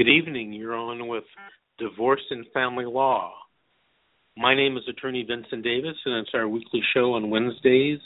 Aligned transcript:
Good 0.00 0.08
evening. 0.08 0.54
You're 0.54 0.76
on 0.76 1.08
with 1.08 1.24
Divorce 1.78 2.22
and 2.30 2.46
Family 2.54 2.86
Law. 2.86 3.34
My 4.34 4.54
name 4.54 4.78
is 4.78 4.82
Attorney 4.88 5.26
Vincent 5.28 5.62
Davis, 5.62 5.94
and 6.06 6.14
it's 6.14 6.30
our 6.32 6.48
weekly 6.48 6.80
show 6.94 7.12
on 7.12 7.28
Wednesdays 7.28 7.98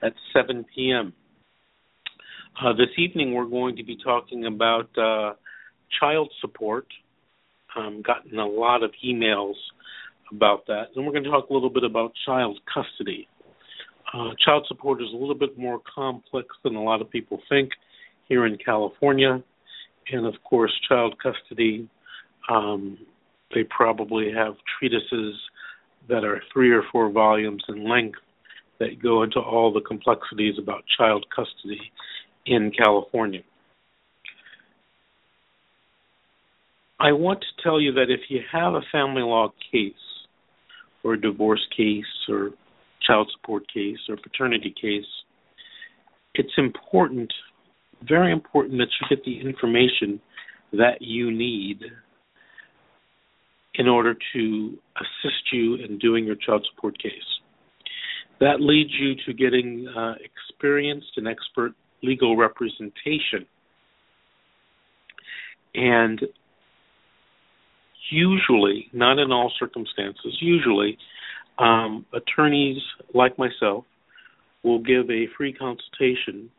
at 0.00 0.12
7 0.32 0.64
p.m. 0.72 1.12
Uh, 2.62 2.72
this 2.74 2.90
evening, 2.96 3.34
we're 3.34 3.46
going 3.46 3.74
to 3.74 3.82
be 3.82 3.96
talking 3.96 4.46
about 4.46 4.96
uh, 4.96 5.32
child 5.98 6.30
support. 6.40 6.86
I've 7.76 8.00
gotten 8.04 8.38
a 8.38 8.46
lot 8.46 8.84
of 8.84 8.92
emails 9.04 9.56
about 10.30 10.68
that, 10.68 10.90
and 10.94 11.04
we're 11.04 11.10
going 11.10 11.24
to 11.24 11.30
talk 11.30 11.50
a 11.50 11.52
little 11.52 11.68
bit 11.68 11.82
about 11.82 12.12
child 12.26 12.60
custody. 12.72 13.26
Uh, 14.14 14.30
child 14.44 14.66
support 14.68 15.02
is 15.02 15.08
a 15.12 15.16
little 15.16 15.34
bit 15.34 15.58
more 15.58 15.80
complex 15.92 16.46
than 16.62 16.76
a 16.76 16.82
lot 16.84 17.00
of 17.00 17.10
people 17.10 17.40
think 17.48 17.70
here 18.28 18.46
in 18.46 18.56
California, 18.64 19.42
and 20.12 20.26
of 20.26 20.34
course, 20.44 20.72
child 20.88 21.16
custody. 21.22 21.88
Um, 22.48 22.98
they 23.54 23.64
probably 23.64 24.32
have 24.32 24.54
treatises 24.78 25.34
that 26.08 26.24
are 26.24 26.42
three 26.52 26.70
or 26.70 26.82
four 26.90 27.10
volumes 27.10 27.62
in 27.68 27.88
length 27.88 28.18
that 28.78 29.02
go 29.02 29.22
into 29.22 29.38
all 29.38 29.72
the 29.72 29.80
complexities 29.80 30.54
about 30.58 30.82
child 30.98 31.26
custody 31.34 31.80
in 32.46 32.72
California. 32.76 33.42
I 36.98 37.12
want 37.12 37.40
to 37.40 37.62
tell 37.62 37.80
you 37.80 37.92
that 37.92 38.10
if 38.10 38.20
you 38.28 38.40
have 38.52 38.74
a 38.74 38.82
family 38.92 39.22
law 39.22 39.52
case, 39.72 39.94
or 41.02 41.14
a 41.14 41.20
divorce 41.20 41.66
case, 41.74 42.04
or 42.28 42.50
child 43.06 43.30
support 43.34 43.64
case, 43.72 43.98
or 44.08 44.16
paternity 44.16 44.74
case, 44.80 45.06
it's 46.34 46.52
important, 46.58 47.32
very 48.08 48.32
important, 48.32 48.78
that 48.78 48.88
you 49.00 49.16
get 49.16 49.24
the 49.24 49.40
information 49.40 50.20
that 50.72 51.00
you 51.00 51.30
need 51.30 51.82
in 53.74 53.88
order 53.88 54.14
to 54.32 54.78
assist 54.96 55.52
you 55.52 55.76
in 55.76 55.98
doing 55.98 56.24
your 56.24 56.36
child 56.36 56.66
support 56.74 56.98
case. 56.98 57.12
That 58.40 58.60
leads 58.60 58.90
you 58.98 59.14
to 59.26 59.32
getting 59.32 59.86
uh, 59.88 60.14
experienced 60.24 61.12
and 61.16 61.28
expert 61.28 61.72
legal 62.02 62.36
representation. 62.36 63.46
And 65.74 66.20
usually, 68.10 68.88
not 68.92 69.18
in 69.18 69.30
all 69.30 69.52
circumstances, 69.58 70.36
usually, 70.40 70.98
um, 71.58 72.06
attorneys 72.12 72.78
like 73.14 73.38
myself 73.38 73.84
will 74.62 74.80
give 74.80 75.10
a 75.10 75.26
free 75.36 75.52
consultation 75.52 76.50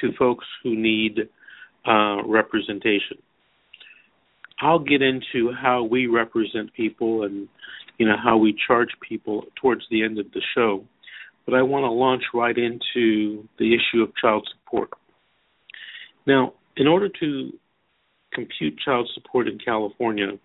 to 0.00 0.12
folks 0.18 0.46
who 0.62 0.76
need 0.76 1.28
uh, 1.86 2.22
representation. 2.26 3.18
I'll 4.60 4.78
get 4.78 5.02
into 5.02 5.52
how 5.52 5.82
we 5.82 6.06
represent 6.06 6.72
people 6.74 7.24
and 7.24 7.48
you 7.98 8.06
know 8.06 8.16
how 8.22 8.36
we 8.36 8.56
charge 8.66 8.88
people 9.06 9.44
towards 9.60 9.82
the 9.90 10.02
end 10.02 10.18
of 10.18 10.30
the 10.32 10.42
show, 10.54 10.84
but 11.44 11.54
I 11.54 11.62
want 11.62 11.84
to 11.84 11.90
launch 11.90 12.22
right 12.32 12.56
into 12.56 13.48
the 13.58 13.74
issue 13.74 14.02
of 14.02 14.14
child 14.16 14.48
support. 14.52 14.90
Now, 16.26 16.54
in 16.76 16.86
order 16.86 17.08
to 17.20 17.52
compute 18.32 18.78
child 18.84 19.08
support 19.14 19.46
in 19.46 19.58
California, 19.58 20.38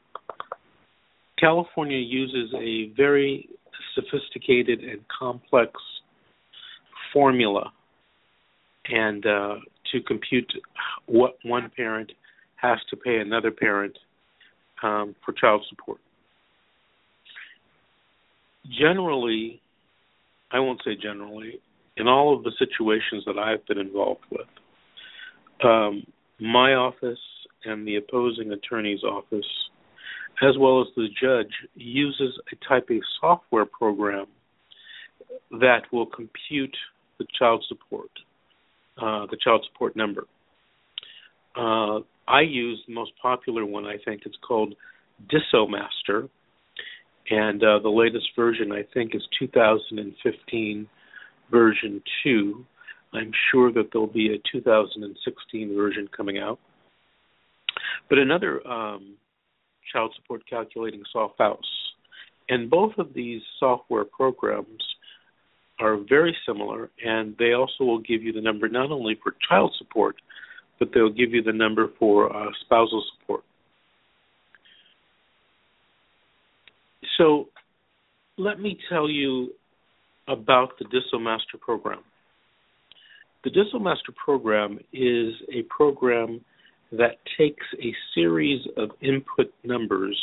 California 1.39 1.97
uses 1.97 2.53
a 2.53 2.91
very 2.95 3.49
sophisticated 3.95 4.81
and 4.81 5.01
complex 5.07 5.71
formula 7.13 7.71
and 8.89 9.25
uh, 9.25 9.55
to 9.91 10.01
compute 10.01 10.51
what 11.05 11.37
one 11.43 11.71
parent 11.75 12.11
has 12.55 12.79
to 12.89 12.97
pay 12.97 13.17
another 13.17 13.51
parent 13.51 13.97
um, 14.83 15.15
for 15.25 15.33
child 15.33 15.65
support. 15.69 15.99
Generally, 18.69 19.61
I 20.51 20.59
won't 20.59 20.81
say 20.83 20.95
generally, 20.95 21.59
in 21.97 22.07
all 22.07 22.35
of 22.35 22.43
the 22.43 22.51
situations 22.57 23.23
that 23.25 23.37
I've 23.37 23.65
been 23.67 23.77
involved 23.77 24.25
with, 24.31 24.47
um, 25.63 26.05
my 26.39 26.73
office 26.73 27.19
and 27.65 27.87
the 27.87 27.97
opposing 27.97 28.51
attorney's 28.51 29.03
office, 29.03 29.45
as 30.41 30.57
well 30.57 30.81
as 30.81 30.87
the 30.95 31.07
judge, 31.21 31.51
uses 31.75 32.39
a 32.51 32.67
type 32.67 32.89
of 32.89 32.97
software 33.19 33.65
program 33.65 34.27
that 35.51 35.81
will 35.91 36.05
compute 36.05 36.75
the 37.17 37.25
child 37.37 37.63
support, 37.67 38.09
uh, 39.01 39.25
the 39.31 39.37
child 39.41 39.65
support 39.71 39.95
number. 39.95 40.25
Uh, 41.55 41.99
I 42.27 42.41
use 42.41 42.81
the 42.87 42.93
most 42.93 43.11
popular 43.21 43.65
one. 43.65 43.85
I 43.85 43.97
think 44.05 44.23
it's 44.25 44.37
called 44.47 44.75
DissoMaster. 45.27 46.29
and 47.29 47.63
uh, 47.63 47.79
the 47.79 47.89
latest 47.89 48.27
version 48.35 48.71
I 48.71 48.83
think 48.93 49.15
is 49.15 49.21
2015 49.39 50.87
version 51.51 52.01
two. 52.23 52.65
I'm 53.13 53.31
sure 53.51 53.71
that 53.71 53.89
there'll 53.91 54.07
be 54.07 54.33
a 54.33 54.37
2016 54.51 55.75
version 55.75 56.07
coming 56.15 56.37
out. 56.37 56.59
But 58.07 58.19
another 58.19 58.65
um, 58.67 59.15
child 59.91 60.13
support 60.15 60.43
calculating 60.47 61.03
softhouse, 61.15 61.57
and 62.49 62.69
both 62.69 62.93
of 62.97 63.13
these 63.13 63.41
software 63.59 64.05
programs 64.05 64.83
are 65.79 65.97
very 65.97 66.35
similar, 66.45 66.89
and 67.03 67.35
they 67.37 67.53
also 67.53 67.83
will 67.83 67.99
give 67.99 68.21
you 68.23 68.33
the 68.33 68.41
number 68.41 68.67
not 68.67 68.91
only 68.91 69.17
for 69.23 69.35
child 69.47 69.73
support 69.77 70.15
but 70.79 70.89
they'll 70.93 71.11
give 71.11 71.33
you 71.33 71.43
the 71.43 71.53
number 71.53 71.89
for 71.99 72.35
uh, 72.35 72.49
spousal 72.61 73.03
support. 73.13 73.43
So 77.17 77.49
let 78.37 78.59
me 78.59 78.79
tell 78.89 79.09
you 79.09 79.49
about 80.27 80.79
the 80.79 80.85
DissoMaster 80.85 81.59
program. 81.59 81.99
The 83.43 83.49
DissoMaster 83.49 84.15
program 84.15 84.79
is 84.93 85.33
a 85.53 85.63
program 85.69 86.41
that 86.91 87.17
takes 87.37 87.65
a 87.81 87.93
series 88.15 88.65
of 88.77 88.91
input 89.01 89.53
numbers 89.63 90.17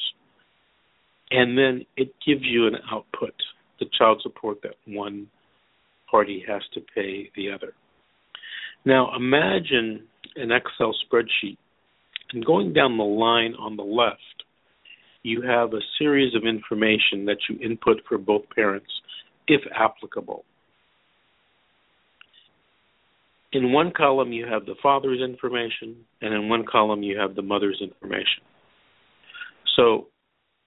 and 1.31 1.57
then 1.59 1.85
it 1.97 2.13
gives 2.25 2.43
you 2.45 2.67
an 2.67 2.77
output, 2.91 3.35
the 3.81 3.87
child 3.99 4.21
support 4.23 4.63
that 4.63 4.75
one 4.87 5.27
party 6.11 6.45
has 6.47 6.63
to 6.75 6.81
pay 6.95 7.31
the 7.37 7.51
other. 7.51 7.73
Now 8.85 9.15
imagine 9.17 10.05
an 10.37 10.51
Excel 10.53 10.95
spreadsheet. 11.07 11.59
And 12.33 12.45
going 12.45 12.73
down 12.73 12.97
the 12.99 13.05
line 13.05 13.55
on 13.59 13.77
the 13.77 13.85
left, 13.85 14.45
you 15.23 15.43
have 15.43 15.73
a 15.73 15.81
series 15.99 16.35
of 16.35 16.45
information 16.45 17.25
that 17.27 17.39
you 17.49 17.59
input 17.61 17.99
for 18.09 18.19
both 18.19 18.43
parents, 18.55 18.91
if 19.49 19.61
applicable. 19.75 20.45
In 23.53 23.73
one 23.73 23.93
column, 23.97 24.33
you 24.33 24.47
have 24.47 24.67
the 24.67 24.75
father's 24.83 25.21
information, 25.21 25.97
and 26.21 26.35
in 26.35 26.49
one 26.49 26.65
column, 26.71 27.03
you 27.03 27.19
have 27.19 27.35
the 27.35 27.43
mother's 27.43 27.81
information. 27.81 28.43
So, 29.77 30.09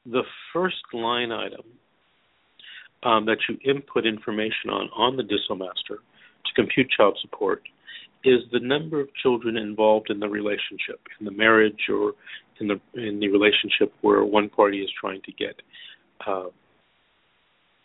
the 0.06 0.24
first 0.54 0.78
line 0.94 1.32
item 1.32 1.64
um, 3.04 3.26
that 3.26 3.38
you 3.48 3.58
input 3.64 4.06
information 4.06 4.70
on 4.70 4.90
on 4.96 5.18
the 5.18 5.24
DissoMaster 5.24 5.98
to 5.98 6.54
compute 6.56 6.90
child 6.96 7.18
support 7.22 7.62
is 8.26 8.42
the 8.52 8.60
number 8.60 9.00
of 9.00 9.08
children 9.16 9.56
involved 9.56 10.10
in 10.10 10.20
the 10.20 10.28
relationship, 10.28 11.00
in 11.20 11.26
the 11.26 11.32
marriage 11.32 11.88
or 11.90 12.14
in 12.60 12.68
the 12.68 12.80
in 12.96 13.20
the 13.20 13.30
relationship 13.30 13.94
where 14.02 14.24
one 14.24 14.50
party 14.50 14.82
is 14.82 14.90
trying 15.00 15.22
to 15.22 15.32
get 15.32 15.62
uh, 16.28 16.48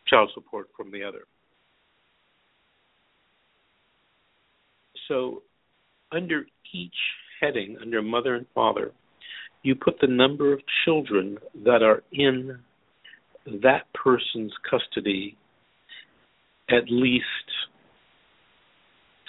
child 0.06 0.30
support 0.34 0.68
from 0.76 0.90
the 0.90 1.04
other. 1.04 1.24
So, 5.08 5.42
under 6.10 6.46
each 6.72 6.94
heading, 7.40 7.76
under 7.80 8.02
mother 8.02 8.34
and 8.34 8.46
father, 8.54 8.92
you 9.62 9.74
put 9.74 10.00
the 10.00 10.06
number 10.06 10.52
of 10.52 10.60
children 10.84 11.38
that 11.64 11.82
are 11.82 12.02
in 12.12 12.58
that 13.46 13.84
person's 13.94 14.52
custody 14.68 15.36
at 16.70 16.84
least 16.88 17.24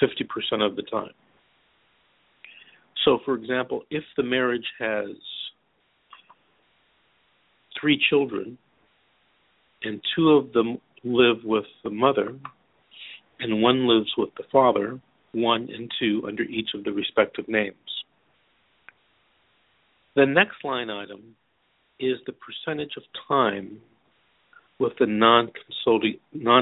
50% 0.01 0.65
of 0.65 0.75
the 0.75 0.83
time. 0.83 1.11
So, 3.03 3.19
for 3.25 3.35
example, 3.35 3.83
if 3.89 4.03
the 4.17 4.23
marriage 4.23 4.65
has 4.79 5.09
three 7.79 8.01
children 8.09 8.57
and 9.83 10.01
two 10.15 10.29
of 10.31 10.53
them 10.53 10.79
live 11.03 11.37
with 11.43 11.65
the 11.83 11.89
mother 11.89 12.35
and 13.39 13.61
one 13.61 13.87
lives 13.87 14.11
with 14.17 14.29
the 14.37 14.43
father, 14.51 14.99
one 15.33 15.69
and 15.71 15.91
two 15.99 16.23
under 16.27 16.43
each 16.43 16.69
of 16.73 16.83
the 16.83 16.91
respective 16.91 17.47
names. 17.47 17.75
The 20.15 20.25
next 20.25 20.63
line 20.63 20.89
item 20.89 21.35
is 21.99 22.17
the 22.25 22.33
percentage 22.33 22.93
of 22.97 23.03
time 23.27 23.79
with 24.79 24.93
the 24.99 25.05
non 25.07 25.51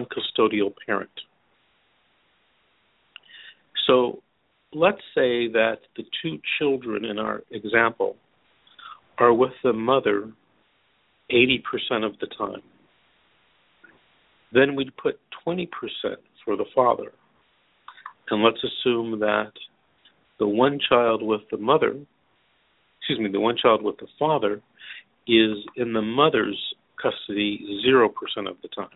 custodial 0.05 0.73
parent. 0.85 1.09
So 3.87 4.21
let's 4.73 5.01
say 5.15 5.47
that 5.49 5.79
the 5.97 6.03
two 6.21 6.39
children 6.57 7.05
in 7.05 7.19
our 7.19 7.41
example 7.51 8.15
are 9.17 9.33
with 9.33 9.53
the 9.63 9.73
mother 9.73 10.31
80% 11.31 11.61
of 12.05 12.17
the 12.19 12.27
time. 12.37 12.61
Then 14.51 14.75
we'd 14.75 14.95
put 14.97 15.19
20% 15.45 15.67
for 16.45 16.55
the 16.55 16.65
father. 16.75 17.11
And 18.29 18.43
let's 18.43 18.63
assume 18.63 19.19
that 19.19 19.51
the 20.39 20.47
one 20.47 20.79
child 20.89 21.21
with 21.21 21.41
the 21.51 21.57
mother, 21.57 21.95
excuse 22.99 23.19
me, 23.19 23.29
the 23.31 23.39
one 23.39 23.57
child 23.61 23.83
with 23.83 23.97
the 23.97 24.07
father 24.17 24.61
is 25.27 25.57
in 25.75 25.93
the 25.93 26.01
mother's 26.01 26.57
custody 27.03 27.81
0% 27.85 28.07
of 28.49 28.55
the 28.61 28.69
time. 28.69 28.87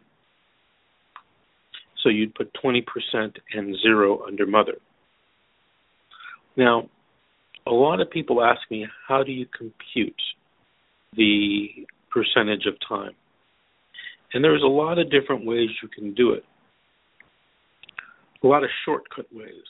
So 2.02 2.10
you'd 2.10 2.34
put 2.36 2.56
20% 2.64 2.82
and 3.54 3.76
0 3.84 4.22
under 4.26 4.46
mother. 4.46 4.76
Now, 6.56 6.90
a 7.68 7.72
lot 7.72 8.00
of 8.00 8.10
people 8.10 8.42
ask 8.42 8.62
me, 8.72 8.88
how 9.08 9.24
do 9.24 9.32
you 9.32 9.46
compute 9.46 10.22
the 11.16 11.86
percentage 12.10 12.66
of 12.66 12.76
time? 12.88 13.12
And 14.34 14.44
there's 14.44 14.64
a 14.64 14.68
lot 14.68 15.00
of 15.00 15.12
different 15.12 15.46
ways 15.46 15.70
you 15.82 15.90
can 15.90 16.14
do 16.14 16.32
it, 16.32 16.44
a 18.44 18.48
lot 18.48 18.64
of 18.64 18.70
shortcut 18.86 19.26
ways. 19.34 19.66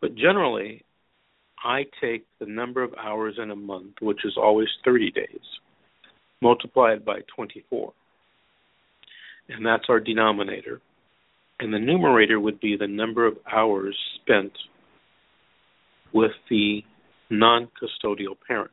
But 0.00 0.14
generally, 0.14 0.84
I 1.64 1.84
take 2.00 2.26
the 2.40 2.46
number 2.46 2.82
of 2.82 2.92
hours 2.94 3.38
in 3.40 3.50
a 3.50 3.56
month, 3.56 3.94
which 4.00 4.24
is 4.24 4.36
always 4.36 4.68
30 4.84 5.10
days, 5.12 5.40
multiply 6.42 6.92
it 6.92 7.04
by 7.04 7.20
24. 7.34 7.92
And 9.48 9.64
that's 9.64 9.84
our 9.88 10.00
denominator. 10.00 10.80
And 11.60 11.72
the 11.72 11.78
numerator 11.78 12.40
would 12.40 12.60
be 12.60 12.76
the 12.76 12.88
number 12.88 13.26
of 13.26 13.38
hours 13.50 13.96
spent 14.20 14.52
with 16.12 16.32
the 16.50 16.82
non 17.30 17.68
custodial 17.80 18.36
parent. 18.46 18.70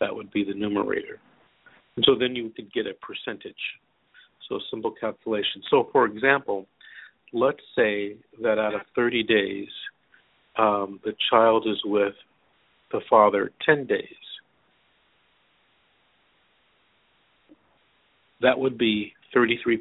That 0.00 0.14
would 0.14 0.32
be 0.32 0.44
the 0.44 0.54
numerator. 0.54 1.20
And 1.96 2.04
so 2.04 2.16
then 2.18 2.34
you 2.34 2.50
could 2.50 2.72
get 2.72 2.86
a 2.86 2.94
percentage. 2.94 3.54
So 4.48 4.58
simple 4.70 4.92
calculation. 5.00 5.62
So 5.70 5.88
for 5.92 6.04
example, 6.04 6.66
let's 7.32 7.62
say 7.76 8.16
that 8.42 8.58
out 8.58 8.74
of 8.74 8.82
30 8.94 9.22
days, 9.22 9.68
um, 10.56 11.00
the 11.04 11.14
child 11.30 11.66
is 11.68 11.80
with 11.84 12.14
the 12.92 13.00
father 13.08 13.52
10 13.64 13.86
days. 13.86 14.23
That 18.40 18.58
would 18.58 18.78
be 18.78 19.12
33% 19.34 19.80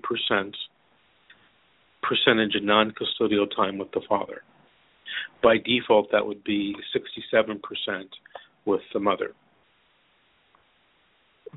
percentage 2.01 2.55
of 2.55 2.63
non 2.63 2.91
custodial 2.91 3.47
time 3.55 3.77
with 3.77 3.91
the 3.91 4.01
father. 4.07 4.43
By 5.41 5.57
default, 5.57 6.11
that 6.11 6.25
would 6.25 6.43
be 6.43 6.75
67% 6.95 7.59
with 8.65 8.81
the 8.93 8.99
mother. 8.99 9.33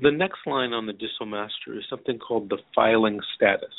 The 0.01 0.11
next 0.11 0.39
line 0.45 0.73
on 0.73 0.85
the 0.85 0.93
Master 1.25 1.77
is 1.77 1.83
something 1.89 2.19
called 2.19 2.49
the 2.49 2.59
filing 2.75 3.19
status. 3.35 3.73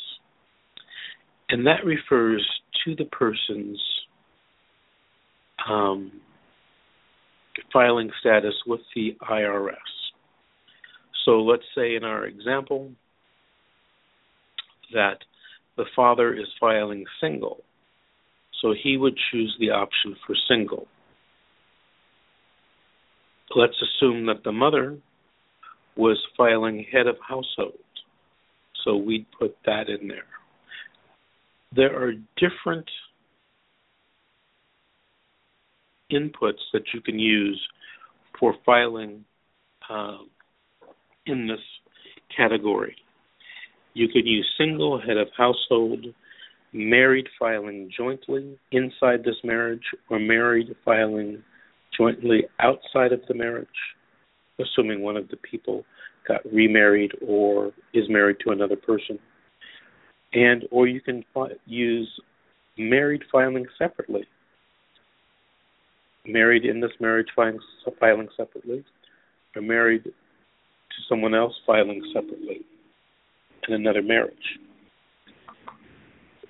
And 1.49 1.65
that 1.65 1.85
refers 1.85 2.45
to 2.83 2.95
the 2.95 3.05
person's 3.05 3.81
um, 5.69 6.11
filing 7.71 8.11
status 8.19 8.53
with 8.67 8.81
the 8.95 9.15
IRS. 9.21 9.75
So 11.25 11.41
let's 11.41 11.63
say 11.75 11.95
in 11.95 12.03
our 12.03 12.25
example 12.25 12.91
that 14.93 15.19
the 15.77 15.85
father 15.95 16.33
is 16.33 16.47
filing 16.59 17.05
single. 17.21 17.63
So 18.61 18.73
he 18.83 18.97
would 18.97 19.17
choose 19.31 19.55
the 19.59 19.69
option 19.69 20.15
for 20.25 20.35
single. 20.47 20.87
Let's 23.55 23.81
assume 23.81 24.25
that 24.27 24.43
the 24.43 24.51
mother 24.51 24.97
was 25.95 26.17
filing 26.37 26.85
head 26.91 27.07
of 27.07 27.15
household. 27.27 27.79
So 28.83 28.95
we'd 28.95 29.25
put 29.37 29.55
that 29.65 29.89
in 29.89 30.07
there. 30.07 30.23
There 31.75 32.01
are 32.01 32.13
different 32.37 32.89
inputs 36.11 36.61
that 36.73 36.83
you 36.93 37.01
can 37.01 37.19
use 37.19 37.61
for 38.39 38.55
filing 38.65 39.25
uh, 39.89 40.17
in 41.25 41.47
this 41.47 41.59
category. 42.35 42.95
You 43.99 44.07
could 44.07 44.25
use 44.25 44.49
single 44.57 44.97
head 44.97 45.17
of 45.17 45.27
household, 45.35 46.05
married 46.71 47.27
filing 47.37 47.91
jointly 47.97 48.57
inside 48.71 49.25
this 49.25 49.35
marriage, 49.43 49.83
or 50.09 50.19
married 50.19 50.73
filing 50.85 51.43
jointly 51.97 52.45
outside 52.61 53.11
of 53.11 53.19
the 53.27 53.33
marriage, 53.33 53.67
assuming 54.57 55.01
one 55.01 55.17
of 55.17 55.27
the 55.27 55.35
people 55.35 55.83
got 56.25 56.39
remarried 56.45 57.11
or 57.27 57.73
is 57.93 58.05
married 58.07 58.37
to 58.45 58.51
another 58.51 58.77
person. 58.77 59.19
And 60.31 60.63
or 60.71 60.87
you 60.87 61.01
can 61.01 61.25
fi- 61.33 61.57
use 61.65 62.09
married 62.77 63.23
filing 63.29 63.65
separately. 63.77 64.23
Married 66.25 66.63
in 66.63 66.79
this 66.79 66.93
marriage 67.01 67.27
filing, 67.35 67.59
filing 67.99 68.29
separately, 68.37 68.85
or 69.57 69.61
married 69.61 70.05
to 70.05 70.97
someone 71.09 71.35
else 71.35 71.55
filing 71.67 72.01
separately 72.13 72.61
in 73.67 73.73
another 73.73 74.01
marriage. 74.01 74.59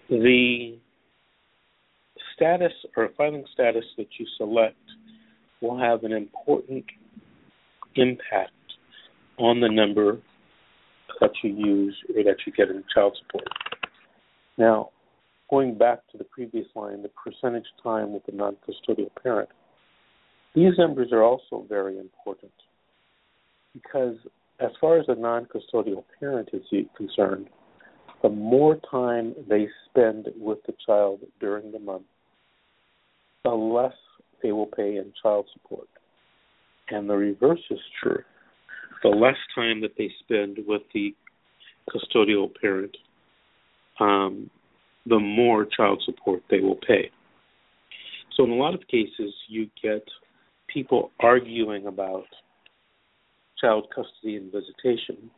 The 0.10 0.78
status 2.36 2.74
or 2.96 3.10
filing 3.18 3.46
status 3.54 3.86
that 3.98 4.08
you 4.18 4.26
select 4.38 4.78
will 5.62 5.78
have 5.78 6.04
an 6.04 6.12
important 6.12 6.86
impact 7.96 8.52
on 9.38 9.60
the 9.60 9.70
number 9.70 10.20
that 11.20 11.32
you 11.44 11.54
use 11.54 11.96
or 12.16 12.24
that 12.24 12.38
you 12.46 12.54
get 12.54 12.70
in 12.70 12.84
child 12.94 13.18
support. 13.22 13.48
Now, 14.58 14.90
going 15.50 15.78
back 15.78 16.00
to 16.12 16.18
the 16.18 16.24
previous 16.24 16.68
line, 16.76 17.02
the 17.02 17.10
percentage 17.10 17.68
time 17.84 18.14
with 18.14 18.26
the 18.26 18.32
non 18.32 18.58
custodial 18.68 19.10
parent, 19.22 19.50
these 20.56 20.74
numbers 20.78 21.12
are 21.12 21.24
also 21.24 21.66
very 21.68 21.98
important 21.98 22.52
because, 23.74 24.16
as 24.60 24.72
far 24.80 25.00
as 25.00 25.08
the 25.08 25.16
non 25.16 25.46
custodial 25.46 26.04
parent 26.20 26.50
is 26.54 26.64
concerned, 26.96 27.48
the 28.22 28.30
more 28.30 28.78
time 28.92 29.34
they 29.48 29.68
spend 29.90 30.28
with 30.38 30.60
the 30.68 30.74
child 30.86 31.22
during 31.40 31.72
the 31.72 31.80
month, 31.80 32.04
the 33.46 33.52
less 33.52 33.94
they 34.44 34.52
will 34.52 34.68
pay 34.68 34.98
in 34.98 35.14
child 35.22 35.46
support. 35.54 35.88
And 36.90 37.10
the 37.10 37.16
reverse 37.16 37.62
is 37.70 37.80
true. 38.02 38.24
The 39.04 39.10
less 39.10 39.38
time 39.56 39.82
that 39.82 39.92
they 39.98 40.12
spend 40.20 40.58
with 40.68 40.82
the 40.94 41.16
custodial 41.90 42.50
parent, 42.60 42.96
um, 44.00 44.50
the 45.06 45.20
more 45.20 45.66
child 45.66 46.02
support 46.06 46.44
they 46.50 46.60
will 46.60 46.80
pay. 46.86 47.10
So, 48.36 48.44
in 48.44 48.52
a 48.52 48.56
lot 48.56 48.74
of 48.74 48.82
cases, 48.88 49.34
you 49.48 49.70
get 49.82 50.04
people 50.68 51.12
arguing 51.20 51.88
about 51.88 52.26
child 53.62 53.88
custody 53.94 54.36
and 54.36 54.52
visitation 54.52 55.30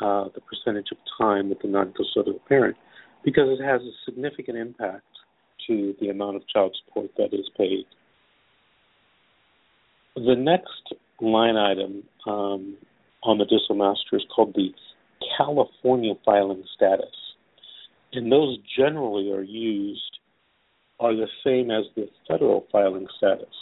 uh, 0.00 0.24
the 0.34 0.40
percentage 0.40 0.88
of 0.90 0.98
time 1.20 1.48
with 1.48 1.60
the 1.60 1.68
non-custodial 1.68 2.40
parent 2.48 2.76
because 3.24 3.58
it 3.58 3.62
has 3.62 3.80
a 3.82 3.92
significant 4.04 4.56
impact 4.56 5.04
to 5.66 5.94
the 6.00 6.08
amount 6.08 6.36
of 6.36 6.42
child 6.48 6.76
support 6.84 7.10
that 7.16 7.32
is 7.32 7.48
paid. 7.56 7.84
The 10.16 10.34
next 10.34 10.94
line 11.20 11.56
item 11.56 12.02
um, 12.26 12.76
on 13.22 13.38
the 13.38 13.44
DissoMaster 13.44 14.16
is 14.16 14.24
called 14.34 14.54
the 14.54 14.70
California 15.36 16.14
filing 16.24 16.64
status. 16.74 17.14
And 18.12 18.30
those 18.30 18.58
generally 18.76 19.30
are 19.30 19.42
used, 19.42 20.18
are 21.00 21.14
the 21.14 21.28
same 21.44 21.70
as 21.70 21.84
the 21.96 22.08
federal 22.28 22.66
filing 22.72 23.06
status. 23.16 23.54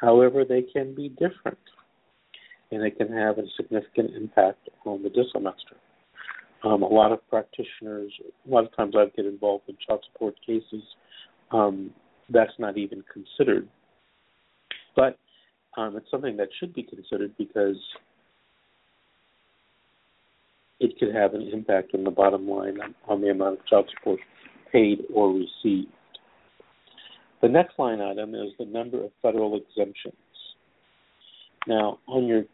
However, 0.00 0.44
they 0.44 0.62
can 0.62 0.94
be 0.94 1.08
different 1.10 1.58
and 2.70 2.82
it 2.82 2.96
can 2.96 3.12
have 3.12 3.38
a 3.38 3.44
significant 3.56 4.14
impact 4.14 4.68
on 4.84 5.02
the 5.02 5.08
DissoMaster. 5.08 5.76
Um, 6.64 6.82
a 6.82 6.88
lot 6.88 7.12
of 7.12 7.26
practitioners, 7.28 8.12
a 8.46 8.50
lot 8.50 8.64
of 8.64 8.76
times 8.76 8.94
I 8.96 9.06
get 9.16 9.26
involved 9.26 9.68
in 9.68 9.76
child 9.86 10.04
support 10.12 10.34
cases, 10.44 10.82
um, 11.52 11.90
that's 12.30 12.52
not 12.58 12.76
even 12.76 13.04
considered. 13.12 13.68
But 14.96 15.18
um, 15.76 15.96
it's 15.96 16.10
something 16.10 16.36
that 16.36 16.48
should 16.58 16.74
be 16.74 16.82
considered 16.82 17.32
because 17.38 17.76
it 20.80 20.98
could 20.98 21.14
have 21.14 21.34
an 21.34 21.48
impact 21.52 21.94
on 21.94 22.04
the 22.04 22.10
bottom 22.10 22.48
line 22.48 22.78
on 23.08 23.20
the 23.20 23.28
amount 23.28 23.60
of 23.60 23.66
child 23.66 23.90
support 23.96 24.20
paid 24.72 24.98
or 25.12 25.32
received. 25.32 25.92
The 27.40 27.48
next 27.48 27.78
line 27.78 28.00
item 28.00 28.34
is 28.34 28.50
the 28.58 28.64
number 28.64 29.04
of 29.04 29.10
federal 29.22 29.56
exemptions. 29.56 30.16
Now, 31.66 31.98
on 32.06 32.26
your 32.26 32.44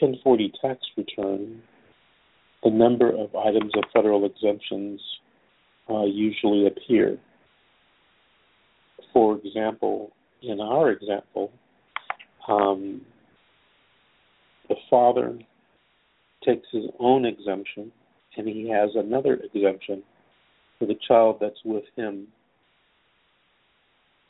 1040 0.00 0.52
tax 0.60 0.80
return, 0.96 1.62
the 2.62 2.70
number 2.70 3.08
of 3.10 3.34
items 3.34 3.72
of 3.76 3.84
federal 3.92 4.24
exemptions 4.24 5.00
uh, 5.88 6.04
usually 6.04 6.66
appear. 6.66 7.18
For 9.12 9.38
example, 9.38 10.12
in 10.42 10.60
our 10.60 10.90
example, 10.90 11.50
um, 12.48 13.02
father 14.90 15.38
takes 16.44 16.66
his 16.72 16.84
own 16.98 17.24
exemption 17.24 17.92
and 18.36 18.48
he 18.48 18.68
has 18.68 18.90
another 18.94 19.34
exemption 19.34 20.02
for 20.78 20.86
the 20.86 20.96
child 21.06 21.38
that's 21.40 21.60
with 21.64 21.84
him 21.96 22.26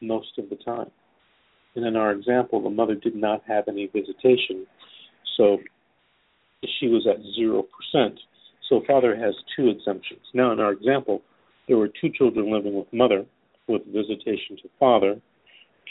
most 0.01 0.39
of 0.39 0.49
the 0.51 0.57
time. 0.57 0.91
And 1.77 1.87
in 1.87 1.97
our 1.97 2.13
example, 2.13 2.63
the 2.63 2.71
mother 2.71 2.95
did 2.95 3.15
not 3.15 3.43
have 3.47 3.69
any 3.69 3.87
visitation, 3.87 4.67
so 5.37 5.59
she 6.79 6.89
was 6.89 7.07
at 7.07 7.21
0%. 7.39 8.19
So 8.69 8.83
father 8.87 9.17
has 9.17 9.35
two 9.57 9.69
exemptions. 9.69 10.21
Now, 10.35 10.53
in 10.53 10.61
our 10.61 10.73
example, 10.73 11.23
there 11.67 11.77
were 11.77 11.89
two 11.89 12.11
children 12.11 12.53
living 12.53 12.75
with 12.75 12.87
mother 12.93 13.25
with 13.69 13.83
visitation 13.87 14.57
to 14.63 14.69
father, 14.79 15.21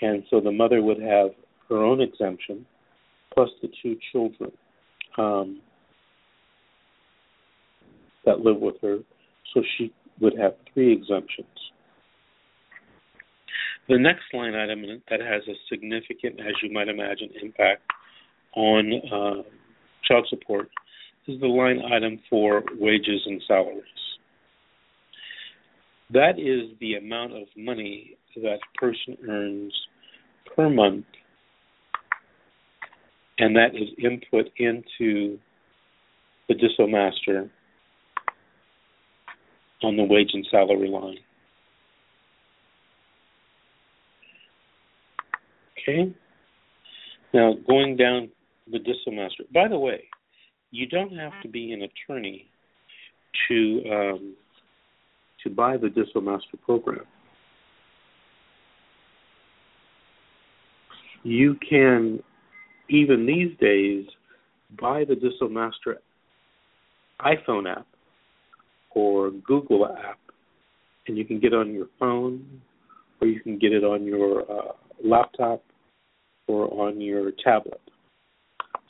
and 0.02 0.24
so 0.30 0.42
the 0.42 0.52
mother 0.52 0.82
would 0.82 1.02
have 1.02 1.32
her 1.70 1.78
own 1.78 2.02
exemption 2.02 2.66
plus 3.34 3.50
the 3.62 3.70
two 3.82 3.98
children 4.12 4.52
um, 5.18 5.62
that 8.26 8.40
live 8.40 8.58
with 8.58 8.76
her, 8.82 9.00
so 9.54 9.62
she 9.78 9.94
would 10.20 10.38
have 10.38 10.54
three 10.74 10.92
exemptions. 10.92 11.48
The 13.88 13.98
next 13.98 14.24
line 14.34 14.56
item 14.56 14.84
that 15.10 15.20
has 15.20 15.42
a 15.48 15.56
significant, 15.70 16.40
as 16.40 16.54
you 16.62 16.72
might 16.72 16.90
imagine, 16.90 17.30
impact 17.42 17.82
on 18.56 18.94
uh, 19.12 19.44
child 20.06 20.28
support 20.30 20.70
is 21.28 21.40
the 21.40 21.48
line 21.48 21.82
item 21.92 22.20
for 22.30 22.64
wages 22.80 23.22
and 23.26 23.42
salaries. 23.48 23.84
That 26.12 26.40
is 26.40 26.76
the 26.80 26.96
amount 26.96 27.34
of 27.34 27.48
money 27.56 28.18
that 28.36 28.58
a 28.58 28.78
person 28.80 29.18
earns 29.28 29.74
per 30.56 30.70
month, 30.70 31.06
and 33.38 33.56
that 33.56 33.76
is 33.76 33.90
input 34.04 34.50
into 34.58 35.38
the 36.48 36.56
DissoMaster 36.56 37.50
on 39.84 39.96
the 39.96 40.04
wage 40.04 40.32
and 40.34 40.48
salary 40.50 40.90
line. 40.90 41.20
Okay. 45.78 46.14
Now 47.34 47.54
going 47.68 47.96
down 47.96 48.30
the 48.72 48.80
DissoMaster. 48.80 49.52
By 49.54 49.68
the 49.68 49.78
way, 49.78 50.04
you 50.72 50.88
don't 50.88 51.16
have 51.16 51.34
to 51.42 51.48
be 51.48 51.72
an 51.74 51.84
attorney 51.84 52.48
to 53.48 53.84
um, 53.92 54.36
to 55.44 55.50
buy 55.50 55.78
the 55.78 55.88
DissoMaster 55.88 56.60
program. 56.64 57.06
You 61.24 61.58
can 61.68 62.22
even 62.90 63.26
these 63.26 63.58
days 63.60 64.06
buy 64.80 65.06
the 65.06 65.16
DissoMaster 65.16 65.96
iPhone 67.22 67.70
app 67.70 67.86
or 68.92 69.32
Google 69.32 69.86
app, 69.86 70.20
and 71.08 71.18
you 71.18 71.26
can 71.26 71.40
get 71.40 71.54
on 71.54 71.74
your 71.74 71.88
phone, 72.00 72.62
or 73.22 73.28
you 73.28 73.40
can 73.42 73.58
get 73.58 73.74
it 73.74 73.84
on 73.84 74.06
your 74.06 74.42
uh, 74.52 74.72
laptop, 75.04 75.64
or 76.48 76.88
on 76.88 77.00
your 77.00 77.32
tablet. 77.44 77.82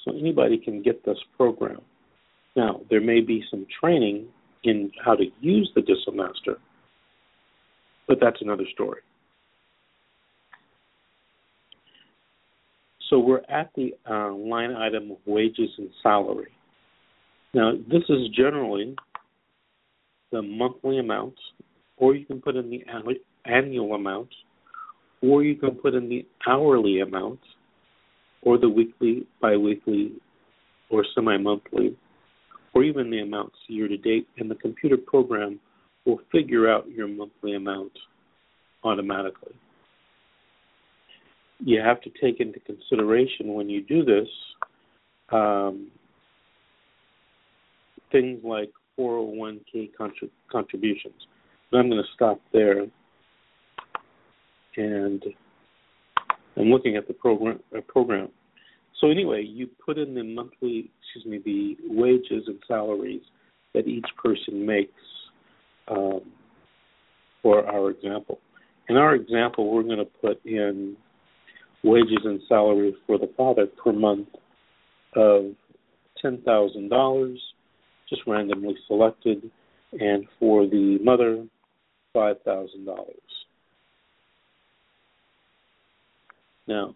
So 0.04 0.18
anybody 0.18 0.58
can 0.58 0.82
get 0.82 1.06
this 1.06 1.18
program. 1.36 1.82
Now, 2.56 2.82
there 2.90 3.02
may 3.02 3.22
be 3.22 3.44
some 3.50 3.66
training 3.80 4.28
in 4.64 4.92
how 5.04 5.16
to 5.16 5.26
use 5.40 5.72
the 5.76 5.82
DissoMaster, 5.82 6.58
but 8.08 8.18
that's 8.20 8.42
another 8.42 8.66
story. 8.74 9.02
So 13.10 13.18
we're 13.18 13.42
at 13.50 13.72
the 13.76 13.96
uh, 14.10 14.32
line 14.34 14.74
item 14.76 15.12
of 15.12 15.18
wages 15.26 15.70
and 15.78 15.90
salary. 16.04 16.52
Now, 17.54 17.72
this 17.90 18.04
is 18.08 18.30
generally 18.36 18.96
the 20.32 20.42
monthly 20.42 21.00
amount, 21.00 21.34
or 21.98 22.16
you 22.16 22.26
can 22.26 22.40
put 22.40 22.56
in 22.56 22.70
the 22.70 22.84
annual 23.46 23.96
amount, 23.96 24.30
or 25.22 25.44
you 25.44 25.56
can 25.56 25.72
put 25.72 25.96
in 25.96 26.08
the 26.08 26.26
hourly 26.48 27.00
amount, 27.00 27.40
or 28.42 28.58
the 28.58 28.70
weekly, 28.70 29.28
biweekly, 29.42 30.14
or 30.90 31.06
semi 31.14 31.38
monthly, 31.38 31.96
or 32.74 32.84
even 32.84 33.10
the 33.10 33.20
amounts 33.20 33.58
year 33.68 33.88
to 33.88 33.98
date, 33.98 34.28
and 34.38 34.50
the 34.50 34.56
computer 34.56 34.98
program 34.98 35.60
will 36.06 36.20
figure 36.32 36.70
out 36.70 36.90
your 36.90 37.08
monthly 37.08 37.56
amount 37.56 37.92
automatically. 38.84 39.54
You 41.60 41.82
have 41.82 42.02
to 42.02 42.10
take 42.22 42.40
into 42.40 42.60
consideration 42.62 43.54
when 43.54 43.70
you 43.70 43.84
do 43.84 44.06
this 44.06 44.28
um, 45.32 45.92
things 48.12 48.40
like 48.44 48.72
401k 49.00 49.92
contrib- 50.00 50.30
contributions. 50.52 51.14
But 51.72 51.80
I'm 51.80 51.90
going 51.90 52.02
to 52.02 52.10
stop 52.16 52.40
there. 52.52 52.86
And 54.78 55.24
I'm 56.60 56.68
looking 56.68 56.96
at 56.96 57.08
the 57.08 57.14
program. 57.14 57.60
Uh, 57.76 57.82
program. 57.88 58.30
So 59.00 59.10
anyway, 59.10 59.44
you 59.44 59.70
put 59.86 59.98
in 59.98 60.14
the 60.14 60.24
monthly, 60.24 60.92
excuse 61.02 61.26
me, 61.26 61.40
the 61.44 61.78
wages 61.90 62.44
and 62.48 62.60
salaries 62.68 63.22
that 63.74 63.88
each 63.88 64.06
person 64.22 64.66
makes 64.66 64.92
um, 65.88 66.22
for 67.42 67.66
our 67.66 67.90
example. 67.92 68.40
In 68.90 68.98
our 68.98 69.16
example, 69.16 69.72
we're 69.72 69.84
going 69.84 70.00
to 70.00 70.06
put 70.06 70.44
in 70.46 70.98
wages 71.84 72.20
and 72.26 72.42
salaries 72.50 72.96
for 73.08 73.18
the 73.18 73.30
father 73.38 73.66
per 73.66 73.94
month 73.94 74.28
of 75.16 75.54
ten 76.22 76.42
thousand 76.42 76.90
dollars 76.90 77.40
just 78.10 78.24
randomly 78.26 78.76
selected, 78.88 79.50
and 79.94 80.26
for 80.40 80.66
the 80.66 80.98
mother, 81.04 81.46
$5,000. 82.16 82.36
Now, 86.70 86.94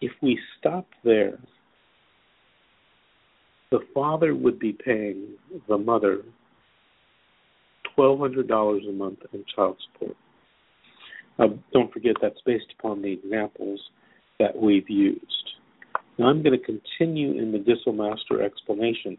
if 0.00 0.10
we 0.20 0.36
stop 0.58 0.84
there, 1.04 1.38
the 3.70 3.78
father 3.94 4.34
would 4.34 4.58
be 4.58 4.72
paying 4.72 5.28
the 5.68 5.78
mother 5.78 6.22
$1,200 7.96 8.88
a 8.88 8.92
month 8.92 9.20
in 9.32 9.44
child 9.54 9.76
support. 9.92 10.16
Now, 11.38 11.56
don't 11.72 11.92
forget 11.92 12.16
that's 12.20 12.40
based 12.44 12.74
upon 12.76 13.00
the 13.00 13.12
examples 13.12 13.80
that 14.40 14.56
we've 14.56 14.90
used. 14.90 15.22
Now 16.18 16.26
I'm 16.26 16.42
going 16.42 16.58
to 16.58 16.64
continue 16.64 17.40
in 17.40 17.52
the 17.52 17.58
DissoMaster 17.58 18.44
explanation, 18.44 19.16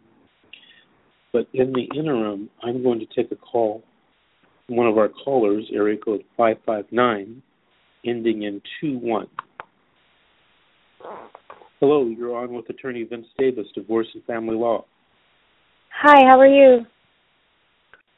but 1.31 1.47
in 1.53 1.71
the 1.71 1.87
interim, 1.97 2.49
I'm 2.61 2.83
going 2.83 2.99
to 2.99 3.05
take 3.05 3.31
a 3.31 3.37
call 3.37 3.83
from 4.65 4.75
one 4.75 4.87
of 4.87 4.97
our 4.97 5.07
callers, 5.07 5.65
area 5.73 5.97
code 5.97 6.25
559, 6.35 7.41
ending 8.05 8.43
in 8.43 8.61
21. 8.81 9.27
Hello, 11.79 12.05
you're 12.07 12.35
on 12.35 12.53
with 12.53 12.69
Attorney 12.69 13.03
Vince 13.03 13.27
Davis, 13.37 13.67
Divorce 13.73 14.07
and 14.13 14.23
Family 14.25 14.55
Law. 14.55 14.85
Hi, 16.01 16.27
how 16.29 16.39
are 16.39 16.47
you? 16.47 16.85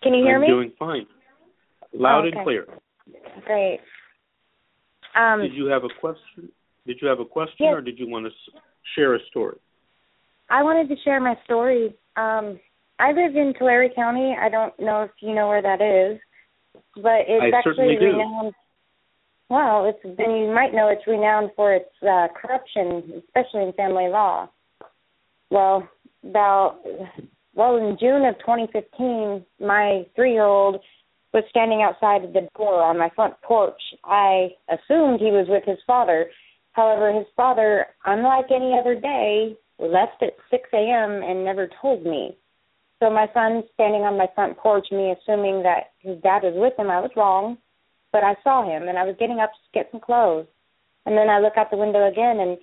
Can 0.01 0.13
you 0.13 0.23
hear 0.23 0.35
I'm 0.35 0.41
me? 0.41 0.47
I'm 0.47 0.53
doing 0.53 0.71
fine. 0.79 1.05
Loud 1.93 2.25
oh, 2.25 2.27
okay. 2.27 2.37
and 2.37 2.45
clear. 2.45 2.65
Great. 3.45 3.79
Um, 5.15 5.41
Did 5.41 5.53
you 5.53 5.65
have 5.65 5.83
a 5.83 5.89
question? 5.99 6.49
Did 6.87 6.97
you 7.01 7.07
have 7.07 7.19
a 7.19 7.25
question, 7.25 7.57
yes. 7.59 7.73
or 7.73 7.81
did 7.81 7.99
you 7.99 8.09
want 8.09 8.25
to 8.25 8.31
share 8.95 9.13
a 9.15 9.19
story? 9.29 9.57
I 10.49 10.63
wanted 10.63 10.89
to 10.89 11.01
share 11.03 11.19
my 11.19 11.35
story. 11.45 11.93
Um, 12.17 12.59
I 12.99 13.11
live 13.11 13.35
in 13.35 13.53
Tulare 13.57 13.89
County. 13.93 14.35
I 14.39 14.49
don't 14.49 14.77
know 14.79 15.03
if 15.03 15.11
you 15.19 15.35
know 15.35 15.47
where 15.47 15.61
that 15.61 15.81
is, 15.81 16.19
but 16.95 17.25
it's 17.27 17.53
I 17.53 17.57
actually 17.57 17.97
renowned. 17.97 18.53
Well, 19.51 19.85
it's 19.85 20.17
then 20.17 20.31
you 20.31 20.53
might 20.53 20.73
know 20.73 20.87
it's 20.87 21.05
renowned 21.05 21.51
for 21.55 21.73
its 21.73 21.91
uh, 22.01 22.27
corruption, 22.39 23.21
especially 23.27 23.63
in 23.63 23.73
family 23.73 24.07
law. 24.07 24.49
Well, 25.49 25.87
about 26.23 26.79
well 27.53 27.75
in 27.75 27.97
June 27.99 28.25
of 28.25 28.39
2015, 28.39 29.45
my 29.59 30.05
three-year-old 30.15 30.79
was 31.33 31.43
standing 31.49 31.81
outside 31.81 32.21
the 32.33 32.47
door 32.57 32.81
on 32.81 32.97
my 32.97 33.09
front 33.15 33.33
porch. 33.41 33.81
I 34.05 34.49
assumed 34.69 35.19
he 35.19 35.31
was 35.31 35.47
with 35.49 35.65
his 35.65 35.79
father 35.85 36.27
However, 36.73 37.11
his 37.11 37.27
father, 37.35 37.87
unlike 38.05 38.45
any 38.49 38.77
other 38.79 38.95
day, 38.95 39.57
left 39.79 40.23
at 40.23 40.35
6 40.49 40.69
a.m. 40.73 41.21
and 41.23 41.43
never 41.43 41.69
told 41.81 42.03
me. 42.05 42.37
So 42.99 43.09
my 43.09 43.27
son 43.33 43.63
standing 43.73 44.03
on 44.03 44.17
my 44.17 44.27
front 44.35 44.57
porch, 44.57 44.87
me 44.91 45.11
assuming 45.11 45.63
that 45.63 45.91
his 45.99 46.21
dad 46.21 46.43
was 46.43 46.53
with 46.55 46.77
him, 46.77 46.89
I 46.89 47.01
was 47.01 47.11
wrong. 47.15 47.57
But 48.11 48.23
I 48.23 48.35
saw 48.43 48.63
him 48.63 48.87
and 48.87 48.97
I 48.97 49.03
was 49.03 49.15
getting 49.19 49.39
up 49.39 49.51
to 49.51 49.59
get 49.73 49.89
some 49.91 50.01
clothes. 50.01 50.47
And 51.05 51.17
then 51.17 51.29
I 51.29 51.39
look 51.39 51.53
out 51.57 51.71
the 51.71 51.77
window 51.77 52.07
again 52.07 52.39
and 52.39 52.57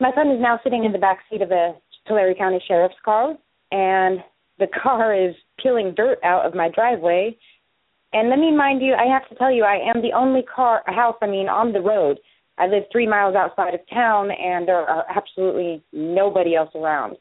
my 0.00 0.10
son 0.14 0.30
is 0.30 0.40
now 0.40 0.58
sitting 0.64 0.84
in 0.84 0.92
the 0.92 0.98
back 0.98 1.20
seat 1.30 1.42
of 1.42 1.50
a 1.50 1.74
Tulare 2.06 2.34
County 2.34 2.62
Sheriff's 2.66 2.94
car 3.04 3.36
and 3.70 4.20
the 4.58 4.66
car 4.82 5.14
is 5.14 5.34
peeling 5.62 5.94
dirt 5.96 6.18
out 6.24 6.46
of 6.46 6.54
my 6.54 6.68
driveway. 6.68 7.36
And 8.12 8.28
let 8.28 8.38
me 8.38 8.54
mind 8.54 8.82
you, 8.82 8.94
I 8.94 9.06
have 9.06 9.28
to 9.28 9.34
tell 9.34 9.52
you, 9.52 9.64
I 9.64 9.76
am 9.94 10.02
the 10.02 10.12
only 10.12 10.42
car, 10.42 10.82
house, 10.86 11.16
I 11.20 11.26
mean, 11.26 11.48
on 11.48 11.72
the 11.72 11.80
road 11.80 12.18
I 12.58 12.66
live 12.66 12.84
three 12.92 13.06
miles 13.06 13.34
outside 13.34 13.74
of 13.74 13.80
town, 13.92 14.30
and 14.30 14.68
there 14.68 14.76
are 14.76 15.04
absolutely 15.14 15.82
nobody 15.92 16.54
else 16.54 16.70
around. 16.74 17.16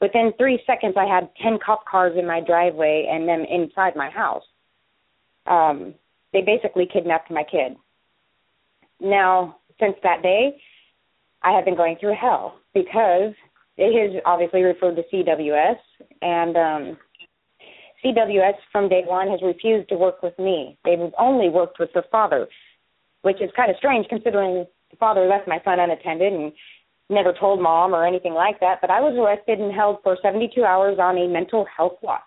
Within 0.00 0.32
three 0.38 0.62
seconds, 0.66 0.94
I 0.96 1.06
had 1.06 1.28
10 1.42 1.58
cop 1.64 1.84
cars 1.86 2.16
in 2.16 2.26
my 2.26 2.40
driveway 2.40 3.08
and 3.10 3.28
them 3.28 3.44
inside 3.50 3.96
my 3.96 4.08
house. 4.08 4.44
Um, 5.46 5.94
they 6.32 6.42
basically 6.42 6.86
kidnapped 6.90 7.30
my 7.30 7.44
kid. 7.44 7.76
Now, 9.00 9.56
since 9.78 9.96
that 10.02 10.22
day, 10.22 10.60
I 11.42 11.52
have 11.52 11.64
been 11.64 11.76
going 11.76 11.96
through 11.98 12.14
hell 12.20 12.56
because 12.74 13.32
it 13.76 13.96
is 13.96 14.20
obviously 14.26 14.62
referred 14.62 14.96
to 14.96 15.02
CWS, 15.12 15.78
and 16.20 16.56
um, 16.56 16.98
CWS 18.04 18.54
from 18.70 18.88
day 18.88 19.02
one 19.06 19.28
has 19.28 19.40
refused 19.42 19.88
to 19.88 19.96
work 19.96 20.22
with 20.22 20.38
me. 20.38 20.78
They've 20.84 20.98
only 21.18 21.48
worked 21.48 21.78
with 21.78 21.90
the 21.94 22.02
father, 22.12 22.46
which 23.22 23.40
is 23.40 23.50
kind 23.56 23.70
of 23.70 23.76
strange 23.78 24.06
considering 24.08 24.66
the 24.90 24.96
father 24.98 25.26
left 25.26 25.48
my 25.48 25.60
son 25.64 25.80
unattended 25.80 26.32
and 26.32 26.52
never 27.08 27.32
told 27.32 27.60
mom 27.60 27.94
or 27.94 28.06
anything 28.06 28.34
like 28.34 28.60
that. 28.60 28.80
But 28.80 28.90
I 28.90 29.00
was 29.00 29.16
arrested 29.16 29.60
and 29.60 29.72
held 29.72 29.98
for 30.02 30.16
72 30.22 30.62
hours 30.64 30.98
on 31.00 31.16
a 31.16 31.26
mental 31.26 31.66
health 31.76 31.98
watch. 32.02 32.22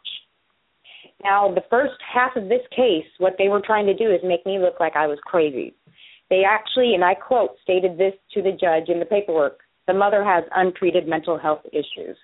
Now, 1.24 1.54
the 1.54 1.64
first 1.70 1.94
half 2.14 2.36
of 2.36 2.50
this 2.50 2.62
case, 2.76 3.06
what 3.18 3.36
they 3.38 3.48
were 3.48 3.62
trying 3.66 3.86
to 3.86 3.94
do 3.94 4.12
is 4.12 4.20
make 4.24 4.46
me 4.46 4.60
look 4.60 4.80
like 4.80 4.96
I 4.96 5.08
was 5.08 5.20
crazy. 5.26 5.74
They 6.30 6.44
actually, 6.48 6.96
and 6.96 7.04
I 7.04 7.14
quote, 7.14 7.52
stated 7.64 7.98
this 7.98 8.14
to 8.34 8.42
the 8.42 8.52
judge 8.52 8.90
in 8.90 9.00
the 9.00 9.06
paperwork 9.06 9.60
the 9.88 9.94
mother 9.94 10.24
has 10.24 10.44
untreated 10.56 11.08
mental 11.08 11.38
health 11.38 11.62
issues. 11.72 12.18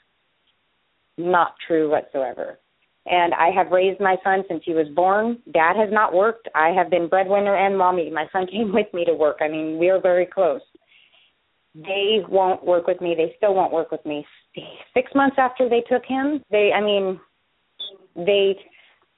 Not 1.17 1.55
true 1.67 1.89
whatsoever. 1.89 2.59
And 3.05 3.33
I 3.33 3.49
have 3.55 3.71
raised 3.71 3.99
my 3.99 4.17
son 4.23 4.43
since 4.47 4.63
he 4.65 4.73
was 4.73 4.87
born. 4.95 5.39
Dad 5.51 5.75
has 5.75 5.89
not 5.91 6.13
worked. 6.13 6.47
I 6.55 6.69
have 6.69 6.89
been 6.89 7.09
breadwinner 7.09 7.55
and 7.55 7.77
mommy. 7.77 8.09
My 8.09 8.27
son 8.31 8.47
came 8.51 8.73
with 8.73 8.87
me 8.93 9.05
to 9.05 9.13
work. 9.13 9.37
I 9.41 9.47
mean, 9.47 9.77
we 9.77 9.89
are 9.89 9.99
very 9.99 10.25
close. 10.25 10.61
They 11.75 12.19
won't 12.27 12.65
work 12.65 12.87
with 12.87 12.99
me. 13.01 13.13
They 13.15 13.33
still 13.37 13.53
won't 13.53 13.73
work 13.73 13.91
with 13.91 14.05
me. 14.05 14.25
Six 14.93 15.11
months 15.13 15.35
after 15.37 15.69
they 15.69 15.81
took 15.81 16.03
him, 16.05 16.43
they, 16.49 16.71
I 16.75 16.81
mean, 16.81 17.19
they 18.15 18.57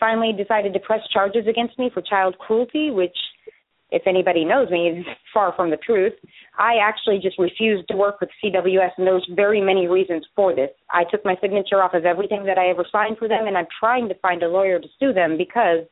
finally 0.02 0.34
decided 0.34 0.74
to 0.74 0.80
press 0.80 1.00
charges 1.14 1.48
against 1.48 1.80
me 1.80 1.90
for 1.94 2.02
child 2.02 2.38
cruelty, 2.38 2.90
which 2.92 3.16
if 3.92 4.04
anybody 4.08 4.46
knows 4.46 4.70
me, 4.70 4.88
is 4.88 5.06
far 5.34 5.54
from 5.56 5.70
the 5.70 5.78
truth. 5.78 6.14
I 6.58 6.76
actually 6.82 7.20
just 7.22 7.38
refused 7.38 7.88
to 7.90 7.98
work 7.98 8.20
with 8.20 8.30
CWS, 8.44 8.92
and 8.98 9.06
there's 9.06 9.28
very 9.36 9.62
many 9.62 9.88
reasons 9.88 10.26
for 10.36 10.56
this. 10.56 10.70
I 10.90 11.04
took 11.04 11.24
my 11.26 11.36
signature 11.42 11.84
off 11.84 11.94
of 11.94 12.06
everything 12.06 12.46
that 12.46 12.58
I 12.58 12.70
ever 12.70 12.86
signed 12.92 13.18
for 13.18 13.28
them, 13.28 13.48
and 13.48 13.58
I'm 13.58 13.68
trying 13.80 14.08
to 14.10 14.16
find 14.16 14.42
a 14.44 14.48
lawyer 14.48 14.80
to 14.80 14.88
sue 15.00 15.14
them 15.14 15.38
because 15.38 15.86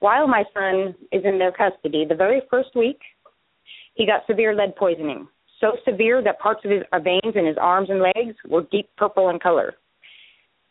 while 0.00 0.26
my 0.26 0.44
son 0.52 0.94
is 1.12 1.22
in 1.24 1.38
their 1.38 1.52
custody, 1.52 2.04
the 2.08 2.14
very 2.14 2.42
first 2.50 2.70
week, 2.74 3.00
he 3.94 4.06
got 4.06 4.26
severe 4.26 4.54
lead 4.54 4.76
poisoning. 4.76 5.28
So 5.60 5.76
severe 5.84 6.22
that 6.22 6.40
parts 6.40 6.64
of 6.64 6.70
his 6.70 6.82
uh, 6.92 7.00
veins 7.00 7.34
in 7.34 7.44
his 7.46 7.56
arms 7.60 7.90
and 7.90 8.00
legs 8.00 8.34
were 8.48 8.62
deep 8.72 8.88
purple 8.96 9.28
in 9.28 9.38
color. 9.38 9.74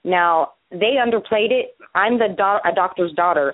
Now, 0.04 0.54
they 0.72 0.98
underplayed 1.04 1.52
it. 1.52 1.76
I'm 1.96 2.20
the 2.20 2.30
do- 2.30 2.70
a 2.70 2.74
doctor's 2.74 3.12
daughter. 3.14 3.54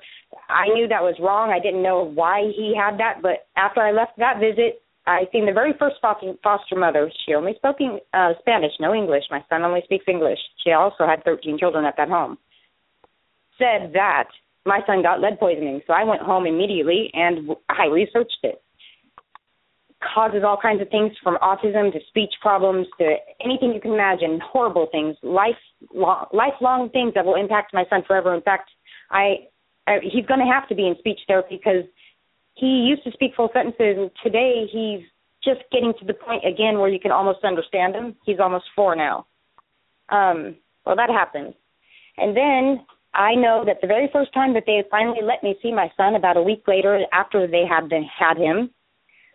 I 0.49 0.67
knew 0.67 0.87
that 0.87 1.01
was 1.01 1.15
wrong. 1.19 1.51
I 1.51 1.59
didn't 1.59 1.81
know 1.81 2.03
why 2.03 2.51
he 2.55 2.75
had 2.75 2.99
that, 2.99 3.21
but 3.21 3.47
after 3.55 3.81
I 3.81 3.91
left 3.91 4.17
that 4.17 4.39
visit, 4.39 4.81
I 5.07 5.27
seen 5.31 5.45
the 5.45 5.53
very 5.53 5.73
first 5.77 5.97
foster 6.01 6.75
mother. 6.75 7.11
She 7.25 7.35
only 7.35 7.53
spoke 7.55 7.77
uh, 8.13 8.33
Spanish, 8.39 8.73
no 8.79 8.93
English. 8.93 9.23
My 9.29 9.43
son 9.49 9.63
only 9.63 9.81
speaks 9.83 10.05
English. 10.07 10.39
She 10.63 10.71
also 10.71 11.05
had 11.05 11.23
13 11.23 11.59
children 11.59 11.85
at 11.85 11.95
that 11.97 12.09
home. 12.09 12.37
Said 13.57 13.93
that 13.93 14.27
my 14.65 14.81
son 14.87 15.03
got 15.03 15.21
lead 15.21 15.39
poisoning, 15.39 15.81
so 15.85 15.93
I 15.93 16.03
went 16.03 16.21
home 16.21 16.47
immediately 16.47 17.11
and 17.13 17.55
I 17.69 17.85
researched 17.85 18.39
it. 18.43 18.61
Causes 20.13 20.43
all 20.45 20.57
kinds 20.61 20.81
of 20.81 20.89
things 20.89 21.11
from 21.23 21.37
autism 21.37 21.91
to 21.91 21.99
speech 22.09 22.33
problems 22.41 22.87
to 22.99 23.15
anything 23.43 23.73
you 23.73 23.81
can 23.81 23.93
imagine, 23.93 24.39
horrible 24.39 24.87
things, 24.91 25.17
life 25.23 25.55
lifelong 26.31 26.89
things 26.91 27.13
that 27.15 27.25
will 27.25 27.35
impact 27.35 27.73
my 27.73 27.85
son 27.89 28.03
forever. 28.05 28.33
In 28.35 28.41
fact, 28.41 28.69
I, 29.09 29.47
I 29.87 29.97
he's 30.03 30.25
going 30.25 30.39
to 30.39 30.45
have 30.45 30.67
to 30.69 30.75
be 30.75 30.87
in 30.87 30.95
speech 30.99 31.19
therapy 31.27 31.57
because 31.57 31.85
he 32.53 32.85
used 32.87 33.03
to 33.03 33.11
speak 33.11 33.31
full 33.35 33.49
sentences, 33.51 33.97
and 33.97 34.11
today 34.23 34.67
he's 34.71 35.01
just 35.43 35.61
getting 35.71 35.93
to 35.99 36.05
the 36.05 36.13
point 36.13 36.43
again 36.45 36.79
where 36.79 36.89
you 36.89 36.99
can 36.99 37.11
almost 37.11 37.43
understand 37.43 37.95
him. 37.95 38.15
He's 38.25 38.39
almost 38.39 38.65
four 38.75 38.95
now. 38.95 39.25
Um, 40.09 40.55
well, 40.85 40.95
that 40.95 41.09
happened, 41.09 41.55
and 42.17 42.37
then 42.37 42.85
I 43.15 43.33
know 43.33 43.63
that 43.65 43.81
the 43.81 43.87
very 43.87 44.09
first 44.13 44.33
time 44.33 44.53
that 44.53 44.63
they 44.65 44.83
finally 44.91 45.21
let 45.23 45.41
me 45.41 45.55
see 45.61 45.71
my 45.71 45.91
son, 45.97 46.15
about 46.15 46.37
a 46.37 46.43
week 46.43 46.63
later 46.67 47.05
after 47.11 47.47
they 47.47 47.65
had 47.67 47.89
been, 47.89 48.03
had 48.03 48.37
him, 48.37 48.69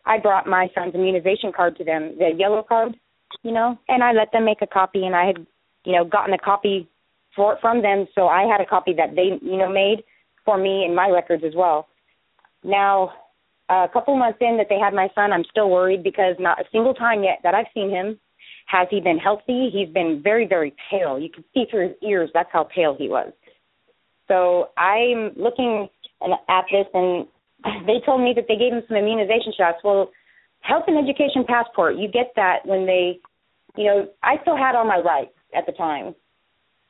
I 0.06 0.18
brought 0.18 0.46
my 0.46 0.68
son's 0.74 0.94
immunization 0.94 1.52
card 1.54 1.76
to 1.76 1.84
them, 1.84 2.16
the 2.18 2.30
yellow 2.36 2.62
card, 2.62 2.96
you 3.42 3.52
know, 3.52 3.78
and 3.88 4.02
I 4.02 4.12
let 4.12 4.32
them 4.32 4.44
make 4.44 4.62
a 4.62 4.66
copy, 4.66 5.04
and 5.04 5.14
I 5.14 5.26
had 5.26 5.46
you 5.84 5.92
know, 5.92 6.04
gotten 6.04 6.34
a 6.34 6.38
copy 6.38 6.88
for 7.34 7.58
from 7.60 7.82
them, 7.82 8.06
so 8.14 8.26
I 8.26 8.42
had 8.42 8.60
a 8.60 8.66
copy 8.66 8.92
that 8.94 9.14
they, 9.14 9.38
you 9.42 9.56
know, 9.56 9.70
made 9.70 10.02
for 10.44 10.58
me 10.58 10.84
in 10.84 10.94
my 10.94 11.08
records 11.08 11.44
as 11.46 11.54
well. 11.54 11.86
Now, 12.64 13.12
a 13.68 13.88
couple 13.92 14.16
months 14.16 14.38
in 14.40 14.56
that 14.56 14.66
they 14.68 14.78
had 14.78 14.92
my 14.92 15.08
son, 15.14 15.32
I'm 15.32 15.44
still 15.50 15.70
worried 15.70 16.02
because 16.02 16.34
not 16.38 16.60
a 16.60 16.64
single 16.72 16.94
time 16.94 17.22
yet 17.22 17.38
that 17.44 17.54
I've 17.54 17.66
seen 17.72 17.88
him 17.88 18.18
has 18.66 18.88
he 18.90 19.00
been 19.00 19.18
healthy. 19.18 19.70
He's 19.72 19.88
been 19.88 20.20
very, 20.22 20.46
very 20.46 20.74
pale. 20.90 21.18
You 21.18 21.30
can 21.30 21.44
see 21.54 21.66
through 21.70 21.88
his 21.88 21.96
ears. 22.02 22.30
That's 22.34 22.50
how 22.52 22.64
pale 22.64 22.96
he 22.98 23.08
was. 23.08 23.32
So 24.28 24.70
I'm 24.76 25.32
looking 25.36 25.88
at 26.48 26.64
this, 26.70 26.86
and 26.94 27.26
they 27.86 28.00
told 28.04 28.22
me 28.22 28.32
that 28.34 28.46
they 28.48 28.56
gave 28.56 28.72
him 28.72 28.82
some 28.88 28.96
immunization 28.96 29.52
shots. 29.56 29.78
Well, 29.84 30.10
health 30.60 30.84
and 30.86 30.96
education 30.96 31.44
passport, 31.46 31.96
you 31.96 32.08
get 32.08 32.32
that 32.36 32.64
when 32.64 32.86
they, 32.86 33.20
you 33.76 33.84
know, 33.84 34.08
I 34.22 34.36
still 34.42 34.56
had 34.56 34.74
all 34.74 34.84
my 34.84 34.98
rights 34.98 35.34
at 35.56 35.66
the 35.66 35.72
time. 35.72 36.14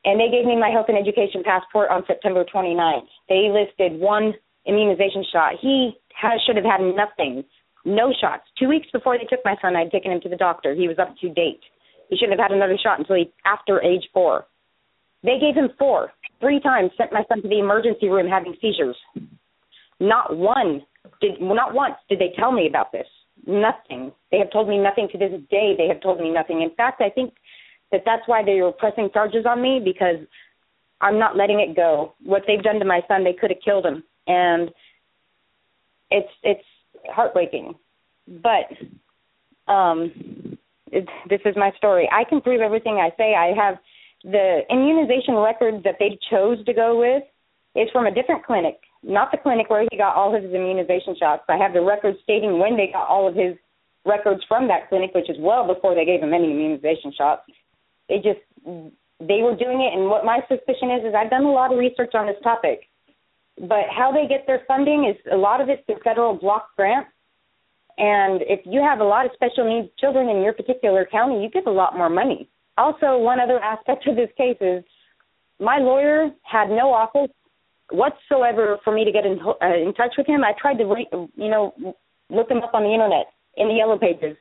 And 0.05 0.19
they 0.19 0.31
gave 0.33 0.47
me 0.47 0.57
my 0.57 0.71
health 0.71 0.87
and 0.89 0.97
education 0.97 1.43
passport 1.45 1.91
on 1.91 2.05
September 2.07 2.45
29th. 2.45 3.09
They 3.29 3.53
listed 3.53 4.01
one 4.01 4.33
immunization 4.67 5.25
shot. 5.31 5.55
He 5.61 5.93
has, 6.15 6.41
should 6.47 6.57
have 6.57 6.65
had 6.65 6.81
nothing, 6.81 7.45
no 7.85 8.13
shots. 8.19 8.45
Two 8.59 8.69
weeks 8.69 8.89
before 8.93 9.19
they 9.19 9.25
took 9.25 9.45
my 9.45 9.57
son, 9.61 9.77
I'd 9.77 9.91
taken 9.91 10.13
him 10.13 10.21
to 10.23 10.29
the 10.29 10.37
doctor. 10.37 10.75
He 10.75 10.89
was 10.89 10.99
up 10.99 11.15
to 11.21 11.29
date. 11.29 11.61
He 12.09 12.17
shouldn't 12.17 12.39
have 12.39 12.51
had 12.51 12.57
another 12.57 12.79
shot 12.83 12.99
until 12.99 13.17
he, 13.17 13.31
after 13.45 13.81
age 13.83 14.09
four. 14.13 14.47
They 15.23 15.39
gave 15.39 15.55
him 15.55 15.69
four. 15.79 16.13
Three 16.41 16.61
times 16.61 16.93
sent 16.97 17.13
my 17.13 17.25
son 17.29 17.43
to 17.43 17.49
the 17.49 17.59
emergency 17.59 18.09
room 18.09 18.27
having 18.27 18.57
seizures. 18.61 18.97
Not 20.01 20.37
one 20.37 20.83
did 21.21 21.33
well, 21.41 21.55
not 21.55 21.75
once 21.75 21.95
did 22.09 22.19
they 22.19 22.33
tell 22.37 22.53
me 22.53 22.67
about 22.67 22.93
this. 22.93 23.07
Nothing. 23.47 24.13
They 24.31 24.39
have 24.39 24.51
told 24.51 24.69
me 24.69 24.79
nothing 24.79 25.09
to 25.13 25.19
this 25.19 25.33
day. 25.51 25.75
They 25.77 25.89
have 25.89 26.01
told 26.01 26.21
me 26.21 26.31
nothing. 26.31 26.63
In 26.63 26.71
fact, 26.75 27.01
I 27.01 27.11
think 27.11 27.35
that 27.93 28.03
that's 28.05 28.23
why 28.27 28.43
they 28.45 28.61
were 28.61 28.73
pressing 28.73 29.11
charges 29.13 29.45
on 29.47 29.63
me 29.63 29.81
because 29.83 30.17
I'm 31.01 31.19
not 31.19 31.37
letting 31.37 31.61
it 31.61 31.77
go. 31.77 32.15
What 32.23 32.43
they've 32.47 32.63
done 32.63 32.79
to 32.79 32.85
my 32.85 33.01
son, 33.09 33.25
they 33.25 33.33
could 33.33 33.51
have 33.51 33.63
killed 33.65 33.87
him, 33.87 34.03
and 34.27 34.71
it's 36.11 36.33
it's 36.43 36.65
heartbreaking. 37.07 37.75
But 38.27 39.73
um, 39.73 40.59
it, 40.93 41.09
this 41.29 41.41
is 41.45 41.57
my 41.57 41.73
story. 41.77 42.09
I 42.13 42.25
can 42.25 42.41
prove 42.41 42.61
everything 42.61 42.97
I 42.97 43.11
say. 43.17 43.35
I 43.35 43.55
have 43.57 43.79
the 44.25 44.61
immunization 44.71 45.35
record 45.35 45.83
that 45.85 45.97
they 45.99 46.19
chose 46.31 46.63
to 46.65 46.75
go 46.75 46.99
with 46.99 47.23
is 47.75 47.91
from 47.93 48.07
a 48.07 48.15
different 48.15 48.45
clinic, 48.45 48.81
not 49.03 49.31
the 49.31 49.39
clinic 49.39 49.71
where 49.71 49.87
he 49.91 49.97
got 49.97 50.15
all 50.15 50.35
of 50.35 50.43
his 50.43 50.53
immunization 50.53 51.17
shots. 51.19 51.43
I 51.49 51.57
have 51.57 51.73
the 51.73 51.81
record 51.81 52.17
stating 52.23 52.59
when 52.59 52.77
they 52.77 52.89
got 52.93 53.09
all 53.09 53.27
of 53.27 53.35
his 53.35 53.57
records 54.05 54.43
from 54.49 54.69
that 54.69 54.89
clinic, 54.89 55.15
which 55.15 55.31
is 55.31 55.37
well 55.39 55.67
before 55.67 55.95
they 55.95 56.05
gave 56.05 56.21
him 56.21 56.35
any 56.35 56.51
immunization 56.51 57.13
shots. 57.17 57.43
They 58.09 58.17
just 58.17 58.41
they 59.21 59.43
were 59.43 59.57
doing 59.57 59.81
it, 59.81 59.97
and 59.97 60.09
what 60.09 60.25
my 60.25 60.41
suspicion 60.49 60.91
is 60.91 61.05
is 61.05 61.15
I've 61.15 61.31
done 61.31 61.45
a 61.45 61.53
lot 61.53 61.73
of 61.73 61.79
research 61.79 62.15
on 62.15 62.27
this 62.27 62.41
topic, 62.43 62.89
but 63.59 63.85
how 63.95 64.13
they 64.13 64.27
get 64.27 64.47
their 64.47 64.63
funding 64.67 65.05
is 65.05 65.17
a 65.33 65.37
lot 65.37 65.61
of 65.61 65.69
it's 65.69 65.85
through 65.87 66.01
federal 66.03 66.35
block 66.35 66.69
grants. 66.77 67.11
And 67.99 68.41
if 68.43 68.61
you 68.65 68.81
have 68.81 69.01
a 69.01 69.05
lot 69.05 69.27
of 69.27 69.33
special 69.35 69.69
needs 69.69 69.89
children 69.99 70.29
in 70.29 70.43
your 70.43 70.55
particular 70.55 71.05
county, 71.05 71.43
you 71.43 71.51
get 71.51 71.67
a 71.67 71.71
lot 71.71 71.97
more 71.97 72.09
money. 72.09 72.49
Also, 72.79 73.19
one 73.19 73.41
other 73.41 73.61
aspect 73.61 74.07
of 74.07 74.17
this 74.17 74.31
case 74.39 74.57
is 74.63 74.83
my 75.59 75.77
lawyer 75.77 76.31
had 76.43 76.71
no 76.71 76.95
office 76.95 77.31
whatsoever 77.93 78.79
for 78.85 78.93
me 78.95 79.05
to 79.05 79.13
get 79.13 79.27
in, 79.27 79.39
uh, 79.41 79.75
in 79.75 79.93
touch 79.95 80.15
with 80.17 80.27
him. 80.27 80.45
I 80.45 80.53
tried 80.61 80.79
to, 80.79 80.85
re- 80.85 81.09
you 81.13 81.49
know, 81.49 81.75
look 82.29 82.51
him 82.51 82.59
up 82.59 82.75
on 82.75 82.83
the 82.83 82.93
internet 82.93 83.27
in 83.57 83.69
the 83.69 83.75
yellow 83.75 83.99
pages 83.99 84.37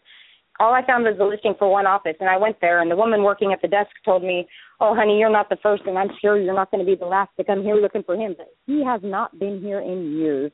all 0.59 0.73
I 0.73 0.85
found 0.85 1.05
was 1.05 1.17
the 1.17 1.25
listing 1.25 1.55
for 1.57 1.71
one 1.71 1.87
office, 1.87 2.15
and 2.19 2.29
I 2.29 2.37
went 2.37 2.59
there, 2.59 2.81
and 2.81 2.91
the 2.91 2.95
woman 2.95 3.23
working 3.23 3.53
at 3.53 3.61
the 3.61 3.67
desk 3.67 3.91
told 4.03 4.23
me, 4.23 4.47
"Oh, 4.79 4.93
honey, 4.93 5.17
you're 5.17 5.29
not 5.29 5.49
the 5.49 5.55
first, 5.57 5.83
and 5.85 5.97
I'm 5.97 6.11
sure 6.21 6.37
you're 6.37 6.53
not 6.53 6.69
going 6.69 6.85
to 6.85 6.89
be 6.89 6.95
the 6.95 7.05
last 7.05 7.31
to 7.37 7.43
come 7.43 7.63
here 7.63 7.75
looking 7.75 8.03
for 8.03 8.15
him." 8.15 8.35
But 8.37 8.53
he 8.65 8.83
has 8.83 9.01
not 9.01 9.39
been 9.39 9.61
here 9.61 9.79
in 9.79 10.17
years. 10.17 10.51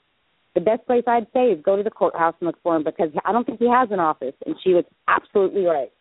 The 0.54 0.62
best 0.62 0.86
place 0.86 1.04
I'd 1.08 1.28
say 1.34 1.48
is 1.52 1.62
go 1.64 1.76
to 1.76 1.84
the 1.84 1.90
courthouse 1.90 2.36
and 2.40 2.48
look 2.48 2.62
for 2.62 2.76
him 2.76 2.84
because 2.84 3.10
I 3.26 3.32
don't 3.32 3.46
think 3.46 3.60
he 3.60 3.68
has 3.68 3.90
an 3.92 4.00
office. 4.00 4.36
And 4.46 4.56
she 4.64 4.74
was 4.74 4.86
absolutely 5.08 5.66
right. 5.66 5.92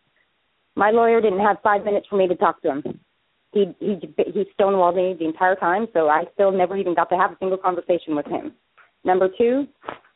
My 0.75 0.91
lawyer 0.91 1.19
didn't 1.19 1.39
have 1.39 1.57
five 1.61 1.83
minutes 1.83 2.07
for 2.07 2.15
me 2.15 2.27
to 2.27 2.35
talk 2.35 2.61
to 2.61 2.71
him. 2.71 2.99
He 3.55 3.73
he 3.79 3.97
he 4.17 4.45
stonewalled 4.59 4.97
me 4.97 5.15
the 5.17 5.25
entire 5.25 5.55
time, 5.55 5.87
so 5.93 6.09
I 6.09 6.25
still 6.33 6.51
never 6.51 6.75
even 6.75 6.93
got 6.93 7.09
to 7.09 7.15
have 7.15 7.31
a 7.31 7.37
single 7.39 7.57
conversation 7.57 8.13
with 8.13 8.25
him. 8.27 8.51
Number 9.05 9.29
two, 9.37 9.65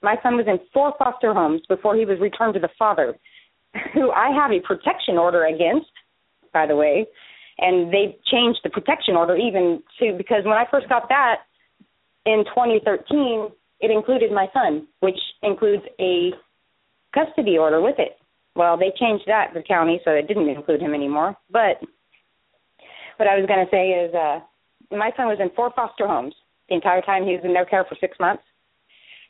my 0.01 0.17
son 0.21 0.35
was 0.35 0.45
in 0.45 0.59
four 0.73 0.93
foster 0.99 1.33
homes 1.33 1.61
before 1.69 1.95
he 1.95 2.03
was 2.03 2.19
returned 2.19 2.55
to 2.55 2.59
the 2.59 2.69
father, 2.77 3.17
who 3.93 4.11
I 4.11 4.29
have 4.31 4.51
a 4.51 4.59
protection 4.59 5.17
order 5.17 5.45
against, 5.45 5.91
by 6.51 6.67
the 6.67 6.75
way. 6.75 7.07
And 7.59 7.93
they 7.93 8.17
changed 8.29 8.59
the 8.63 8.69
protection 8.69 9.15
order 9.15 9.37
even 9.37 9.81
to 9.99 10.15
because 10.17 10.43
when 10.43 10.57
I 10.57 10.65
first 10.69 10.89
got 10.89 11.07
that 11.07 11.43
in 12.25 12.43
2013, 12.45 13.49
it 13.79 13.89
included 13.89 14.33
my 14.33 14.47
son, 14.53 14.85
which 14.99 15.19
includes 15.43 15.83
a 15.99 16.31
custody 17.13 17.57
order 17.57 17.79
with 17.79 17.95
it. 17.99 18.17
Well, 18.55 18.77
they 18.77 18.91
changed 18.99 19.23
that 19.27 19.53
the 19.53 19.61
county, 19.61 20.01
so 20.03 20.11
it 20.11 20.27
didn't 20.27 20.49
include 20.49 20.81
him 20.81 20.93
anymore. 20.93 21.37
But 21.49 21.79
what 23.19 23.27
I 23.27 23.37
was 23.37 23.45
going 23.47 23.65
to 23.65 23.69
say 23.69 23.89
is, 23.89 24.15
uh, 24.15 24.39
my 24.95 25.11
son 25.17 25.27
was 25.27 25.37
in 25.41 25.51
four 25.55 25.71
foster 25.75 26.07
homes 26.07 26.33
the 26.69 26.75
entire 26.75 27.01
time 27.01 27.25
he 27.25 27.33
was 27.33 27.41
in 27.43 27.53
their 27.53 27.65
care 27.65 27.83
for 27.83 27.97
six 27.99 28.17
months. 28.19 28.43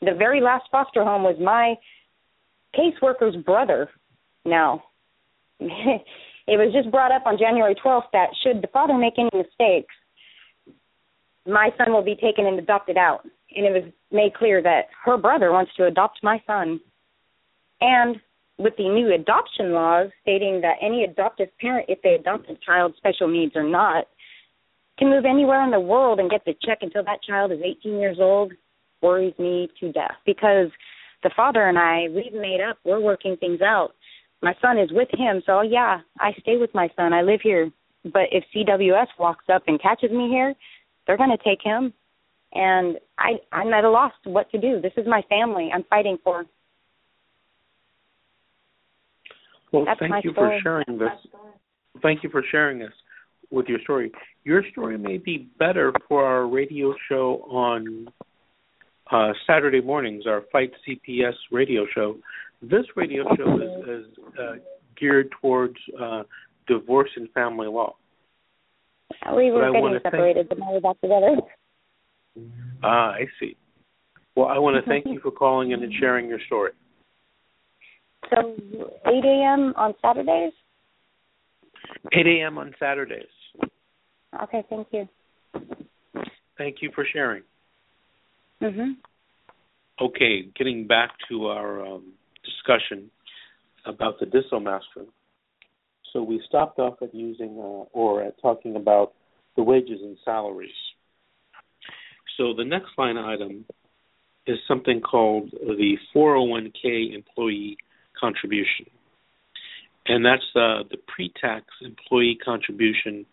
The 0.02 0.14
very 0.14 0.42
last 0.42 0.66
foster 0.72 1.04
home 1.04 1.24
was 1.24 1.36
my 1.42 1.76
caseworker's 2.78 3.36
brother. 3.44 3.90
Now, 4.46 4.84
it 5.60 6.04
was 6.48 6.72
just 6.72 6.92
brought 6.92 7.12
up 7.12 7.24
on 7.26 7.38
January 7.38 7.76
12th 7.76 8.12
that 8.14 8.30
should 8.44 8.62
the 8.62 8.68
father 8.68 8.94
make 8.94 9.16
any 9.18 9.30
mistakes, 9.34 9.94
my 11.48 11.72
son 11.78 11.92
will 11.92 12.04
be 12.04 12.16
taken 12.16 12.46
and 12.46 12.60
adopted 12.60 12.98
out. 12.98 13.22
And 13.56 13.66
it 13.66 13.72
was 13.72 13.92
made 14.12 14.36
clear 14.36 14.62
that 14.62 14.86
her 15.04 15.18
brother 15.18 15.52
wants 15.52 15.72
to 15.78 15.88
adopt 15.88 16.20
my 16.22 16.42
son. 16.46 16.80
And 17.82 18.18
with 18.60 18.76
the 18.78 18.88
new 18.88 19.14
adoption 19.14 19.72
laws 19.72 20.10
stating 20.22 20.62
that 20.62 20.76
any 20.82 21.06
adoptive 21.06 21.48
parent, 21.60 21.86
if 21.88 22.02
they 22.02 22.16
adopt 22.16 22.50
a 22.50 22.58
child 22.64 22.94
special 22.98 23.28
needs 23.28 23.56
or 23.56 23.64
not, 23.64 24.06
can 25.00 25.10
move 25.10 25.24
anywhere 25.26 25.64
in 25.64 25.72
the 25.72 25.80
world 25.80 26.20
and 26.20 26.30
get 26.30 26.44
the 26.46 26.54
check 26.62 26.80
until 26.82 27.04
that 27.06 27.24
child 27.24 27.54
is 27.54 27.60
18 27.64 28.00
years 28.00 28.18
old 28.20 28.52
worries 29.02 29.34
me 29.40 29.70
to 29.80 29.94
death 29.94 30.18
because 30.26 30.68
the 31.24 31.32
father 31.36 31.68
and 31.68 31.78
I, 31.78 32.08
we've 32.14 32.34
made 32.34 32.60
up. 32.62 32.78
We're 32.84 33.00
working 33.00 33.38
things 33.38 33.62
out. 33.62 33.92
My 34.42 34.54
son 34.62 34.78
is 34.78 34.90
with 34.92 35.10
him, 35.12 35.42
so 35.46 35.62
yeah, 35.62 36.00
I 36.20 36.32
stay 36.42 36.58
with 36.58 36.74
my 36.74 36.90
son. 36.96 37.14
I 37.14 37.22
live 37.22 37.40
here. 37.42 37.72
But 38.04 38.28
if 38.32 38.44
CWS 38.56 39.08
walks 39.18 39.46
up 39.54 39.64
and 39.68 39.82
catches 39.82 40.12
me 40.12 40.30
here, 40.30 40.54
they're 41.06 41.18
going 41.18 41.36
to 41.36 41.44
take 41.44 41.62
him. 41.62 41.94
And 42.54 42.98
I, 43.18 43.40
I'm 43.52 43.74
at 43.74 43.84
a 43.84 43.90
loss 43.90 44.14
what 44.24 44.50
to 44.52 44.58
do. 44.58 44.82
This 44.82 44.94
is 44.96 45.06
my 45.08 45.22
family. 45.30 45.70
I'm 45.74 45.84
fighting 45.90 46.18
for. 46.24 46.46
Well, 49.72 49.86
That's 49.86 50.00
thank 50.00 50.26
you 50.26 50.32
story. 50.32 50.60
for 50.64 50.84
sharing 50.86 50.98
this. 51.00 51.10
Thank 52.02 52.24
you 52.24 52.30
for 52.30 52.44
sharing 52.52 52.80
this 52.80 52.94
with 53.52 53.68
your 53.68 53.80
story. 53.82 54.12
Your 54.44 54.64
story 54.72 54.98
may 54.98 55.18
be 55.18 55.50
better 55.60 55.92
for 56.08 56.26
our 56.26 56.48
radio 56.48 56.94
show 57.08 57.46
on 57.50 58.08
uh, 59.12 59.32
Saturday 59.48 59.82
mornings, 59.82 60.26
our 60.28 60.44
Fight 60.52 60.72
CPS 60.88 61.34
radio 61.52 61.86
show. 61.94 62.18
This 62.62 62.86
radio 62.96 63.24
show 63.38 63.56
is, 63.62 63.90
is 64.06 64.06
uh, 64.40 64.54
geared 65.00 65.30
towards 65.42 65.76
uh, 66.00 66.24
divorce 66.68 67.10
and 67.16 67.30
family 67.32 67.68
law. 67.68 67.96
We 69.36 69.52
were 69.52 69.66
getting 69.68 69.82
wanna 69.82 70.00
thank- 70.00 70.14
separated, 70.14 70.50
but 70.50 70.60
now 70.60 70.72
we're 70.74 70.82
back 70.82 71.02
together. 71.02 71.36
Ah, 72.84 73.12
I 73.14 73.26
see. 73.40 73.56
Well, 74.36 74.48
I 74.48 74.58
want 74.60 74.84
to 74.84 74.88
thank 74.90 75.06
you 75.06 75.20
for 75.22 75.32
calling 75.32 75.72
in 75.72 75.84
and 75.84 75.92
sharing 76.00 76.28
your 76.28 76.40
story. 76.46 76.72
So 78.30 78.56
8 79.06 79.26
a.m. 79.26 79.74
on 79.76 79.94
Saturdays. 80.02 80.54
8 82.14 82.28
a.m. 82.28 82.58
on 82.58 82.74
Saturdays. 82.80 83.26
Okay, 84.44 84.64
thank 84.70 84.88
you. 84.92 85.08
Thank 86.58 86.78
you 86.82 86.92
for 86.94 87.06
sharing. 87.12 87.44
Mhm. 88.62 88.98
Okay, 90.02 90.44
getting 90.56 90.86
back 90.88 91.12
to 91.30 91.48
our 91.48 91.86
um, 91.86 92.14
discussion 92.44 93.10
about 93.86 94.20
the 94.20 94.26
DissoMaster. 94.26 95.08
So 96.14 96.24
we 96.24 96.42
stopped 96.48 96.80
off 96.80 97.02
at 97.02 97.14
using 97.14 97.58
uh, 97.58 97.86
or 97.94 98.24
at 98.24 98.40
talking 98.42 98.76
about 98.76 99.14
the 99.56 99.64
wages 99.64 100.00
and 100.02 100.18
salaries. 100.24 100.72
So 102.38 102.54
the 102.54 102.64
next 102.64 102.90
line 102.98 103.18
item 103.18 103.66
is 104.48 104.58
something 104.68 105.02
called 105.02 105.52
the 105.52 105.98
401k 106.16 107.14
employee 107.14 107.78
contribution. 108.20 108.86
And 110.08 110.26
that's 110.26 110.44
uh, 110.56 110.84
the 110.90 110.98
pre 111.08 111.32
tax 111.40 111.66
employee 111.82 112.38
contribution 112.44 113.26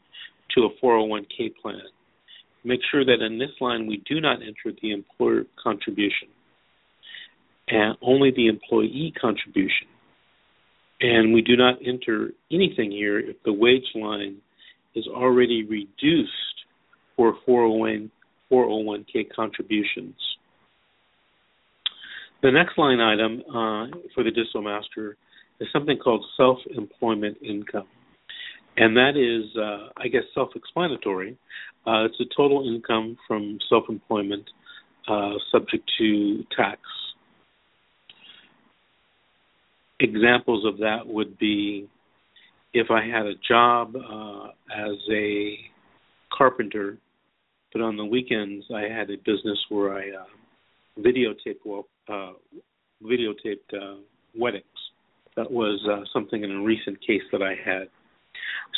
to 0.54 0.64
a 0.64 0.84
401k 0.84 1.56
plan. 1.60 1.82
Make 2.64 2.80
sure 2.90 3.04
that 3.04 3.24
in 3.24 3.38
this 3.38 3.50
line 3.60 3.86
we 3.86 4.02
do 4.08 4.20
not 4.20 4.40
enter 4.42 4.76
the 4.82 4.92
employer 4.92 5.44
contribution 5.62 6.28
and 7.68 7.96
only 8.02 8.30
the 8.30 8.48
employee 8.48 9.12
contribution. 9.20 9.88
And 11.00 11.34
we 11.34 11.42
do 11.42 11.56
not 11.56 11.78
enter 11.84 12.30
anything 12.50 12.90
here 12.90 13.18
if 13.18 13.36
the 13.44 13.52
wage 13.52 13.86
line 13.94 14.38
is 14.94 15.06
already 15.06 15.64
reduced 15.64 16.32
for 17.16 17.36
401, 17.44 18.10
401k 18.50 19.30
contributions. 19.34 20.14
The 22.42 22.50
next 22.50 22.78
line 22.78 23.00
item 23.00 23.42
uh, 23.48 23.96
for 24.14 24.22
the 24.22 24.30
DissoMaster 24.30 25.14
is 25.60 25.68
something 25.72 25.98
called 25.98 26.24
self 26.36 26.58
employment 26.76 27.38
income. 27.42 27.86
And 28.76 28.96
that 28.96 29.16
is, 29.16 29.56
uh, 29.56 29.88
I 29.96 30.08
guess, 30.08 30.22
self 30.34 30.50
explanatory. 30.54 31.36
Uh, 31.86 32.04
it's 32.04 32.18
the 32.18 32.26
total 32.36 32.66
income 32.68 33.16
from 33.26 33.58
self 33.68 33.84
employment 33.88 34.44
uh, 35.08 35.32
subject 35.50 35.90
to 35.98 36.44
tax. 36.54 36.80
Examples 39.98 40.66
of 40.66 40.78
that 40.78 41.06
would 41.06 41.38
be 41.38 41.88
if 42.74 42.90
I 42.90 43.06
had 43.06 43.24
a 43.24 43.34
job 43.48 43.96
uh, 43.96 44.48
as 44.70 44.96
a 45.10 45.56
carpenter, 46.36 46.98
but 47.72 47.80
on 47.80 47.96
the 47.96 48.04
weekends 48.04 48.66
I 48.74 48.82
had 48.82 49.08
a 49.10 49.16
business 49.16 49.58
where 49.70 49.94
I 49.94 50.10
uh, 50.10 51.00
videotaped 51.00 51.64
well, 51.64 51.86
uh, 52.08 52.32
videotaped 53.02 53.72
uh, 53.74 54.00
weddings. 54.36 54.64
That 55.36 55.50
was 55.50 55.80
uh, 55.90 56.04
something 56.12 56.42
in 56.42 56.50
a 56.50 56.62
recent 56.62 57.00
case 57.06 57.22
that 57.32 57.42
I 57.42 57.54
had. 57.62 57.88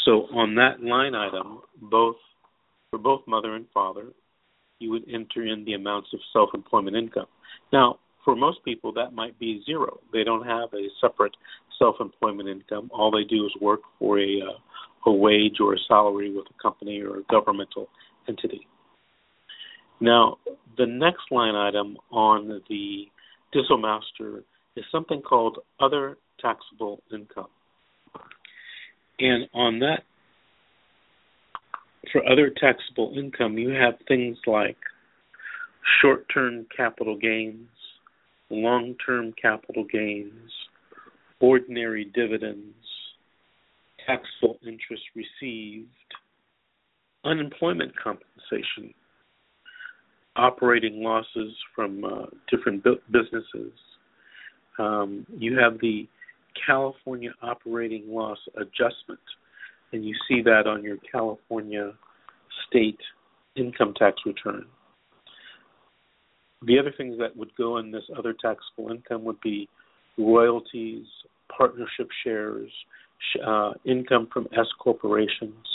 So 0.04 0.26
on 0.34 0.54
that 0.56 0.82
line 0.82 1.14
item, 1.14 1.60
both 1.82 2.16
for 2.90 2.98
both 2.98 3.22
mother 3.26 3.54
and 3.54 3.66
father, 3.72 4.06
you 4.78 4.90
would 4.90 5.04
enter 5.12 5.46
in 5.46 5.64
the 5.64 5.74
amounts 5.74 6.08
of 6.12 6.20
self-employment 6.32 6.96
income. 6.96 7.26
Now, 7.72 7.98
for 8.24 8.36
most 8.36 8.64
people, 8.64 8.92
that 8.92 9.12
might 9.12 9.38
be 9.38 9.62
zero. 9.64 10.00
They 10.12 10.24
don't 10.24 10.46
have 10.46 10.68
a 10.74 10.88
separate 11.00 11.36
self-employment 11.78 12.48
income. 12.48 12.90
All 12.92 13.10
they 13.10 13.24
do 13.24 13.46
is 13.46 13.52
work 13.60 13.80
for 13.98 14.18
a 14.18 14.40
uh, 14.40 14.58
a 15.06 15.12
wage 15.12 15.56
or 15.60 15.74
a 15.74 15.78
salary 15.86 16.34
with 16.34 16.46
a 16.46 16.62
company 16.62 17.00
or 17.00 17.18
a 17.18 17.22
governmental 17.30 17.88
entity. 18.28 18.66
Now, 20.00 20.38
the 20.76 20.86
next 20.86 21.30
line 21.30 21.54
item 21.54 21.96
on 22.10 22.62
the 22.68 23.06
DissoMaster 23.54 24.42
is 24.76 24.84
something 24.92 25.22
called 25.22 25.58
other 25.80 26.18
taxable 26.40 27.02
income. 27.12 27.48
And 29.18 29.48
on 29.52 29.80
that, 29.80 30.04
for 32.12 32.24
other 32.30 32.50
taxable 32.50 33.14
income, 33.16 33.58
you 33.58 33.70
have 33.70 33.94
things 34.06 34.38
like 34.46 34.76
short 36.00 36.26
term 36.32 36.66
capital 36.74 37.16
gains, 37.16 37.68
long 38.50 38.94
term 39.04 39.34
capital 39.40 39.84
gains, 39.90 40.50
ordinary 41.40 42.04
dividends, 42.14 42.74
taxable 44.06 44.58
interest 44.66 45.02
received, 45.14 45.88
unemployment 47.24 47.92
compensation, 47.96 48.94
operating 50.38 51.02
losses 51.02 51.52
from 51.74 52.04
uh, 52.04 52.26
different 52.50 52.82
bu- 52.84 53.00
businesses. 53.10 53.72
Um, 54.78 55.26
you 55.36 55.58
have 55.58 55.80
the 55.80 56.08
California 56.66 57.30
operating 57.42 58.04
loss 58.08 58.38
adjustment, 58.56 59.20
and 59.92 60.04
you 60.04 60.14
see 60.28 60.40
that 60.42 60.66
on 60.66 60.82
your 60.82 60.96
California 61.10 61.92
state 62.68 62.98
income 63.56 63.94
tax 63.98 64.16
return. 64.24 64.64
The 66.62 66.78
other 66.78 66.92
things 66.96 67.18
that 67.18 67.36
would 67.36 67.54
go 67.56 67.78
in 67.78 67.90
this 67.90 68.04
other 68.16 68.32
taxable 68.32 68.90
income 68.90 69.24
would 69.24 69.40
be 69.40 69.68
royalties, 70.16 71.06
partnership 71.56 72.08
shares, 72.24 72.70
uh, 73.44 73.72
income 73.84 74.28
from 74.32 74.46
S 74.52 74.66
corporations, 74.78 75.66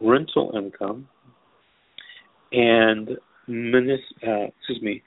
rental 0.00 0.52
income, 0.56 1.08
and 2.52 3.10
minis- 3.48 3.98
uh, 4.26 4.48
excuse 4.58 4.82
me, 4.82 5.02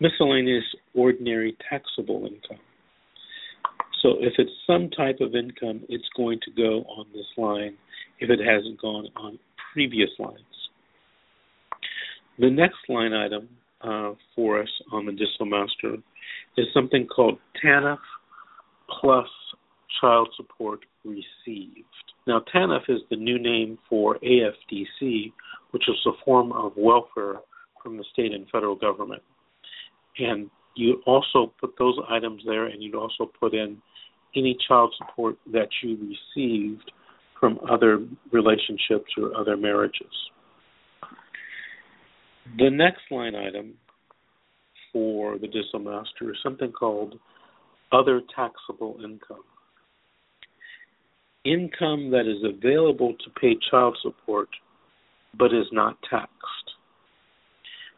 miscellaneous 0.00 0.64
ordinary 0.94 1.56
taxable 1.68 2.26
income. 2.26 2.60
So 4.02 4.16
if 4.18 4.34
it's 4.38 4.50
some 4.66 4.90
type 4.90 5.20
of 5.20 5.34
income, 5.36 5.82
it's 5.88 6.08
going 6.16 6.40
to 6.40 6.50
go 6.50 6.82
on 6.88 7.06
this 7.14 7.26
line 7.36 7.76
if 8.18 8.30
it 8.30 8.40
hasn't 8.40 8.80
gone 8.80 9.06
on 9.16 9.38
previous 9.72 10.10
lines. 10.18 10.38
The 12.38 12.50
next 12.50 12.78
line 12.88 13.12
item 13.12 13.48
uh, 13.80 14.12
for 14.34 14.60
us 14.60 14.68
on 14.92 15.06
the 15.06 15.12
DissoMaster 15.12 16.02
is 16.56 16.66
something 16.74 17.06
called 17.06 17.38
TANF 17.62 17.98
plus 19.00 19.28
child 20.00 20.28
support 20.36 20.80
received. 21.04 21.84
Now, 22.26 22.42
TANF 22.52 22.82
is 22.88 23.00
the 23.10 23.16
new 23.16 23.38
name 23.38 23.78
for 23.88 24.18
AFDC, 24.18 25.32
which 25.70 25.88
is 25.88 25.96
a 26.06 26.24
form 26.24 26.52
of 26.52 26.72
welfare 26.76 27.36
from 27.82 27.96
the 27.96 28.04
state 28.12 28.32
and 28.32 28.48
federal 28.50 28.76
government. 28.76 29.22
And 30.18 30.50
you 30.74 31.02
also 31.06 31.52
put 31.60 31.74
those 31.78 31.98
items 32.10 32.42
there, 32.46 32.66
and 32.66 32.82
you'd 32.82 32.94
also 32.94 33.30
put 33.38 33.54
in 33.54 33.78
any 34.34 34.56
child 34.66 34.94
support 34.98 35.36
that 35.52 35.68
you 35.82 36.14
received 36.36 36.90
from 37.38 37.58
other 37.68 38.06
relationships 38.30 39.12
or 39.18 39.36
other 39.36 39.56
marriages. 39.56 40.12
The 42.58 42.70
next 42.70 43.02
line 43.10 43.34
item 43.34 43.74
for 44.92 45.38
the 45.38 45.48
DissoMaster 45.48 46.30
is 46.30 46.36
something 46.42 46.72
called 46.72 47.18
other 47.90 48.20
taxable 48.34 48.98
income. 49.02 49.44
Income 51.44 52.10
that 52.10 52.26
is 52.26 52.44
available 52.44 53.14
to 53.24 53.40
pay 53.40 53.56
child 53.70 53.98
support 54.02 54.48
but 55.36 55.46
is 55.46 55.66
not 55.72 55.96
taxed. 56.08 56.61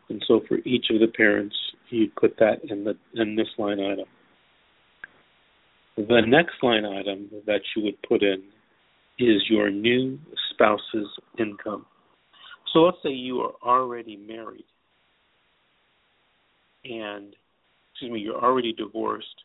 And 0.09 0.23
so 0.27 0.43
for 0.49 0.59
each 0.65 0.87
of 0.91 1.01
the 1.01 1.09
parents, 1.09 1.57
you 1.91 2.11
put 2.19 2.37
that 2.39 2.61
in 2.69 2.85
the 2.85 2.97
in 3.15 3.37
this 3.37 3.49
line 3.59 3.81
item. 3.81 4.07
The 5.97 6.23
next 6.27 6.55
line 6.63 6.85
item 6.85 7.31
that 7.47 7.61
you 7.75 7.85
would 7.85 8.01
put 8.03 8.23
in 8.23 8.43
is 9.19 9.43
your 9.49 9.71
new 9.71 10.19
spouse's 10.51 11.09
income. 11.39 11.87
So 12.73 12.81
let's 12.81 12.99
say 13.03 13.11
you 13.11 13.41
are 13.41 13.53
already 13.63 14.17
married 14.17 14.65
and 16.85 17.35
excuse 17.93 18.13
me, 18.13 18.21
you're 18.21 18.43
already 18.43 18.73
divorced 18.73 19.43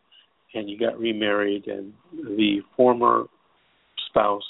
and 0.54 0.70
you 0.70 0.78
got 0.78 1.00
remarried 1.00 1.68
and 1.68 1.94
the 2.12 2.62
former 2.76 3.26
spouse 4.10 4.44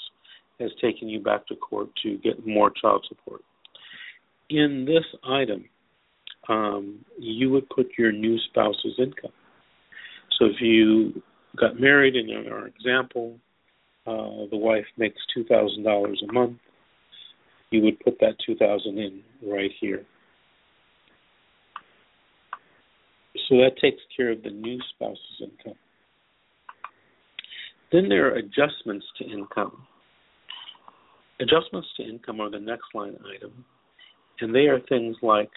has 0.58 0.70
taken 0.80 1.08
you 1.08 1.20
back 1.20 1.46
to 1.46 1.56
court 1.56 1.88
to 2.02 2.16
get 2.18 2.46
more 2.46 2.70
child 2.70 3.04
support. 3.08 3.42
In 4.48 4.84
this 4.86 5.04
item, 5.28 5.64
um, 6.48 7.04
you 7.18 7.50
would 7.50 7.68
put 7.70 7.90
your 7.98 8.12
new 8.12 8.38
spouse's 8.48 8.94
income. 8.98 9.32
So 10.38 10.46
if 10.46 10.60
you 10.60 11.22
got 11.56 11.78
married 11.78 12.16
in 12.16 12.30
our 12.50 12.66
example, 12.66 13.36
uh, 14.06 14.48
the 14.50 14.56
wife 14.56 14.86
makes 14.96 15.20
two 15.34 15.44
thousand 15.44 15.82
dollars 15.82 16.22
a 16.28 16.32
month, 16.32 16.58
you 17.70 17.82
would 17.82 18.00
put 18.00 18.18
that 18.20 18.36
two 18.44 18.56
thousand 18.56 18.98
in 18.98 19.22
right 19.46 19.70
here. 19.80 20.04
So 23.48 23.56
that 23.56 23.72
takes 23.80 24.00
care 24.16 24.30
of 24.30 24.42
the 24.42 24.50
new 24.50 24.78
spouse's 24.94 25.42
income. 25.42 25.78
Then 27.92 28.08
there 28.08 28.28
are 28.28 28.36
adjustments 28.36 29.06
to 29.18 29.24
income. 29.24 29.86
Adjustments 31.40 31.88
to 31.96 32.04
income 32.04 32.40
are 32.40 32.50
the 32.50 32.60
next 32.60 32.94
line 32.94 33.16
item, 33.34 33.64
and 34.40 34.54
they 34.54 34.66
are 34.66 34.80
things 34.88 35.16
like 35.22 35.50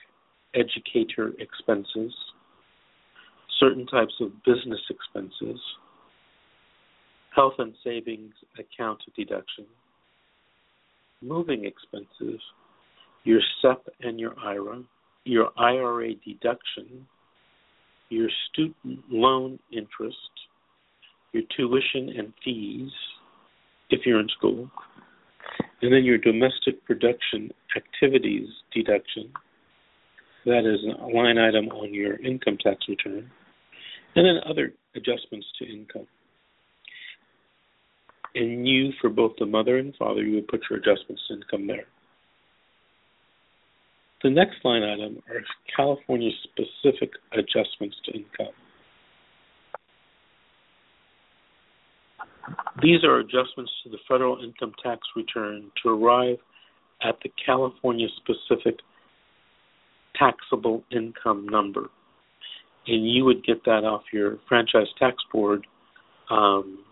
educator 0.56 1.32
expenses, 1.40 2.14
certain 3.60 3.86
types 3.88 4.14
of 4.22 4.32
business 4.44 4.82
expenses, 4.90 5.60
health 7.36 7.54
and 7.60 7.74
savings 7.84 8.34
account 8.60 9.00
deduction, 9.16 9.66
moving 11.22 11.66
expenses, 11.66 12.42
your 13.24 13.40
SEP 13.62 13.82
and 14.02 14.20
your 14.20 14.38
IRA, 14.40 14.84
your 15.24 15.52
IRA 15.58 16.14
deduction, 16.26 17.08
your 18.10 18.30
student 18.52 19.00
loan 19.10 19.58
interest, 19.72 20.18
your 21.32 21.44
tuition 21.56 22.10
and 22.18 22.34
fees 22.44 22.92
if 23.90 24.02
you're 24.06 24.20
in 24.20 24.30
school, 24.38 24.70
and 25.82 25.94
then 25.94 26.04
your 26.04 26.18
domestic 26.18 26.84
production 26.86 27.52
activities 27.76 28.48
deduction. 28.74 29.32
That 30.46 30.66
is 30.66 30.80
a 30.84 31.08
line 31.08 31.38
item 31.38 31.70
on 31.70 31.94
your 31.94 32.16
income 32.18 32.58
tax 32.62 32.86
return, 32.90 33.30
and 34.16 34.26
then 34.26 34.40
other 34.46 34.74
adjustments 34.96 35.48
to 35.60 35.66
income. 35.66 36.08
And 38.36 38.68
you, 38.68 38.92
for 39.00 39.10
both 39.10 39.34
the 39.40 39.46
mother 39.46 39.78
and 39.78 39.96
father, 39.96 40.24
you 40.24 40.36
would 40.36 40.48
put 40.48 40.62
your 40.70 40.80
adjustments 40.80 41.22
to 41.28 41.36
income 41.36 41.68
there. 41.68 41.86
The 44.24 44.30
next 44.30 44.56
line 44.64 44.84
item 44.84 45.22
are 45.30 45.42
California 45.76 46.32
specific 46.44 47.12
adjustments 47.34 47.98
to 48.06 48.14
income. 48.14 48.54
These 52.82 53.04
are 53.04 53.20
adjustments 53.20 53.72
to 53.84 53.90
the 53.90 53.98
federal 54.08 54.44
income 54.44 54.74
tax 54.82 55.02
return 55.16 55.72
to 55.84 55.90
arrive 55.90 56.38
at 57.02 57.16
the 57.24 57.32
California 57.46 58.08
specific 58.18 58.80
taxable 60.16 60.84
income 60.92 61.48
number. 61.48 61.90
And 62.88 63.10
you 63.10 63.26
would 63.26 63.46
get 63.46 63.64
that 63.66 63.84
off 63.84 64.04
your 64.12 64.40
franchise 64.48 64.88
tax 65.00 65.18
board 65.32 65.66
um, 66.30 66.84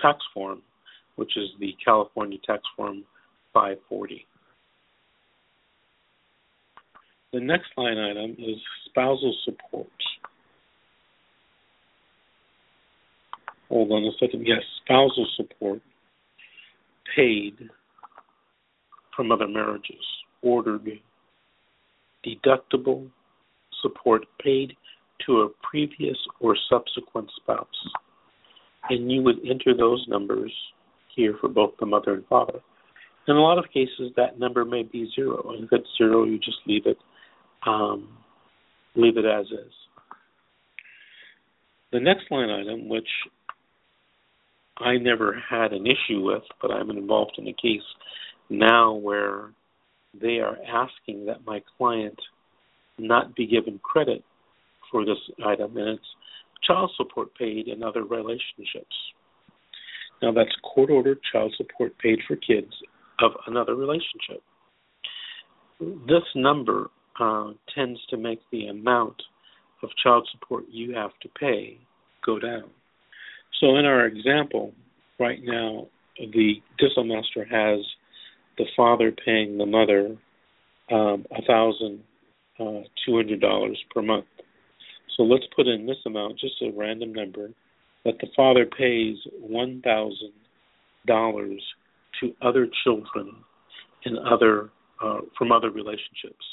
tax 0.00 0.18
form, 0.34 0.62
which 1.16 1.36
is 1.36 1.48
the 1.60 1.74
California 1.84 2.38
tax 2.46 2.62
form 2.76 3.04
540. 3.52 4.26
The 7.32 7.40
next 7.40 7.68
line 7.76 7.98
item 7.98 8.36
is 8.38 8.56
spousal 8.86 9.36
support. 9.44 9.86
Hold 13.68 13.92
on 13.92 14.04
a 14.04 14.12
second. 14.18 14.46
Yes, 14.46 14.62
spousal 14.82 15.26
support 15.36 15.82
paid 17.14 17.68
from 19.14 19.30
other 19.30 19.46
marriages, 19.46 20.04
ordered 20.42 20.88
deductible 22.26 23.08
support 23.82 24.24
paid 24.42 24.74
to 25.26 25.40
a 25.40 25.48
previous 25.68 26.16
or 26.40 26.56
subsequent 26.70 27.30
spouse. 27.36 27.66
And 28.90 29.10
you 29.10 29.22
would 29.22 29.38
enter 29.48 29.76
those 29.76 30.04
numbers 30.08 30.52
here 31.14 31.36
for 31.40 31.48
both 31.48 31.72
the 31.78 31.86
mother 31.86 32.14
and 32.14 32.26
father. 32.26 32.60
In 33.26 33.36
a 33.36 33.40
lot 33.40 33.58
of 33.58 33.66
cases, 33.66 34.12
that 34.16 34.38
number 34.38 34.64
may 34.64 34.84
be 34.84 35.10
zero. 35.14 35.52
And 35.52 35.64
if 35.64 35.72
it's 35.72 35.88
zero, 35.98 36.24
you 36.24 36.38
just 36.38 36.58
leave 36.66 36.86
it 36.86 36.96
um, 37.66 38.08
leave 38.94 39.16
it 39.16 39.24
as 39.24 39.46
is. 39.46 39.72
The 41.92 42.00
next 42.00 42.30
line 42.30 42.50
item, 42.50 42.88
which 42.88 43.08
I 44.78 44.96
never 44.96 45.40
had 45.48 45.72
an 45.72 45.86
issue 45.86 46.22
with, 46.22 46.42
but 46.60 46.70
I'm 46.70 46.90
involved 46.90 47.36
in 47.38 47.48
a 47.48 47.52
case 47.52 47.82
now 48.50 48.94
where 48.94 49.50
they 50.18 50.38
are 50.38 50.56
asking 50.66 51.26
that 51.26 51.44
my 51.44 51.62
client 51.76 52.18
not 52.98 53.34
be 53.34 53.46
given 53.46 53.78
credit 53.82 54.24
for 54.90 55.04
this 55.04 55.18
item, 55.44 55.76
and 55.76 55.88
it's 55.88 56.04
child 56.66 56.90
support 56.96 57.34
paid 57.36 57.68
in 57.68 57.82
other 57.82 58.02
relationships. 58.04 58.94
Now, 60.20 60.32
that's 60.32 60.54
court 60.62 60.90
ordered 60.90 61.18
child 61.32 61.54
support 61.56 61.96
paid 61.98 62.18
for 62.26 62.36
kids 62.36 62.72
of 63.20 63.32
another 63.46 63.74
relationship. 63.74 64.42
This 65.80 66.24
number 66.34 66.90
uh, 67.20 67.52
tends 67.74 68.00
to 68.10 68.16
make 68.16 68.40
the 68.50 68.66
amount 68.66 69.22
of 69.82 69.90
child 70.02 70.28
support 70.32 70.64
you 70.70 70.94
have 70.94 71.12
to 71.22 71.28
pay 71.38 71.78
go 72.26 72.38
down. 72.38 72.64
So 73.60 73.76
in 73.76 73.84
our 73.84 74.06
example, 74.06 74.72
right 75.20 75.38
now, 75.42 75.86
the 76.18 76.54
DissoMaster 76.80 77.48
has 77.48 77.84
the 78.58 78.66
father 78.76 79.12
paying 79.24 79.56
the 79.58 79.66
mother 79.66 80.16
um, 80.90 81.24
a 81.36 81.42
thousand 81.46 82.00
uh, 82.60 82.80
per 83.94 84.02
month. 84.02 84.26
So 85.16 85.22
let's 85.22 85.44
put 85.54 85.66
in 85.66 85.86
this 85.86 85.96
amount, 86.06 86.38
just 86.38 86.60
a 86.62 86.70
random 86.76 87.12
number, 87.12 87.50
that 88.04 88.18
the 88.20 88.28
father 88.36 88.66
pays 88.66 89.16
one 89.40 89.80
thousand 89.82 90.32
dollars 91.06 91.62
to 92.20 92.34
other 92.42 92.68
children 92.84 93.32
in 94.04 94.18
other 94.18 94.70
uh, 95.02 95.20
from 95.36 95.52
other 95.52 95.70
relationships 95.70 96.44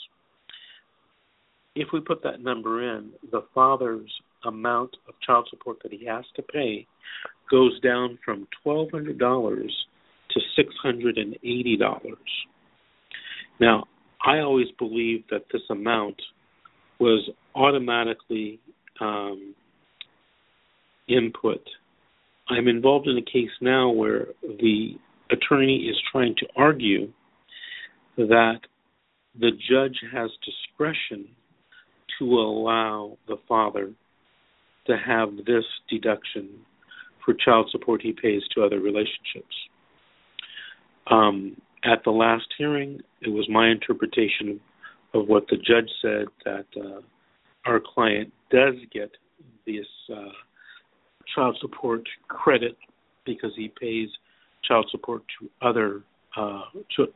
if 1.76 1.90
we 1.92 2.00
put 2.00 2.24
that 2.24 2.42
number 2.42 2.98
in, 2.98 3.12
the 3.32 3.44
father's 3.54 4.12
amount 4.46 4.96
of 5.08 5.14
child 5.22 5.48
support 5.50 5.78
that 5.84 5.92
he 5.92 6.06
has 6.06 6.24
to 6.36 6.42
pay 6.42 6.88
goes 7.52 7.80
down 7.82 8.18
from 8.24 8.48
twelve 8.64 8.90
hundred 8.92 9.20
dollars 9.20 9.74
to 10.36 10.42
six 10.56 10.74
hundred 10.84 11.18
and 11.18 11.36
eighty 11.44 11.78
dollars. 11.78 12.18
Now, 13.60 13.86
I 14.26 14.40
always 14.40 14.68
believed 14.78 15.26
that 15.32 15.46
this 15.52 15.62
amount 15.70 16.22
was 17.00 17.30
automatically 17.56 18.60
um, 19.00 19.56
input. 21.08 21.62
I'm 22.50 22.68
involved 22.68 23.08
in 23.08 23.18
a 23.18 23.22
case 23.22 23.52
now 23.62 23.90
where 23.90 24.28
the 24.42 24.92
attorney 25.32 25.88
is 25.90 25.96
trying 26.12 26.36
to 26.38 26.48
argue 26.56 27.12
that 28.18 28.60
the 29.40 29.52
judge 29.70 29.98
has 30.14 30.30
discretion 30.46 31.28
to 32.20 32.26
allow 32.26 33.18
the 33.28 33.38
father 33.48 33.92
to 34.88 34.98
have 35.06 35.30
this 35.46 35.66
deduction 35.90 36.50
for 37.24 37.34
child 37.34 37.68
support 37.72 38.02
he 38.02 38.14
pays 38.14 38.42
to 38.54 38.64
other 38.64 38.80
relationships. 38.80 39.56
Um, 41.12 41.58
at 41.84 42.04
the 42.04 42.12
last 42.12 42.48
hearing, 42.58 43.00
it 43.22 43.30
was 43.30 43.48
my 43.50 43.70
interpretation 43.70 44.60
of 45.14 45.28
what 45.28 45.46
the 45.50 45.58
judge 45.58 45.90
said 46.02 46.26
that 46.44 46.66
uh, 46.76 47.02
our 47.66 47.80
client 47.80 48.32
does 48.52 48.76
get 48.92 49.12
this 49.66 49.86
uh, 50.14 50.32
child 51.34 51.58
support 51.62 52.02
credit 52.28 52.78
because 53.26 53.52
he 53.56 53.72
pays 53.80 54.10
child 54.68 54.88
support 54.92 55.24
to 55.40 55.50
other 55.66 56.02
uh, 56.38 56.64
to 56.96 57.08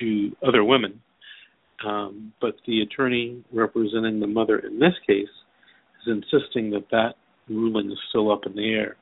to 0.00 0.32
other 0.46 0.64
women. 0.64 1.00
Um, 1.84 2.32
but 2.40 2.54
the 2.66 2.82
attorney 2.82 3.44
representing 3.52 4.20
the 4.20 4.26
mother 4.26 4.58
in 4.58 4.78
this 4.78 4.94
case 5.06 5.28
is 6.06 6.08
insisting 6.32 6.70
that 6.70 6.86
that 6.90 7.14
ruling 7.48 7.90
is 7.90 7.98
still 8.08 8.30
up 8.30 8.46
in 8.46 8.54
the 8.54 8.72
air. 8.72 8.96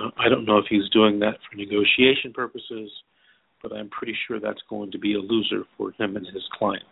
Uh, 0.00 0.10
I 0.16 0.28
don't 0.28 0.44
know 0.44 0.58
if 0.58 0.66
he's 0.70 0.88
doing 0.90 1.18
that 1.20 1.34
for 1.48 1.56
negotiation 1.56 2.32
purposes, 2.32 2.90
but 3.62 3.72
I'm 3.72 3.88
pretty 3.88 4.16
sure 4.26 4.40
that's 4.40 4.62
going 4.68 4.90
to 4.92 4.98
be 4.98 5.14
a 5.14 5.18
loser 5.18 5.64
for 5.76 5.92
him 5.98 6.16
and 6.16 6.26
his 6.26 6.42
client. 6.52 6.84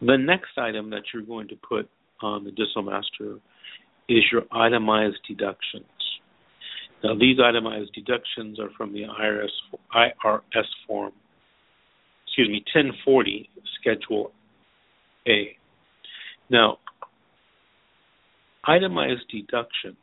The 0.00 0.16
next 0.16 0.56
item 0.56 0.90
that 0.90 1.02
you're 1.12 1.22
going 1.22 1.48
to 1.48 1.56
put 1.56 1.88
on 2.22 2.44
the 2.44 2.50
DissoMaster 2.50 3.38
is 4.08 4.24
your 4.32 4.42
itemized 4.52 5.18
deductions. 5.28 5.84
Now, 7.02 7.14
these 7.14 7.38
itemized 7.42 7.92
deductions 7.94 8.58
are 8.60 8.70
from 8.76 8.92
the 8.92 9.04
IRS 9.04 9.48
IRS 9.94 10.66
form, 10.86 11.12
excuse 12.26 12.48
me, 12.48 12.62
1040 12.74 13.48
Schedule 13.80 14.32
A. 15.26 15.56
Now, 16.50 16.78
itemized 18.66 19.28
deductions 19.30 19.96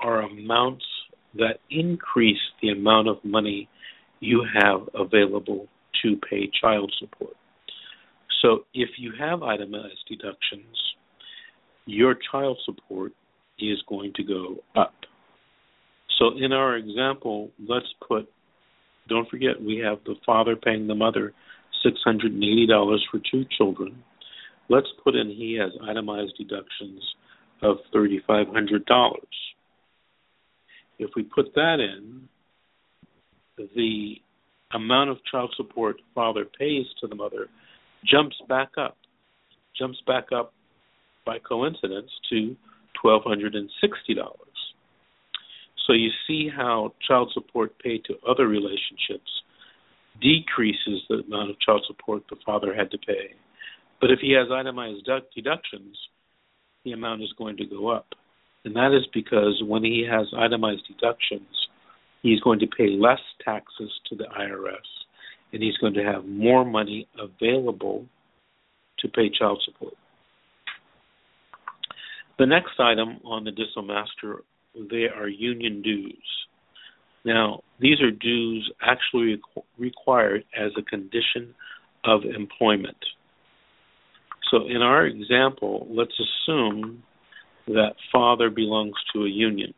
are 0.00 0.22
amounts 0.22 0.84
that 1.36 1.58
increase 1.70 2.40
the 2.62 2.70
amount 2.70 3.08
of 3.08 3.18
money 3.24 3.68
you 4.20 4.44
have 4.60 4.88
available 4.94 5.66
to 6.02 6.16
pay 6.28 6.50
child 6.60 6.92
support. 6.98 7.36
So 8.42 8.64
if 8.74 8.90
you 8.98 9.12
have 9.18 9.42
itemized 9.42 10.04
deductions, 10.08 10.76
your 11.86 12.16
child 12.30 12.58
support 12.64 13.12
is 13.58 13.78
going 13.88 14.12
to 14.14 14.22
go 14.22 14.56
up. 14.76 14.94
So 16.18 16.36
in 16.38 16.52
our 16.52 16.76
example, 16.76 17.50
let's 17.68 17.86
put, 18.06 18.30
don't 19.08 19.28
forget, 19.28 19.60
we 19.60 19.78
have 19.78 19.98
the 20.04 20.16
father 20.24 20.56
paying 20.56 20.86
the 20.86 20.94
mother 20.94 21.32
$680 21.84 22.98
for 23.10 23.20
two 23.30 23.44
children. 23.56 24.02
Let's 24.68 24.88
put 25.02 25.14
in 25.14 25.28
he 25.28 25.58
has 25.60 25.72
itemized 25.86 26.34
deductions 26.38 27.02
of 27.62 27.78
$3,500. 27.94 28.80
If 30.98 31.10
we 31.16 31.22
put 31.22 31.54
that 31.54 31.80
in, 31.80 32.28
the 33.56 34.16
amount 34.72 35.10
of 35.10 35.18
child 35.30 35.52
support 35.56 35.96
father 36.14 36.44
pays 36.44 36.86
to 37.00 37.06
the 37.06 37.14
mother 37.14 37.48
jumps 38.04 38.36
back 38.48 38.70
up, 38.76 38.96
jumps 39.78 40.00
back 40.06 40.26
up 40.32 40.52
by 41.24 41.38
coincidence 41.38 42.10
to 42.30 42.56
$1,260. 43.04 43.68
So 45.86 45.92
you 45.92 46.10
see 46.26 46.48
how 46.54 46.94
child 47.06 47.30
support 47.34 47.78
paid 47.78 48.04
to 48.06 48.14
other 48.28 48.48
relationships 48.48 49.30
decreases 50.20 51.02
the 51.08 51.22
amount 51.26 51.50
of 51.50 51.60
child 51.60 51.84
support 51.86 52.22
the 52.30 52.36
father 52.44 52.74
had 52.74 52.90
to 52.90 52.98
pay. 52.98 53.34
But 54.00 54.10
if 54.10 54.20
he 54.20 54.32
has 54.32 54.48
itemized 54.50 55.08
deductions, 55.34 55.96
the 56.84 56.92
amount 56.92 57.22
is 57.22 57.32
going 57.36 57.56
to 57.58 57.66
go 57.66 57.88
up. 57.88 58.14
And 58.64 58.74
that 58.76 58.92
is 58.96 59.06
because 59.12 59.62
when 59.66 59.84
he 59.84 60.06
has 60.10 60.26
itemized 60.36 60.86
deductions, 60.88 61.48
he's 62.22 62.40
going 62.40 62.60
to 62.60 62.66
pay 62.66 62.88
less 62.88 63.20
taxes 63.44 63.90
to 64.08 64.16
the 64.16 64.24
IRS 64.24 64.76
and 65.52 65.62
he's 65.62 65.76
going 65.76 65.94
to 65.94 66.02
have 66.02 66.24
more 66.24 66.64
money 66.64 67.06
available 67.18 68.06
to 68.98 69.08
pay 69.08 69.30
child 69.30 69.62
support. 69.64 69.94
The 72.38 72.46
next 72.46 72.80
item 72.80 73.20
on 73.24 73.44
the 73.44 73.52
DissoMaster, 73.52 74.38
they 74.90 75.06
are 75.14 75.28
union 75.28 75.82
dues. 75.82 76.16
Now, 77.24 77.62
these 77.80 78.00
are 78.00 78.10
dues 78.10 78.70
actually 78.82 79.40
required 79.78 80.44
as 80.58 80.72
a 80.76 80.82
condition 80.82 81.54
of 82.04 82.22
employment. 82.24 82.96
So, 84.50 84.66
in 84.66 84.82
our 84.82 85.06
example, 85.06 85.86
let's 85.90 86.12
assume 86.18 87.04
that 87.66 87.94
father 88.12 88.50
belongs 88.50 88.94
to 89.12 89.24
a 89.24 89.28
union 89.28 89.74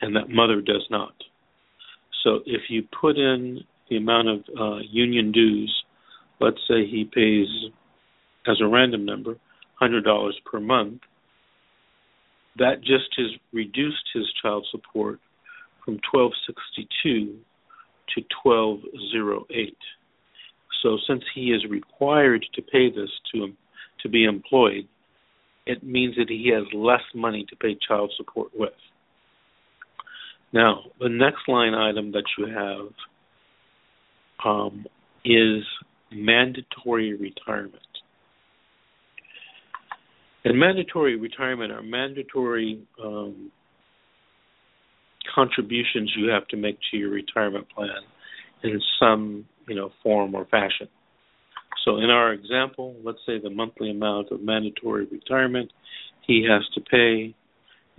and 0.00 0.16
that 0.16 0.28
mother 0.28 0.60
does 0.60 0.86
not. 0.90 1.14
So, 2.24 2.40
if 2.46 2.62
you 2.68 2.84
put 3.00 3.16
in 3.16 3.60
the 3.88 3.96
amount 3.96 4.28
of 4.28 4.40
uh, 4.58 4.78
union 4.90 5.32
dues, 5.32 5.84
let's 6.40 6.60
say 6.68 6.86
he 6.86 7.04
pays 7.04 7.48
as 8.46 8.60
a 8.60 8.66
random 8.66 9.04
number 9.04 9.36
$100 9.80 10.32
per 10.44 10.60
month, 10.60 11.00
that 12.58 12.80
just 12.80 13.08
has 13.16 13.28
reduced 13.52 14.04
his 14.12 14.24
child 14.40 14.66
support 14.70 15.20
from 15.84 15.98
1262 16.12 17.36
to 18.14 18.22
1208. 18.44 19.76
So 20.82 20.98
since 21.08 21.22
he 21.34 21.52
is 21.52 21.64
required 21.68 22.44
to 22.54 22.62
pay 22.62 22.90
this 22.90 23.10
to 23.32 23.52
to 24.00 24.08
be 24.08 24.24
employed, 24.24 24.88
it 25.66 25.82
means 25.82 26.16
that 26.16 26.28
he 26.28 26.52
has 26.54 26.64
less 26.74 27.02
money 27.14 27.46
to 27.48 27.56
pay 27.56 27.76
child 27.86 28.12
support 28.16 28.50
with. 28.54 28.72
Now, 30.52 30.80
the 31.00 31.08
next 31.08 31.48
line 31.48 31.74
item 31.74 32.12
that 32.12 32.24
you 32.36 32.46
have 32.46 32.88
um, 34.44 34.86
is 35.24 35.64
mandatory 36.10 37.14
retirement. 37.14 37.76
And 40.44 40.58
mandatory 40.58 41.16
retirement 41.16 41.72
are 41.72 41.82
mandatory 41.82 42.84
um, 43.02 43.52
contributions 45.34 46.12
you 46.16 46.28
have 46.30 46.46
to 46.48 46.56
make 46.56 46.78
to 46.90 46.96
your 46.96 47.10
retirement 47.10 47.66
plan 47.74 48.02
in 48.64 48.80
some 48.98 49.44
you 49.68 49.76
know 49.76 49.92
form 50.02 50.34
or 50.34 50.44
fashion. 50.46 50.88
So 51.84 51.98
in 51.98 52.10
our 52.10 52.32
example, 52.32 52.94
let's 53.02 53.18
say 53.26 53.38
the 53.38 53.50
monthly 53.50 53.90
amount 53.90 54.30
of 54.30 54.40
mandatory 54.40 55.06
retirement 55.06 55.72
he 56.26 56.46
has 56.48 56.62
to 56.74 56.80
pay. 56.80 57.34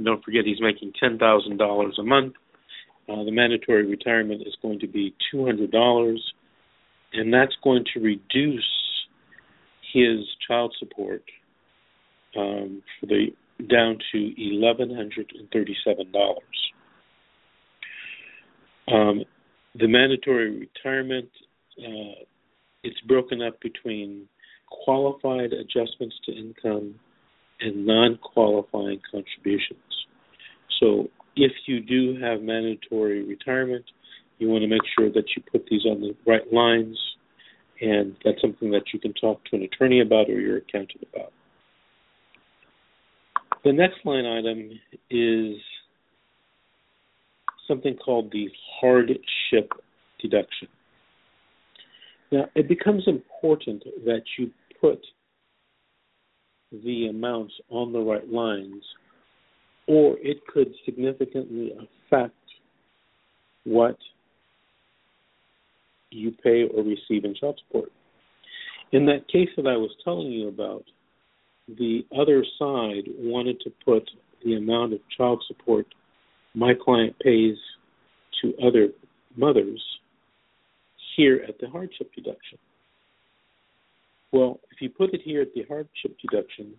Don't 0.01 0.23
forget 0.23 0.45
he's 0.45 0.61
making 0.61 0.93
ten 0.99 1.17
thousand 1.17 1.57
dollars 1.57 1.97
a 1.99 2.03
month. 2.03 2.33
Uh, 3.09 3.23
the 3.23 3.31
mandatory 3.31 3.85
retirement 3.85 4.41
is 4.45 4.55
going 4.61 4.79
to 4.79 4.87
be 4.87 5.13
two 5.29 5.45
hundred 5.45 5.71
dollars, 5.71 6.33
and 7.11 7.33
that's 7.33 7.55
going 7.63 7.83
to 7.93 7.99
reduce 7.99 8.63
his 9.93 10.19
child 10.47 10.73
support 10.79 11.23
um, 12.37 12.81
for 12.99 13.05
the 13.07 13.27
down 13.69 13.97
to 14.11 14.33
eleven 14.37 14.89
hundred 14.95 15.31
and 15.37 15.49
thirty-seven 15.51 16.11
dollars. 16.11 16.71
Um, 18.91 19.23
the 19.75 19.87
mandatory 19.87 20.59
retirement 20.59 21.29
uh, 21.79 22.23
it's 22.83 22.99
broken 23.01 23.41
up 23.41 23.59
between 23.61 24.27
qualified 24.69 25.53
adjustments 25.53 26.15
to 26.25 26.31
income 26.31 26.95
and 27.61 27.85
non-qualifying 27.85 28.99
contributions. 29.09 29.79
So 30.79 31.09
if 31.35 31.51
you 31.65 31.79
do 31.79 32.19
have 32.21 32.41
mandatory 32.41 33.23
retirement, 33.23 33.85
you 34.39 34.49
want 34.49 34.63
to 34.63 34.67
make 34.67 34.81
sure 34.97 35.09
that 35.11 35.23
you 35.35 35.43
put 35.51 35.65
these 35.69 35.85
on 35.85 36.01
the 36.01 36.15
right 36.27 36.51
lines, 36.51 36.97
and 37.81 38.15
that's 38.25 38.41
something 38.41 38.71
that 38.71 38.93
you 38.93 38.99
can 38.99 39.13
talk 39.13 39.43
to 39.45 39.55
an 39.55 39.63
attorney 39.63 40.01
about 40.01 40.29
or 40.29 40.39
your 40.39 40.57
accountant 40.57 41.05
about. 41.13 41.31
The 43.63 43.71
next 43.71 43.97
line 44.03 44.25
item 44.25 44.71
is 45.09 45.57
something 47.67 47.95
called 47.95 48.31
the 48.31 48.49
hardship 48.81 49.71
deduction. 50.19 50.67
Now, 52.33 52.49
it 52.55 52.67
becomes 52.67 53.03
important 53.05 53.83
that 54.05 54.23
you 54.39 54.49
put 54.81 54.99
the 56.71 57.05
amounts 57.05 57.53
on 57.69 57.93
the 57.93 57.99
right 57.99 58.27
lines, 58.27 58.83
or 59.87 60.17
it 60.19 60.37
could 60.51 60.73
significantly 60.83 61.73
affect 61.77 62.33
what 63.65 63.97
you 66.09 66.31
pay 66.43 66.63
or 66.63 66.81
receive 66.81 67.23
in 67.23 67.35
child 67.35 67.61
support. 67.67 67.91
In 68.93 69.05
that 69.05 69.27
case 69.27 69.49
that 69.55 69.67
I 69.67 69.77
was 69.77 69.91
telling 70.03 70.31
you 70.31 70.47
about, 70.47 70.85
the 71.67 72.03
other 72.19 72.43
side 72.57 73.03
wanted 73.19 73.59
to 73.59 73.71
put 73.85 74.09
the 74.43 74.55
amount 74.55 74.93
of 74.93 75.01
child 75.15 75.43
support 75.47 75.85
my 76.55 76.73
client 76.73 77.15
pays 77.19 77.57
to 78.41 78.55
other 78.65 78.89
mothers 79.37 79.83
here 81.15 81.43
at 81.47 81.59
the 81.59 81.69
hardship 81.69 82.11
deduction. 82.15 82.57
Well, 84.31 84.59
if 84.71 84.81
you 84.81 84.89
put 84.89 85.13
it 85.13 85.21
here 85.23 85.41
at 85.41 85.53
the 85.53 85.63
hardship 85.67 86.17
deduction, 86.21 86.73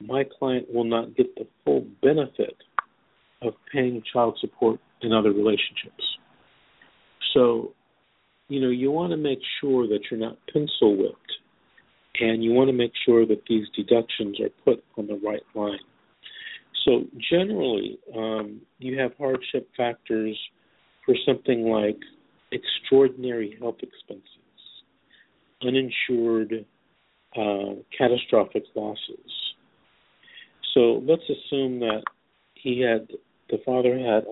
my 0.00 0.24
client 0.38 0.72
will 0.72 0.84
not 0.84 1.16
get 1.16 1.34
the 1.36 1.46
full 1.64 1.86
benefit 2.02 2.56
of 3.42 3.54
paying 3.72 4.02
child 4.12 4.38
support 4.40 4.80
in 5.02 5.12
other 5.12 5.30
relationships. 5.30 6.02
So, 7.34 7.72
you 8.48 8.60
know, 8.60 8.70
you 8.70 8.90
want 8.90 9.10
to 9.10 9.16
make 9.16 9.40
sure 9.60 9.86
that 9.88 10.00
you're 10.10 10.20
not 10.20 10.38
pencil 10.52 10.96
whipped 10.96 11.32
and 12.20 12.42
you 12.42 12.52
want 12.52 12.68
to 12.68 12.72
make 12.72 12.92
sure 13.04 13.26
that 13.26 13.42
these 13.48 13.66
deductions 13.76 14.40
are 14.40 14.50
put 14.64 14.82
on 14.96 15.06
the 15.06 15.20
right 15.24 15.42
line. 15.54 15.78
So, 16.84 17.04
generally, 17.30 17.98
um, 18.16 18.60
you 18.78 18.98
have 18.98 19.12
hardship 19.18 19.68
factors 19.76 20.38
for 21.04 21.14
something 21.26 21.64
like 21.64 21.98
extraordinary 22.54 23.56
health 23.60 23.80
expenses, 23.82 24.58
uninsured 25.62 26.64
uh, 27.36 27.74
catastrophic 27.96 28.64
losses. 28.74 29.30
So 30.72 31.02
let's 31.08 31.22
assume 31.34 31.80
that 31.80 32.02
he 32.54 32.80
had 32.80 33.08
the 33.50 33.58
father 33.66 33.98
had 33.98 34.24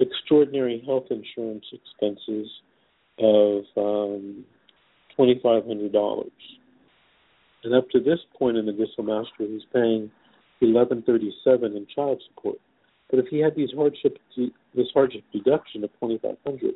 extraordinary 0.00 0.82
health 0.84 1.06
insurance 1.10 1.64
expenses 1.78 2.48
of 3.18 3.62
um, 3.76 4.44
twenty 5.14 5.40
five 5.42 5.64
hundred 5.64 5.92
dollars, 5.92 6.32
and 7.62 7.74
up 7.74 7.88
to 7.90 8.00
this 8.00 8.18
point 8.38 8.56
in 8.56 8.66
the 8.66 8.72
DissoMaster, 8.72 9.48
he's 9.48 9.62
paying 9.72 10.10
eleven 10.60 11.02
thirty 11.02 11.32
seven 11.44 11.76
in 11.76 11.86
child 11.94 12.22
support. 12.28 12.58
But 13.10 13.20
if 13.20 13.26
he 13.28 13.38
had 13.38 13.54
these 13.54 13.70
hardship 13.76 14.18
this 14.74 14.88
hardship 14.92 15.22
deduction 15.32 15.84
of 15.84 15.90
twenty 15.98 16.18
five 16.18 16.38
hundred, 16.44 16.74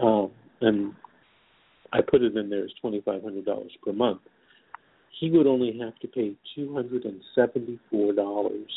um, 0.00 0.30
and 0.60 0.92
I 1.92 2.00
put 2.00 2.22
it 2.22 2.36
in 2.36 2.50
there 2.50 2.64
as 2.64 2.70
twenty 2.80 3.00
five 3.00 3.22
hundred 3.22 3.44
dollars 3.44 3.72
per 3.84 3.92
month, 3.92 4.20
he 5.18 5.30
would 5.30 5.46
only 5.46 5.78
have 5.80 5.98
to 6.00 6.08
pay 6.08 6.34
two 6.54 6.74
hundred 6.74 7.04
and 7.04 7.20
seventy 7.34 7.78
four 7.90 8.12
dollars 8.12 8.68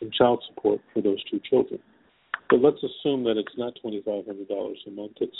in 0.00 0.10
child 0.10 0.42
support 0.48 0.80
for 0.92 1.02
those 1.02 1.22
two 1.30 1.40
children. 1.48 1.80
But 2.50 2.60
let's 2.60 2.78
assume 2.78 3.24
that 3.24 3.36
it's 3.36 3.56
not 3.56 3.74
twenty 3.80 4.02
five 4.02 4.26
hundred 4.26 4.48
dollars 4.48 4.78
a 4.86 4.90
month; 4.90 5.12
it's 5.20 5.36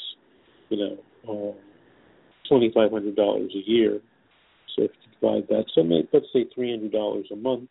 you 0.69 0.79
know 0.79 0.99
uh, 1.29 2.49
twenty 2.49 2.71
five 2.73 2.91
hundred 2.91 3.17
dollars 3.17 3.53
a 3.55 3.71
year. 3.71 4.01
So 4.75 4.85
if 4.85 4.91
you 5.03 5.13
divide 5.21 5.49
that, 5.49 5.65
so 5.75 5.83
maybe, 5.83 6.09
let's 6.13 6.27
say 6.33 6.47
three 6.55 6.71
hundred 6.71 6.93
dollars 6.93 7.27
a 7.33 7.37
month. 7.37 7.71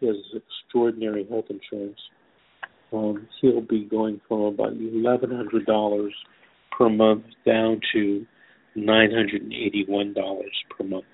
He 0.00 0.06
has 0.06 0.16
extraordinary 0.32 1.26
health 1.28 1.46
insurance. 1.50 1.98
Um, 2.92 3.26
he'll 3.40 3.60
be 3.60 3.84
going 3.84 4.20
from 4.28 4.42
about 4.42 4.72
eleven 4.72 5.30
hundred 5.30 5.66
dollars 5.66 6.14
per 6.76 6.88
month 6.88 7.24
down 7.44 7.80
to 7.92 8.26
$981 8.76 10.14
per 10.70 10.84
month. 10.84 11.04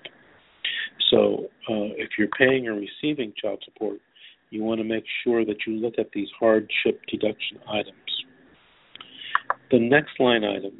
So 1.09 1.45
uh, 1.69 1.93
if 1.97 2.11
you're 2.17 2.27
paying 2.37 2.67
or 2.67 2.73
receiving 2.73 3.33
child 3.41 3.63
support, 3.65 3.99
you 4.49 4.63
want 4.63 4.79
to 4.79 4.83
make 4.83 5.03
sure 5.23 5.45
that 5.45 5.57
you 5.65 5.73
look 5.73 5.95
at 5.97 6.11
these 6.13 6.29
hardship 6.39 7.01
deduction 7.09 7.59
items. 7.69 7.95
The 9.71 9.79
next 9.79 10.19
line 10.19 10.43
item 10.43 10.73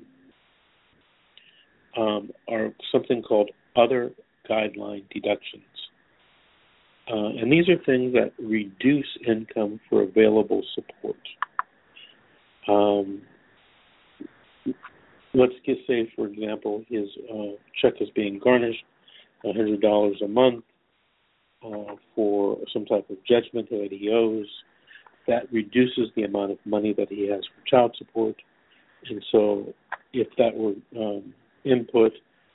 um, 1.97 2.31
are 2.47 2.73
something 2.91 3.21
called 3.21 3.51
other 3.75 4.11
guideline 4.49 5.03
deductions. 5.09 5.63
Uh, 7.11 7.39
and 7.39 7.51
these 7.51 7.69
are 7.69 7.77
things 7.85 8.13
that 8.13 8.31
reduce 8.39 9.07
income 9.27 9.79
for 9.89 10.01
available 10.03 10.63
support. 10.73 11.17
Um, 12.67 13.21
let's 15.35 15.53
just 15.65 15.81
say, 15.87 16.11
for 16.15 16.27
example, 16.27 16.83
his 16.89 17.07
uh, 17.31 17.55
check 17.81 17.93
is 17.99 18.09
being 18.15 18.39
garnished 18.39 18.83
$100 19.43 20.23
a 20.23 20.27
month 20.27 20.63
uh, 21.63 21.95
for 22.15 22.57
some 22.71 22.85
type 22.85 23.09
of 23.09 23.17
judgment 23.25 23.69
that 23.69 23.89
he 23.91 24.09
owes. 24.09 24.47
That 25.27 25.51
reduces 25.51 26.09
the 26.15 26.23
amount 26.23 26.51
of 26.51 26.57
money 26.65 26.93
that 26.97 27.09
he 27.09 27.27
has 27.29 27.41
for 27.45 27.65
child 27.67 27.95
support. 27.97 28.35
And 29.09 29.23
so, 29.31 29.73
if 30.13 30.27
that 30.37 30.55
were 30.55 30.73
um, 30.99 31.33
input, 31.63 32.13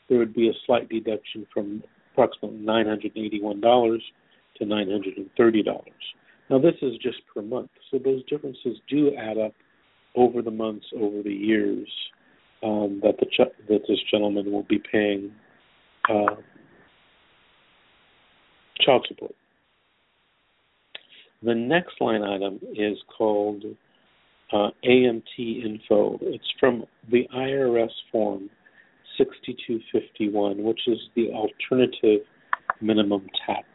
there 0.09 0.19
would 0.19 0.35
be 0.35 0.49
a 0.49 0.53
slight 0.67 0.89
deduction 0.89 1.47
from 1.53 1.83
approximately 2.13 2.59
$981 2.59 3.99
to 4.57 4.65
$930. 4.65 5.65
Now, 6.49 6.59
this 6.59 6.75
is 6.83 6.97
just 7.03 7.19
per 7.33 7.43
month, 7.43 7.71
so 7.91 7.99
those 7.99 8.25
differences 8.25 8.79
do 8.89 9.15
add 9.17 9.39
up 9.39 9.53
over 10.17 10.43
the 10.43 10.51
months, 10.51 10.87
over 10.97 11.23
the 11.23 11.33
years 11.33 11.89
um, 12.63 13.01
that 13.03 13.19
the 13.19 13.27
that 13.69 13.83
this 13.89 13.99
gentleman 14.11 14.53
will 14.53 14.65
be 14.65 14.79
paying 14.79 15.33
uh, 16.09 16.37
child 18.81 19.07
support. 19.09 19.35
The 21.43 21.55
next 21.55 22.01
line 22.01 22.23
item 22.23 22.61
is 22.75 22.99
called 23.17 23.65
uh, 24.53 24.69
AMT 24.85 25.39
info. 25.39 26.19
It's 26.23 26.53
from 26.59 26.85
the 27.11 27.27
IRS 27.35 27.91
form 28.13 28.51
6251, 29.17 30.63
which 30.63 30.81
is 30.87 30.99
the 31.17 31.31
alternative 31.31 32.27
minimum 32.81 33.27
tax. 33.47 33.67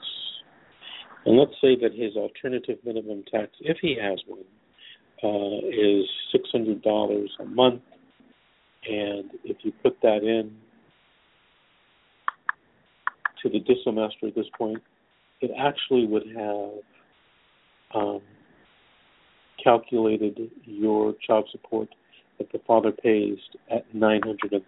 And 1.25 1.37
let's 1.39 1.53
say 1.59 1.75
that 1.81 1.93
his 1.93 2.15
alternative 2.15 2.77
minimum 2.85 3.23
tax, 3.31 3.49
if 3.61 3.77
he 3.81 3.97
has 3.99 4.19
one, 4.27 4.43
uh, 5.23 5.57
is 5.69 6.05
$600 6.35 7.27
a 7.39 7.45
month 7.45 7.81
and 8.89 9.31
if 9.43 9.57
you 9.61 9.71
put 9.83 9.97
that 10.01 10.23
in 10.23 10.51
to 13.41 13.49
the 13.49 13.59
DissoMaster 13.59 14.27
at 14.27 14.35
this 14.35 14.45
point, 14.57 14.81
it 15.41 15.51
actually 15.57 16.05
would 16.05 16.27
have 16.35 16.71
um, 17.93 18.21
calculated 19.63 20.51
your 20.63 21.13
child 21.25 21.47
support 21.51 21.89
that 22.37 22.51
the 22.51 22.59
father 22.67 22.91
pays 22.91 23.37
at 23.71 23.91
$930. 23.95 24.61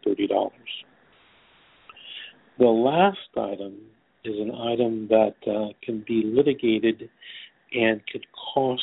The 2.60 2.66
last 2.66 3.18
item 3.36 3.76
is 4.24 4.36
an 4.40 4.52
item 4.52 5.08
that 5.10 5.36
uh, 5.46 5.74
can 5.84 6.04
be 6.08 6.24
litigated 6.26 7.10
and 7.74 8.02
could 8.12 8.26
cost 8.54 8.82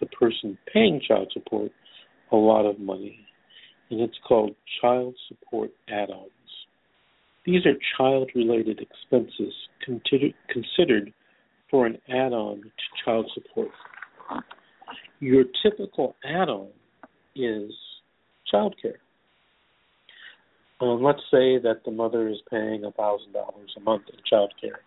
the 0.00 0.06
person 0.06 0.56
paying 0.72 1.00
child 1.06 1.30
support 1.32 1.72
a 2.32 2.36
lot 2.36 2.64
of 2.66 2.78
money 2.78 3.25
and 3.90 4.00
it's 4.00 4.18
called 4.26 4.54
Child 4.80 5.14
Support 5.28 5.70
Add-ons. 5.88 6.30
These 7.44 7.64
are 7.64 7.74
child-related 7.96 8.80
expenses 8.80 9.54
considered 9.84 11.12
for 11.70 11.86
an 11.86 11.98
add-on 12.08 12.62
to 12.62 13.04
child 13.04 13.30
support. 13.34 13.68
Your 15.20 15.44
typical 15.62 16.16
add-on 16.24 16.68
is 17.36 17.70
childcare. 18.52 18.98
Um, 20.80 21.02
let's 21.02 21.22
say 21.30 21.58
that 21.58 21.82
the 21.84 21.90
mother 21.90 22.28
is 22.28 22.36
paying 22.50 22.84
a 22.84 22.90
thousand 22.90 23.32
dollars 23.32 23.72
a 23.76 23.80
month 23.80 24.02
in 24.12 24.18
child 24.28 24.52
care, 24.60 24.80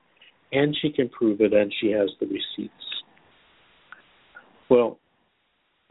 and 0.51 0.75
she 0.81 0.91
can 0.91 1.09
prove 1.09 1.41
it, 1.41 1.53
and 1.53 1.73
she 1.79 1.91
has 1.91 2.09
the 2.19 2.27
receipts. 2.27 2.73
Well, 4.69 4.99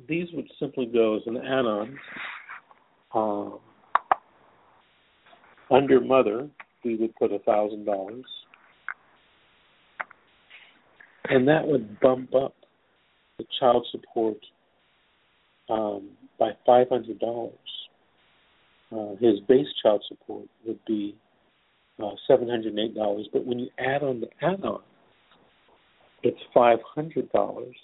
these 0.09 0.29
would 0.35 0.49
simply 0.61 0.87
go 0.87 1.17
as 1.17 1.23
an 1.27 1.39
add-on 1.39 1.99
um, 3.15 3.59
under 5.71 6.01
mother, 6.01 6.49
we 6.85 6.97
would 6.97 7.15
put 7.17 7.33
a 7.33 7.39
thousand 7.41 7.85
dollars, 7.85 8.25
and 11.29 11.47
that 11.49 11.67
would 11.67 12.01
bump 12.01 12.35
up 12.35 12.55
the 13.39 13.45
child 13.59 13.87
support 13.91 14.39
um, 15.69 16.09
by 16.39 16.51
five 16.65 16.89
hundred 16.89 17.19
dollars. 17.19 17.53
Uh, 18.91 19.17
his 19.21 19.39
base 19.49 19.67
child 19.83 20.03
support 20.09 20.47
would 20.67 20.79
be 20.87 21.15
uh, 22.03 22.11
seven 22.27 22.49
hundred 22.49 22.69
and 22.69 22.79
eight 22.79 22.95
dollars, 22.95 23.29
but 23.33 23.45
when 23.45 23.59
you 23.59 23.69
add 23.79 24.03
on 24.03 24.21
the 24.21 24.29
add-on, 24.43 24.81
it's 26.23 26.41
five 26.55 26.79
hundred 26.95 27.31
dollars, 27.33 27.77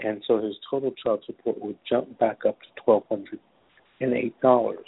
and 0.00 0.22
so 0.26 0.42
his 0.42 0.54
total 0.70 0.92
child 1.02 1.22
support 1.24 1.60
would 1.62 1.78
jump 1.88 2.18
back 2.18 2.40
up 2.46 2.60
to 2.60 2.82
twelve 2.84 3.04
hundred 3.08 3.40
and 4.00 4.12
eight 4.14 4.38
dollars. 4.40 4.86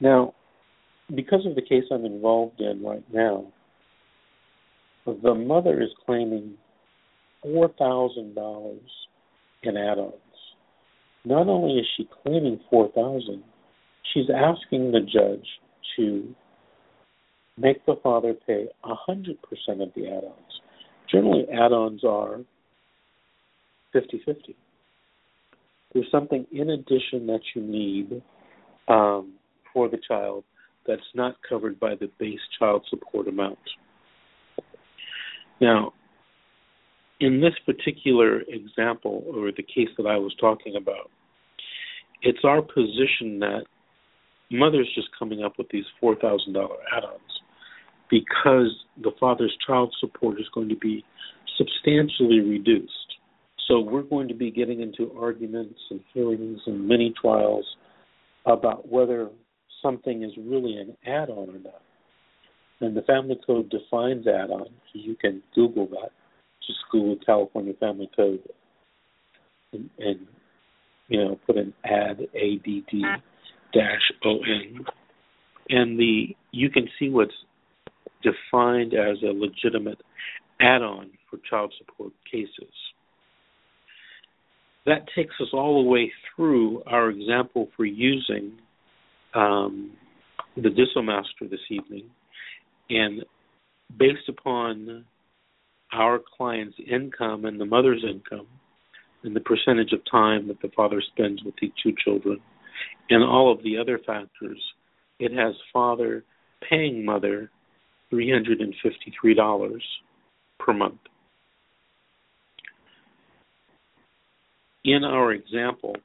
Now, 0.00 0.34
because 1.14 1.46
of 1.46 1.54
the 1.54 1.62
case 1.62 1.84
I'm 1.90 2.04
involved 2.04 2.60
in 2.60 2.82
right 2.82 3.04
now, 3.12 3.46
the 5.06 5.34
mother 5.34 5.82
is 5.82 5.90
claiming 6.06 6.54
four 7.42 7.68
thousand 7.78 8.34
dollars 8.34 8.80
in 9.62 9.76
add-ons. 9.76 10.14
Not 11.24 11.48
only 11.48 11.78
is 11.78 11.86
she 11.96 12.08
claiming 12.22 12.60
four 12.70 12.90
thousand, 12.92 13.42
she's 14.12 14.28
asking 14.30 14.92
the 14.92 15.00
judge 15.00 15.46
to 15.96 16.34
make 17.56 17.84
the 17.86 17.96
father 18.02 18.34
pay 18.46 18.66
a 18.84 18.94
hundred 18.94 19.36
percent 19.42 19.80
of 19.80 19.90
the 19.94 20.06
add-ons. 20.06 20.60
Generally, 21.10 21.46
add-ons 21.52 22.02
are 22.04 22.40
fifty-fifty 23.92 24.56
there's 25.94 26.10
something 26.10 26.46
in 26.52 26.70
addition 26.70 27.26
that 27.28 27.40
you 27.54 27.62
need 27.62 28.22
um, 28.88 29.34
for 29.72 29.88
the 29.88 29.98
child 30.06 30.44
that's 30.86 31.02
not 31.14 31.36
covered 31.48 31.80
by 31.80 31.94
the 31.94 32.10
base 32.18 32.40
child 32.58 32.84
support 32.90 33.28
amount. 33.28 33.58
Now, 35.60 35.92
in 37.20 37.40
this 37.40 37.54
particular 37.64 38.42
example, 38.48 39.24
or 39.28 39.50
the 39.52 39.62
case 39.62 39.88
that 39.96 40.06
I 40.06 40.18
was 40.18 40.34
talking 40.40 40.74
about, 40.76 41.10
it's 42.22 42.44
our 42.44 42.60
position 42.60 43.38
that 43.40 43.64
mother's 44.50 44.90
just 44.94 45.08
coming 45.18 45.42
up 45.42 45.54
with 45.58 45.68
these 45.70 45.84
$4,000 46.02 46.56
add 46.94 47.04
ons 47.04 47.20
because 48.10 48.76
the 49.02 49.12
father's 49.18 49.56
child 49.66 49.94
support 50.00 50.38
is 50.40 50.46
going 50.54 50.68
to 50.68 50.76
be 50.76 51.04
substantially 51.56 52.40
reduced. 52.40 53.03
So 53.68 53.80
we're 53.80 54.02
going 54.02 54.28
to 54.28 54.34
be 54.34 54.50
getting 54.50 54.80
into 54.80 55.12
arguments 55.18 55.78
and 55.90 56.00
hearings 56.12 56.60
and 56.66 56.86
many 56.86 57.14
trials 57.18 57.64
about 58.46 58.88
whether 58.90 59.30
something 59.82 60.22
is 60.22 60.32
really 60.36 60.76
an 60.76 60.96
add 61.06 61.30
on 61.30 61.48
or 61.50 61.58
not. 61.58 61.82
And 62.80 62.96
the 62.96 63.02
Family 63.02 63.38
Code 63.46 63.70
defines 63.70 64.26
add 64.26 64.50
on. 64.50 64.66
You 64.92 65.16
can 65.16 65.42
Google 65.54 65.86
that. 65.88 66.10
Just 66.66 66.80
Google 66.90 67.16
California 67.24 67.72
Family 67.80 68.10
Code 68.14 68.40
and, 69.72 69.90
and 69.98 70.26
you 71.08 71.22
know, 71.22 71.38
put 71.46 71.56
an 71.56 71.72
add 71.84 72.20
A 72.34 72.56
D 72.64 72.84
D 72.90 73.04
dash 73.72 74.12
O 74.24 74.38
N. 74.38 74.84
And 75.68 75.98
the 75.98 76.36
you 76.52 76.70
can 76.70 76.88
see 76.98 77.08
what's 77.08 77.34
defined 78.22 78.94
as 78.94 79.18
a 79.22 79.32
legitimate 79.32 79.98
add 80.60 80.82
on 80.82 81.10
for 81.30 81.38
child 81.48 81.72
support 81.78 82.12
cases. 82.30 82.72
That 84.86 85.06
takes 85.16 85.34
us 85.40 85.48
all 85.52 85.82
the 85.82 85.88
way 85.88 86.12
through 86.34 86.82
our 86.86 87.10
example 87.10 87.68
for 87.76 87.84
using 87.84 88.52
um, 89.34 89.92
the 90.56 90.68
DissoMaster 90.68 91.50
this 91.50 91.60
evening. 91.70 92.10
And 92.90 93.24
based 93.98 94.28
upon 94.28 95.04
our 95.92 96.20
client's 96.36 96.76
income 96.90 97.44
and 97.44 97.60
the 97.60 97.64
mother's 97.64 98.04
income, 98.08 98.46
and 99.22 99.34
the 99.34 99.40
percentage 99.40 99.92
of 99.92 100.00
time 100.10 100.48
that 100.48 100.60
the 100.60 100.70
father 100.76 101.02
spends 101.12 101.42
with 101.42 101.54
the 101.60 101.72
two 101.82 101.94
children, 102.04 102.40
and 103.08 103.24
all 103.24 103.50
of 103.50 103.62
the 103.62 103.78
other 103.78 103.98
factors, 103.98 104.62
it 105.18 105.32
has 105.32 105.54
father 105.72 106.24
paying 106.68 107.04
mother 107.04 107.50
$353 108.12 109.80
per 110.58 110.72
month. 110.72 111.00
In 114.84 115.02
our 115.02 115.32
example, 115.32 115.96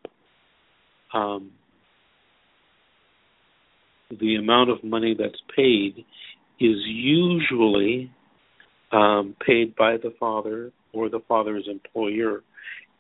um, 1.14 1.52
the 4.10 4.36
amount 4.36 4.70
of 4.70 4.84
money 4.84 5.16
that's 5.18 5.42
paid 5.56 6.06
is 6.60 6.78
usually 6.86 8.12
um, 8.92 9.36
paid 9.46 9.76
by 9.76 9.98
the 9.98 10.14
father 10.20 10.72
or 10.94 11.10
the 11.10 11.20
father's 11.28 11.68
employer 11.70 12.42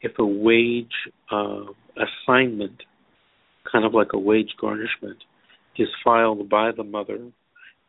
if 0.01 0.11
a 0.19 0.25
wage 0.25 0.87
uh, 1.31 1.63
assignment, 1.97 2.83
kind 3.69 3.85
of 3.85 3.93
like 3.93 4.13
a 4.13 4.19
wage 4.19 4.51
garnishment, 4.59 5.17
is 5.77 5.87
filed 6.03 6.49
by 6.49 6.71
the 6.75 6.83
mother, 6.83 7.19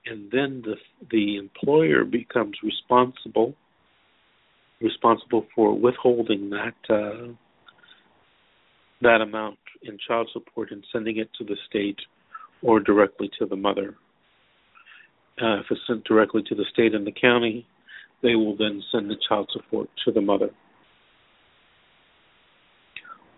and 0.07 0.31
then 0.31 0.63
the 0.65 0.77
the 1.11 1.37
employer 1.37 2.05
becomes 2.05 2.57
responsible 2.63 3.55
responsible 4.81 5.45
for 5.55 5.79
withholding 5.79 6.51
that 6.51 6.75
uh, 6.89 7.33
that 9.03 9.21
amount 9.21 9.59
in 9.83 9.99
child 10.07 10.29
support 10.33 10.71
and 10.71 10.85
sending 10.93 11.19
it 11.19 11.29
to 11.39 11.45
the 11.45 11.57
state 11.69 11.99
or 12.63 12.81
directly 12.81 13.31
to 13.39 13.47
the 13.47 13.57
mother. 13.57 13.95
Uh, 15.41 15.61
if 15.61 15.67
it's 15.71 15.81
sent 15.87 16.05
directly 16.05 16.43
to 16.49 16.55
the 16.55 16.65
state 16.73 16.95
and 16.95 17.07
the 17.07 17.13
county, 17.13 17.67
they 18.23 18.35
will 18.35 18.57
then 18.57 18.83
send 18.93 19.09
the 19.09 19.17
child 19.27 19.49
support 19.53 19.89
to 20.05 20.13
the 20.13 20.21
mother. 20.21 20.51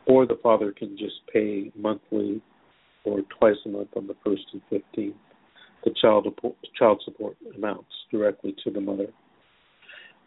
Or 0.07 0.27
the 0.27 0.39
father 0.43 0.73
can 0.73 0.99
just 0.99 1.21
pay 1.33 1.71
monthly 1.77 2.43
or 3.05 3.21
twice 3.39 3.57
a 3.65 3.69
month 3.69 3.91
on 3.97 4.09
the 4.09 4.17
first 4.25 4.43
and 4.53 4.63
fifteenth 4.69 5.17
the 5.85 5.93
child 6.01 6.27
child 6.79 7.03
support 7.05 7.37
amounts 7.57 7.91
directly 8.11 8.55
to 8.65 8.71
the 8.71 8.81
mother. 8.81 9.09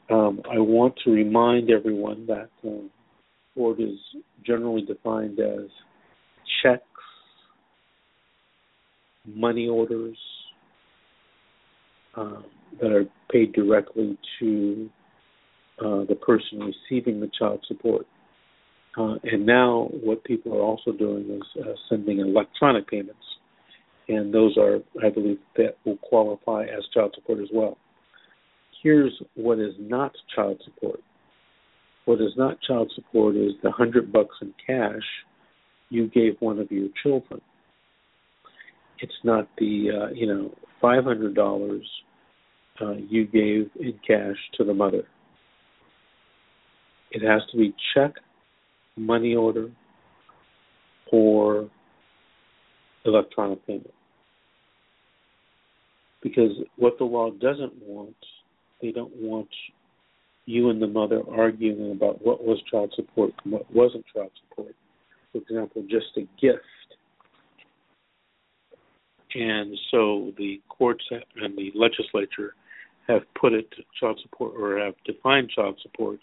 Um, 0.10 0.42
I 0.52 0.60
want 0.60 0.96
to 1.04 1.12
remind 1.12 1.70
everyone 1.70 2.28
that 2.28 2.50
um, 2.64 2.90
support 3.56 3.80
is 3.80 3.98
generally 4.46 4.82
defined 4.82 5.40
as 5.40 5.70
checks, 6.62 6.84
money 9.26 9.68
orders 9.68 10.18
uh, 12.16 12.42
that 12.82 12.92
are 12.92 13.06
paid 13.32 13.54
directly 13.54 14.18
to 14.40 14.90
uh, 15.80 16.06
the 16.08 16.16
person 16.16 16.60
receiving 16.60 17.20
the 17.20 17.30
child 17.38 17.64
support. 17.68 18.06
Uh, 18.98 19.16
and 19.24 19.46
now, 19.46 19.90
what 20.04 20.24
people 20.24 20.54
are 20.54 20.62
also 20.62 20.92
doing 20.92 21.30
is 21.30 21.62
uh, 21.62 21.74
sending 21.90 22.20
electronic 22.20 22.88
payments, 22.88 23.26
and 24.08 24.34
those 24.34 24.58
are, 24.58 24.78
I 25.04 25.10
believe, 25.10 25.40
that 25.58 25.78
will 25.86 25.98
qualify 25.98 26.64
as 26.64 26.86
child 26.94 27.12
support 27.14 27.40
as 27.40 27.50
well. 27.54 27.78
Here's 28.82 29.12
what 29.34 29.60
is 29.60 29.74
not 29.80 30.14
child 30.34 30.62
support 30.64 31.02
what 32.06 32.22
is 32.22 32.32
not 32.38 32.62
child 32.62 32.92
support 32.96 33.36
is 33.36 33.54
the 33.64 33.72
hundred 33.72 34.12
bucks 34.12 34.36
in 34.42 34.54
cash 34.66 35.04
you 35.90 36.08
gave 36.08 36.36
one 36.40 36.60
of 36.60 36.72
your 36.72 36.90
children. 37.04 37.42
It's 39.00 39.14
not 39.24 39.48
the 39.58 39.90
uh, 39.90 40.14
you 40.14 40.28
know 40.28 40.52
five 40.82 41.04
hundred 41.04 41.36
dollars 41.36 41.88
uh, 42.82 42.94
you 42.94 43.26
gave 43.26 43.70
in 43.80 44.00
cash 44.06 44.38
to 44.58 44.64
the 44.64 44.74
mother. 44.74 45.04
It 47.12 47.22
has 47.22 47.42
to 47.52 47.58
be 47.58 47.74
check, 47.94 48.14
money 48.98 49.36
order, 49.36 49.70
or 51.12 51.70
electronic 53.06 53.66
payment. 53.66 53.94
Because 56.22 56.52
what 56.78 56.98
the 56.98 57.06
law 57.06 57.30
doesn't 57.30 57.74
want, 57.82 58.16
they 58.82 58.92
don't 58.92 59.16
want 59.16 59.48
you 60.46 60.70
and 60.70 60.82
the 60.82 60.88
mother 60.88 61.22
arguing 61.32 61.92
about 61.92 62.24
what 62.24 62.44
was 62.44 62.62
child 62.70 62.94
support 62.96 63.32
and 63.44 63.54
what 63.54 63.74
wasn't 63.74 64.06
child 64.14 64.32
support. 64.48 64.76
For 65.32 65.40
example, 65.40 65.84
just 65.90 66.06
a 66.18 66.22
gift. 66.40 66.64
And 69.34 69.78
so 69.92 70.32
the 70.38 70.62
courts 70.70 71.04
and 71.12 71.58
the 71.58 71.72
legislature 71.76 72.54
have 73.08 73.22
put 73.40 73.54
it 73.54 73.68
child 74.00 74.20
support 74.22 74.54
or 74.58 74.80
have 74.80 74.94
defined 75.06 75.50
child 75.50 75.80
support 75.82 76.20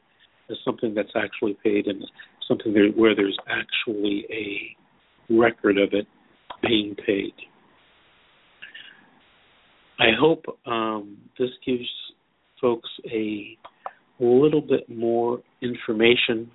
as 0.50 0.56
something 0.64 0.94
that's 0.94 1.12
actually 1.16 1.56
paid 1.62 1.86
and 1.86 2.04
something 2.48 2.74
where 2.96 3.14
there's 3.14 3.36
actually 3.48 4.26
a 4.30 5.34
record 5.34 5.78
of 5.78 5.92
it 5.92 6.06
being 6.62 6.94
paid. 7.06 7.34
I 9.98 10.10
hope 10.18 10.44
um, 10.66 11.18
this 11.38 11.50
gives 11.64 11.88
folks 12.60 12.88
a 13.10 13.56
little 14.24 14.60
bit 14.60 14.88
more 14.88 15.40
information 15.60 16.50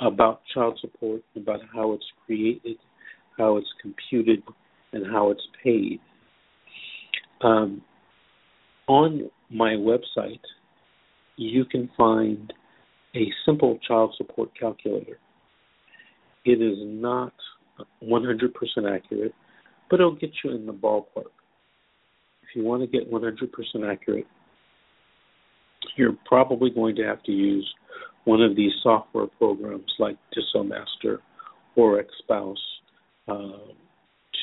about 0.00 0.40
child 0.52 0.78
support, 0.80 1.22
about 1.36 1.60
how 1.74 1.92
it's 1.92 2.04
created, 2.24 2.76
how 3.38 3.56
it's 3.56 3.68
computed, 3.80 4.42
and 4.92 5.06
how 5.06 5.30
it's 5.30 5.46
paid. 5.62 6.00
Um, 7.42 7.82
on 8.86 9.30
my 9.50 9.70
website, 9.70 10.40
you 11.36 11.64
can 11.64 11.90
find 11.96 12.52
a 13.14 13.26
simple 13.44 13.78
child 13.86 14.14
support 14.16 14.50
calculator. 14.58 15.18
It 16.44 16.62
is 16.62 16.78
not 16.80 17.32
100% 18.02 18.50
accurate, 18.90 19.34
but 19.90 20.00
it'll 20.00 20.14
get 20.14 20.30
you 20.44 20.50
in 20.52 20.66
the 20.66 20.72
ballpark. 20.72 21.32
If 22.42 22.54
you 22.54 22.64
want 22.64 22.82
to 22.82 22.86
get 22.86 23.10
100% 23.10 23.92
accurate, 23.92 24.26
you're 25.96 26.16
probably 26.24 26.70
going 26.70 26.96
to 26.96 27.02
have 27.04 27.22
to 27.24 27.32
use 27.32 27.68
one 28.24 28.42
of 28.42 28.56
these 28.56 28.72
software 28.82 29.26
programs 29.38 29.92
like 29.98 30.16
DissoMaster 30.36 31.18
or 31.76 32.02
XSpouse 32.02 32.54
uh, 33.28 33.72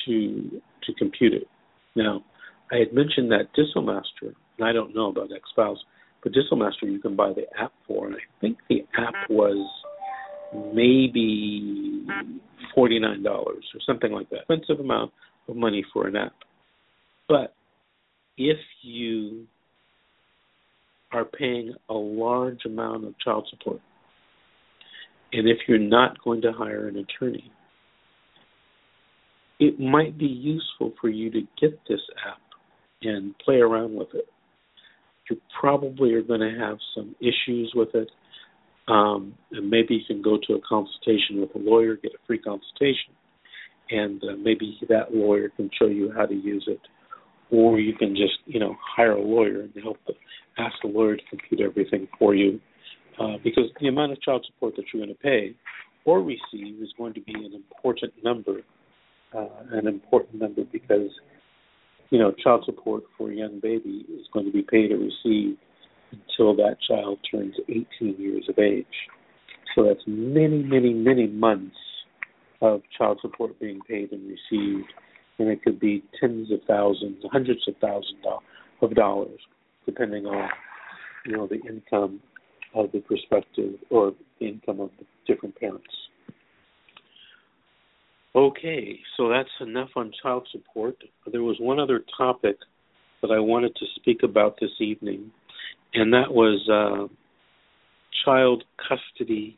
to 0.05 0.61
to 0.83 0.93
compute 0.97 1.33
it. 1.33 1.47
Now, 1.95 2.23
I 2.71 2.77
had 2.77 2.93
mentioned 2.93 3.31
that 3.31 3.49
DissoMaster, 3.57 4.33
and 4.57 4.67
I 4.67 4.73
don't 4.73 4.95
know 4.95 5.09
about 5.09 5.29
XSpouse, 5.29 5.77
but 6.23 6.33
DissoMaster 6.33 6.83
you 6.83 6.99
can 6.99 7.15
buy 7.15 7.33
the 7.33 7.45
app 7.59 7.73
for, 7.87 8.07
and 8.07 8.15
I 8.15 8.19
think 8.41 8.57
the 8.69 8.85
app 8.97 9.29
was 9.29 9.69
maybe 10.73 12.05
forty 12.73 12.99
nine 12.99 13.23
dollars 13.23 13.65
or 13.73 13.81
something 13.85 14.11
like 14.11 14.29
that. 14.29 14.41
Expensive 14.49 14.79
amount 14.79 15.11
of 15.47 15.55
money 15.55 15.83
for 15.93 16.07
an 16.07 16.15
app. 16.15 16.33
But 17.27 17.53
if 18.37 18.57
you 18.81 19.45
are 21.13 21.25
paying 21.25 21.73
a 21.89 21.93
large 21.93 22.65
amount 22.65 23.05
of 23.05 23.17
child 23.19 23.47
support. 23.49 23.79
And 25.31 25.47
if 25.47 25.59
you're 25.67 25.79
not 25.79 26.21
going 26.23 26.41
to 26.41 26.51
hire 26.51 26.87
an 26.87 26.97
attorney, 26.97 27.51
it 29.59 29.79
might 29.79 30.17
be 30.17 30.25
useful 30.25 30.93
for 30.99 31.09
you 31.09 31.31
to 31.31 31.41
get 31.61 31.79
this 31.87 32.01
app 32.27 32.41
and 33.01 33.37
play 33.39 33.57
around 33.57 33.95
with 33.95 34.09
it. 34.13 34.27
You 35.29 35.37
probably 35.59 36.13
are 36.13 36.21
going 36.21 36.41
to 36.41 36.59
have 36.59 36.77
some 36.95 37.15
issues 37.19 37.71
with 37.75 37.95
it. 37.95 38.09
Um, 38.87 39.35
and 39.51 39.69
maybe 39.69 39.95
you 39.95 40.01
can 40.05 40.21
go 40.21 40.37
to 40.47 40.53
a 40.55 40.59
consultation 40.67 41.39
with 41.39 41.55
a 41.55 41.59
lawyer, 41.59 41.95
get 41.95 42.11
a 42.11 42.27
free 42.27 42.39
consultation, 42.39 43.13
and 43.89 44.21
uh, 44.23 44.35
maybe 44.37 44.77
that 44.89 45.13
lawyer 45.13 45.49
can 45.55 45.69
show 45.79 45.87
you 45.87 46.11
how 46.15 46.25
to 46.25 46.33
use 46.33 46.65
it. 46.67 46.81
Or 47.49 47.79
you 47.79 47.93
can 47.93 48.15
just, 48.15 48.39
you 48.45 48.59
know, 48.59 48.75
hire 48.95 49.13
a 49.13 49.21
lawyer 49.21 49.61
and 49.61 49.71
help 49.81 49.97
the, 50.05 50.13
ask 50.57 50.75
the 50.81 50.87
lawyer 50.87 51.15
to 51.15 51.23
compute 51.29 51.61
everything 51.61 52.07
for 52.19 52.35
you. 52.35 52.59
Uh, 53.19 53.37
because 53.43 53.65
the 53.79 53.87
amount 53.87 54.11
of 54.11 54.21
child 54.21 54.45
support 54.45 54.75
that 54.75 54.85
you're 54.91 55.05
going 55.05 55.15
to 55.15 55.21
pay 55.21 55.55
or 56.05 56.21
receive 56.21 56.81
is 56.81 56.89
going 56.97 57.13
to 57.13 57.21
be 57.21 57.33
an 57.33 57.53
important 57.53 58.11
number, 58.23 58.61
uh, 59.35 59.47
an 59.71 59.87
important 59.87 60.41
number 60.41 60.63
because 60.71 61.11
you 62.09 62.17
know 62.17 62.31
child 62.43 62.63
support 62.65 63.03
for 63.17 63.31
a 63.31 63.35
young 63.35 63.59
baby 63.59 64.05
is 64.09 64.25
going 64.33 64.45
to 64.45 64.51
be 64.51 64.63
paid 64.63 64.91
or 64.91 64.97
received 64.97 65.59
until 66.11 66.55
that 66.55 66.77
child 66.87 67.19
turns 67.31 67.55
18 67.69 67.87
years 68.17 68.45
of 68.49 68.57
age. 68.57 68.85
So 69.75 69.83
that's 69.83 70.03
many, 70.05 70.61
many, 70.63 70.93
many 70.93 71.27
months 71.27 71.75
of 72.61 72.81
child 72.97 73.19
support 73.21 73.59
being 73.59 73.79
paid 73.87 74.11
and 74.11 74.21
received, 74.27 74.91
and 75.39 75.49
it 75.49 75.63
could 75.63 75.79
be 75.79 76.03
tens 76.19 76.51
of 76.51 76.59
thousands, 76.67 77.23
hundreds 77.31 77.67
of 77.67 77.75
thousands 77.81 78.19
of 78.81 78.95
dollars, 78.95 79.39
depending 79.85 80.25
on 80.25 80.49
you 81.25 81.37
know 81.37 81.47
the 81.47 81.59
income 81.67 82.21
of 82.75 82.91
the 82.91 82.99
prospective 82.99 83.73
or 83.89 84.13
the 84.39 84.47
income 84.47 84.79
of 84.79 84.89
the 84.99 85.05
different 85.27 85.55
parents. 85.59 85.85
Okay, 88.35 88.99
so 89.15 89.29
that's 89.29 89.49
enough 89.61 89.89
on 89.95 90.11
child 90.23 90.47
support. 90.51 90.95
There 91.31 91.43
was 91.43 91.57
one 91.59 91.79
other 91.79 92.03
topic 92.17 92.57
that 93.21 93.29
I 93.29 93.39
wanted 93.39 93.75
to 93.75 93.85
speak 93.95 94.23
about 94.23 94.57
this 94.59 94.71
evening, 94.79 95.31
and 95.93 96.11
that 96.13 96.31
was 96.31 96.67
uh, 96.67 97.07
child 98.25 98.63
custody 98.77 99.57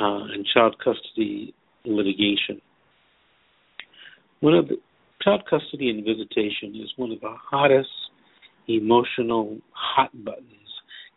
uh, 0.00 0.24
and 0.32 0.46
child 0.54 0.76
custody 0.82 1.54
litigation. 1.84 2.62
One 4.40 4.54
of 4.54 4.68
the 4.68 4.76
child 5.22 5.42
custody 5.48 5.90
and 5.90 6.02
visitation 6.02 6.74
is 6.82 6.90
one 6.96 7.12
of 7.12 7.20
the 7.20 7.34
hottest 7.50 7.88
emotional 8.76 9.58
hot 9.72 10.10
buttons 10.24 10.46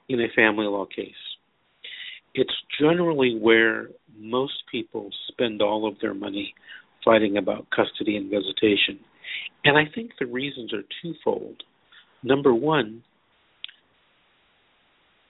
in 0.10 0.22
a 0.22 0.28
family 0.36 0.66
law 0.66 0.86
case. 0.86 1.14
It's 2.36 2.54
generally 2.80 3.38
where 3.39 3.89
most 4.18 4.64
people 4.72 5.10
spend 5.28 5.62
all 5.62 5.88
of 5.88 5.95
their 6.01 6.14
money 6.14 6.54
fighting 7.06 7.38
about 7.38 7.68
custody 7.70 8.18
and 8.18 8.30
visitation. 8.30 8.99
And 9.66 9.78
I 9.78 9.84
think 9.93 10.12
the 10.20 10.26
reasons 10.26 10.74
are 10.74 10.84
twofold. 11.01 11.64
Number 12.24 12.54
one, 12.54 13.04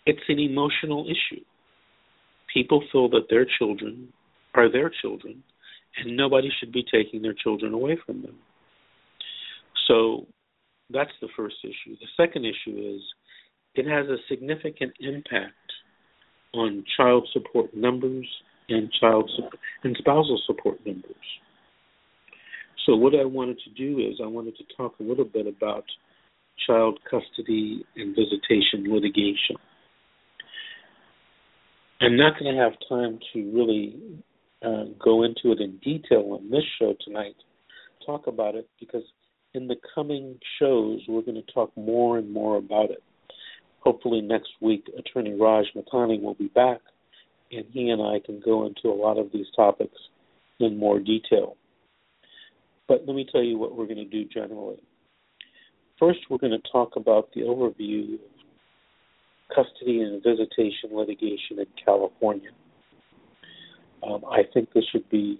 it's 0.05 0.21
an 0.27 0.39
emotional 0.39 1.05
issue. 1.05 1.41
People 2.53 2.83
feel 2.91 3.09
that 3.09 3.27
their 3.29 3.45
children 3.57 4.09
are 4.53 4.71
their 4.71 4.91
children, 5.01 5.43
and 5.97 6.15
nobody 6.15 6.49
should 6.59 6.71
be 6.71 6.83
taking 6.83 7.21
their 7.21 7.33
children 7.33 7.73
away 7.73 7.97
from 8.05 8.21
them. 8.21 8.35
So 9.87 10.27
that's 10.89 11.11
the 11.21 11.29
first 11.35 11.55
issue. 11.63 11.95
The 11.99 12.07
second 12.17 12.45
issue 12.45 12.95
is 12.95 13.01
it 13.75 13.87
has 13.87 14.07
a 14.07 14.17
significant 14.29 14.93
impact 14.99 15.53
on 16.53 16.83
child 16.97 17.27
support 17.33 17.75
numbers 17.75 18.27
and 18.69 18.91
child 18.99 19.29
and 19.83 19.95
spousal 19.99 20.39
support 20.45 20.79
numbers. 20.85 21.15
So 22.85 22.95
what 22.95 23.13
I 23.15 23.23
wanted 23.23 23.59
to 23.59 23.69
do 23.71 23.99
is 23.99 24.19
I 24.21 24.27
wanted 24.27 24.57
to 24.57 24.63
talk 24.75 24.95
a 24.99 25.03
little 25.03 25.25
bit 25.25 25.47
about 25.47 25.85
child 26.67 26.99
custody 27.09 27.85
and 27.95 28.15
visitation 28.15 28.93
litigation. 28.93 29.55
I'm 32.01 32.17
not 32.17 32.37
going 32.37 32.53
to 32.53 32.61
have 32.61 32.73
time 32.89 33.19
to 33.33 33.51
really 33.53 33.97
uh, 34.61 34.85
go 35.03 35.23
into 35.23 35.51
it 35.51 35.61
in 35.61 35.77
detail 35.77 36.37
on 36.39 36.49
this 36.49 36.63
show 36.79 36.93
tonight, 37.05 37.35
talk 38.05 38.27
about 38.27 38.55
it, 38.55 38.67
because 38.79 39.03
in 39.53 39.67
the 39.67 39.75
coming 39.93 40.39
shows 40.59 41.01
we're 41.07 41.21
going 41.21 41.41
to 41.43 41.53
talk 41.53 41.71
more 41.75 42.17
and 42.17 42.31
more 42.31 42.57
about 42.57 42.89
it. 42.89 43.03
Hopefully 43.79 44.21
next 44.21 44.49
week, 44.61 44.85
Attorney 44.97 45.33
Raj 45.33 45.65
Mathani 45.75 46.21
will 46.21 46.35
be 46.35 46.47
back, 46.47 46.79
and 47.51 47.65
he 47.71 47.89
and 47.89 48.01
I 48.01 48.19
can 48.25 48.41
go 48.43 48.65
into 48.65 48.87
a 48.87 48.95
lot 48.95 49.17
of 49.17 49.31
these 49.31 49.45
topics 49.55 49.97
in 50.59 50.77
more 50.77 50.99
detail. 50.99 51.57
But 52.87 53.03
let 53.05 53.15
me 53.15 53.27
tell 53.29 53.43
you 53.43 53.57
what 53.57 53.75
we're 53.75 53.85
going 53.85 53.97
to 53.97 54.05
do 54.05 54.25
generally. 54.25 54.81
First, 55.99 56.19
we're 56.29 56.37
going 56.37 56.59
to 56.59 56.71
talk 56.71 56.95
about 56.95 57.29
the 57.33 57.41
overview 57.41 58.15
of 58.15 58.19
custody 59.53 60.01
and 60.01 60.23
visitation 60.23 60.89
litigation 60.91 61.59
in 61.59 61.67
California. 61.83 62.49
Um, 64.01 64.23
I 64.29 64.41
think 64.53 64.73
this 64.73 64.83
should 64.91 65.09
be 65.09 65.39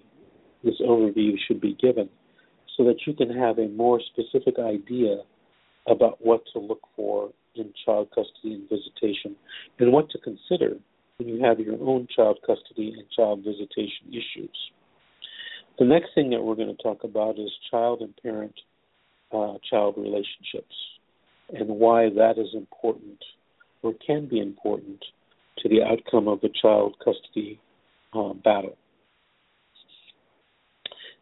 this 0.63 0.75
overview 0.81 1.33
should 1.47 1.59
be 1.59 1.75
given 1.81 2.09
so 2.75 2.83
that 2.85 3.05
you 3.05 3.13
can 3.13 3.29
have 3.29 3.59
a 3.59 3.67
more 3.69 3.99
specific 4.01 4.55
idea 4.59 5.17
about 5.87 6.17
what 6.25 6.43
to 6.53 6.59
look 6.59 6.81
for 6.95 7.29
in 7.55 7.71
child 7.85 8.07
custody 8.09 8.55
and 8.55 8.69
visitation 8.69 9.35
and 9.79 9.91
what 9.91 10.09
to 10.09 10.17
consider 10.19 10.75
when 11.17 11.27
you 11.27 11.43
have 11.43 11.59
your 11.59 11.77
own 11.81 12.07
child 12.15 12.39
custody 12.45 12.93
and 12.97 13.09
child 13.15 13.43
visitation 13.43 14.07
issues. 14.09 14.57
The 15.79 15.85
next 15.85 16.09
thing 16.15 16.29
that 16.31 16.41
we're 16.41 16.55
going 16.55 16.75
to 16.75 16.83
talk 16.83 17.03
about 17.03 17.39
is 17.39 17.51
child 17.69 18.01
and 18.01 18.15
parent 18.21 18.53
uh, 19.31 19.55
child 19.69 19.95
relationships 19.97 20.75
and 21.53 21.67
why 21.67 22.09
that 22.09 22.37
is 22.37 22.49
important 22.53 23.17
or 23.81 23.93
can 24.05 24.27
be 24.27 24.39
important 24.39 25.03
to 25.59 25.69
the 25.69 25.83
outcome 25.83 26.27
of 26.27 26.41
the 26.41 26.49
child 26.61 26.95
custody 27.03 27.59
uh, 28.13 28.33
battle. 28.33 28.77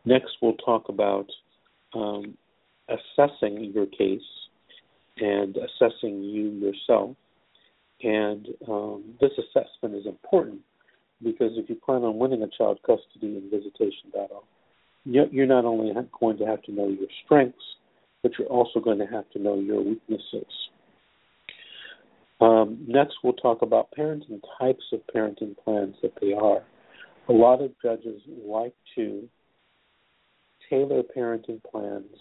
Next, 0.05 0.31
we'll 0.41 0.53
talk 0.53 0.89
about 0.89 1.27
um, 1.93 2.37
assessing 2.89 3.71
your 3.73 3.85
case 3.85 4.21
and 5.17 5.57
assessing 5.57 6.23
you 6.23 6.49
yourself. 6.49 7.15
And 8.03 8.47
um, 8.67 9.03
this 9.19 9.31
assessment 9.37 9.95
is 9.95 10.05
important 10.05 10.61
because 11.23 11.51
if 11.55 11.69
you 11.69 11.75
plan 11.75 12.03
on 12.03 12.17
winning 12.17 12.41
a 12.41 12.47
child 12.57 12.79
custody 12.85 13.37
and 13.37 13.51
visitation 13.51 14.09
battle, 14.11 14.43
you're 15.03 15.47
not 15.47 15.65
only 15.65 15.93
going 16.19 16.37
to 16.37 16.45
have 16.45 16.61
to 16.63 16.71
know 16.71 16.87
your 16.87 17.07
strengths, 17.25 17.57
but 18.21 18.31
you're 18.37 18.47
also 18.47 18.79
going 18.79 18.99
to 18.99 19.05
have 19.05 19.29
to 19.31 19.39
know 19.39 19.59
your 19.59 19.81
weaknesses. 19.81 20.45
Um, 22.39 22.83
next, 22.87 23.17
we'll 23.23 23.33
talk 23.33 23.61
about 23.61 23.89
parenting 23.97 24.41
types 24.59 24.83
of 24.91 25.01
parenting 25.15 25.55
plans 25.63 25.95
that 26.01 26.13
they 26.19 26.33
are. 26.33 26.63
A 27.29 27.33
lot 27.33 27.61
of 27.61 27.71
judges 27.83 28.21
like 28.45 28.73
to 28.95 29.27
tailor 30.71 31.03
parenting 31.15 31.61
plans 31.69 32.15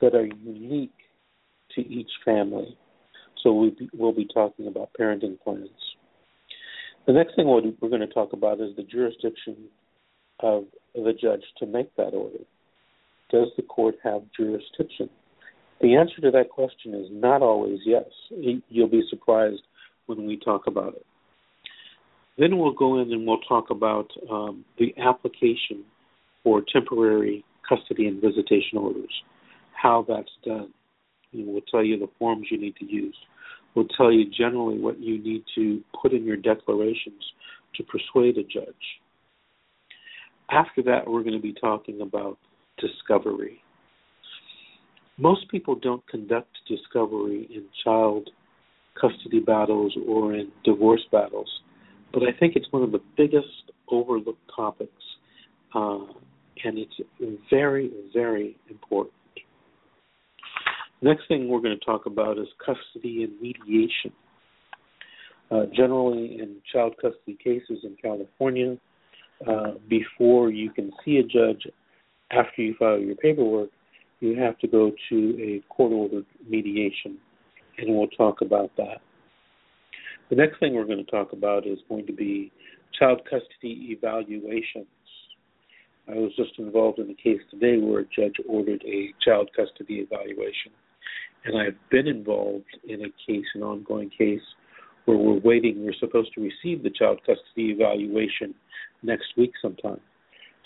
that 0.00 0.14
are 0.14 0.26
unique 0.26 0.94
to 1.74 1.80
each 1.82 2.10
family. 2.24 2.78
So 3.42 3.52
we 3.52 3.76
will 3.92 4.12
be 4.12 4.26
talking 4.32 4.68
about 4.68 4.90
parenting 4.98 5.38
plans. 5.40 5.68
The 7.06 7.12
next 7.12 7.34
thing 7.34 7.48
we're 7.48 7.88
going 7.88 8.00
to 8.00 8.06
talk 8.06 8.32
about 8.32 8.60
is 8.60 8.76
the 8.76 8.84
jurisdiction 8.84 9.56
of 10.40 10.64
the 10.94 11.12
judge 11.12 11.42
to 11.58 11.66
make 11.66 11.94
that 11.96 12.14
order. 12.14 12.44
Does 13.30 13.48
the 13.56 13.62
court 13.62 13.96
have 14.04 14.22
jurisdiction? 14.36 15.10
The 15.80 15.96
answer 15.96 16.20
to 16.20 16.30
that 16.30 16.50
question 16.50 16.94
is 16.94 17.08
not 17.10 17.42
always 17.42 17.80
yes. 17.84 18.04
You'll 18.30 18.88
be 18.88 19.02
surprised 19.10 19.62
when 20.06 20.26
we 20.26 20.36
talk 20.36 20.68
about 20.68 20.94
it. 20.94 21.06
Then 22.38 22.58
we'll 22.58 22.72
go 22.72 23.00
in 23.00 23.12
and 23.12 23.26
we'll 23.26 23.40
talk 23.40 23.70
about 23.70 24.08
um, 24.30 24.64
the 24.78 24.94
application 25.00 25.84
for 26.44 26.62
temporary 26.72 27.44
custody 27.68 28.06
and 28.06 28.20
visitation 28.20 28.78
orders, 28.78 29.12
how 29.72 30.04
that's 30.08 30.30
done. 30.44 30.72
we'll 31.32 31.62
tell 31.70 31.84
you 31.84 31.98
the 31.98 32.08
forms 32.18 32.46
you 32.50 32.60
need 32.60 32.76
to 32.76 32.84
use. 32.84 33.16
We'll 33.74 33.88
tell 33.96 34.12
you 34.12 34.28
generally 34.30 34.78
what 34.78 35.00
you 35.00 35.18
need 35.18 35.44
to 35.54 35.82
put 36.00 36.12
in 36.12 36.24
your 36.24 36.36
declarations 36.36 37.22
to 37.76 37.84
persuade 37.84 38.36
a 38.36 38.42
judge. 38.42 38.74
After 40.50 40.82
that, 40.82 41.08
we're 41.08 41.22
going 41.22 41.36
to 41.36 41.40
be 41.40 41.54
talking 41.54 42.02
about 42.02 42.38
discovery. 42.78 43.62
Most 45.16 45.48
people 45.50 45.74
don't 45.74 46.06
conduct 46.06 46.50
discovery 46.68 47.48
in 47.54 47.64
child 47.84 48.28
custody 49.00 49.40
battles 49.40 49.96
or 50.06 50.34
in 50.34 50.50
divorce 50.64 51.02
battles, 51.10 51.48
but 52.12 52.22
I 52.22 52.32
think 52.38 52.56
it's 52.56 52.70
one 52.70 52.82
of 52.82 52.92
the 52.92 53.00
biggest 53.16 53.72
overlooked 53.88 54.50
topics 54.54 54.92
uh, 55.74 55.98
and 56.64 56.78
it's 56.78 56.94
very, 57.50 57.90
very 58.12 58.56
important. 58.68 59.14
Next 61.00 61.26
thing 61.26 61.48
we're 61.48 61.60
going 61.60 61.78
to 61.78 61.84
talk 61.84 62.06
about 62.06 62.38
is 62.38 62.46
custody 62.64 63.24
and 63.24 63.40
mediation. 63.40 64.12
Uh, 65.50 65.66
generally, 65.74 66.38
in 66.40 66.56
child 66.72 66.94
custody 67.00 67.36
cases 67.42 67.78
in 67.82 67.96
California, 68.00 68.76
uh, 69.46 69.72
before 69.88 70.50
you 70.50 70.70
can 70.70 70.92
see 71.04 71.18
a 71.18 71.22
judge, 71.22 71.66
after 72.30 72.62
you 72.62 72.74
file 72.78 72.98
your 72.98 73.16
paperwork, 73.16 73.70
you 74.20 74.38
have 74.38 74.56
to 74.60 74.68
go 74.68 74.92
to 75.08 75.36
a 75.42 75.74
court 75.74 75.92
ordered 75.92 76.26
mediation, 76.48 77.18
and 77.78 77.94
we'll 77.94 78.06
talk 78.08 78.40
about 78.40 78.70
that. 78.76 78.98
The 80.30 80.36
next 80.36 80.60
thing 80.60 80.74
we're 80.74 80.86
going 80.86 81.04
to 81.04 81.10
talk 81.10 81.32
about 81.32 81.66
is 81.66 81.78
going 81.88 82.06
to 82.06 82.12
be 82.12 82.52
child 82.98 83.20
custody 83.24 83.88
evaluations. 83.90 84.86
I 86.08 86.14
was 86.14 86.32
just 86.36 86.58
involved 86.58 86.98
in 86.98 87.10
a 87.10 87.14
case 87.14 87.40
today 87.50 87.78
where 87.78 88.00
a 88.00 88.04
judge 88.04 88.34
ordered 88.48 88.82
a 88.84 89.14
child 89.24 89.50
custody 89.56 90.06
evaluation. 90.06 90.72
And 91.44 91.58
I've 91.58 91.76
been 91.90 92.06
involved 92.06 92.76
in 92.88 93.02
a 93.02 93.08
case, 93.26 93.46
an 93.54 93.62
ongoing 93.62 94.10
case, 94.10 94.42
where 95.04 95.16
we're 95.16 95.40
waiting. 95.40 95.84
We're 95.84 95.94
supposed 95.98 96.32
to 96.34 96.40
receive 96.40 96.82
the 96.82 96.90
child 96.90 97.20
custody 97.20 97.70
evaluation 97.72 98.54
next 99.02 99.26
week 99.36 99.52
sometime. 99.60 100.00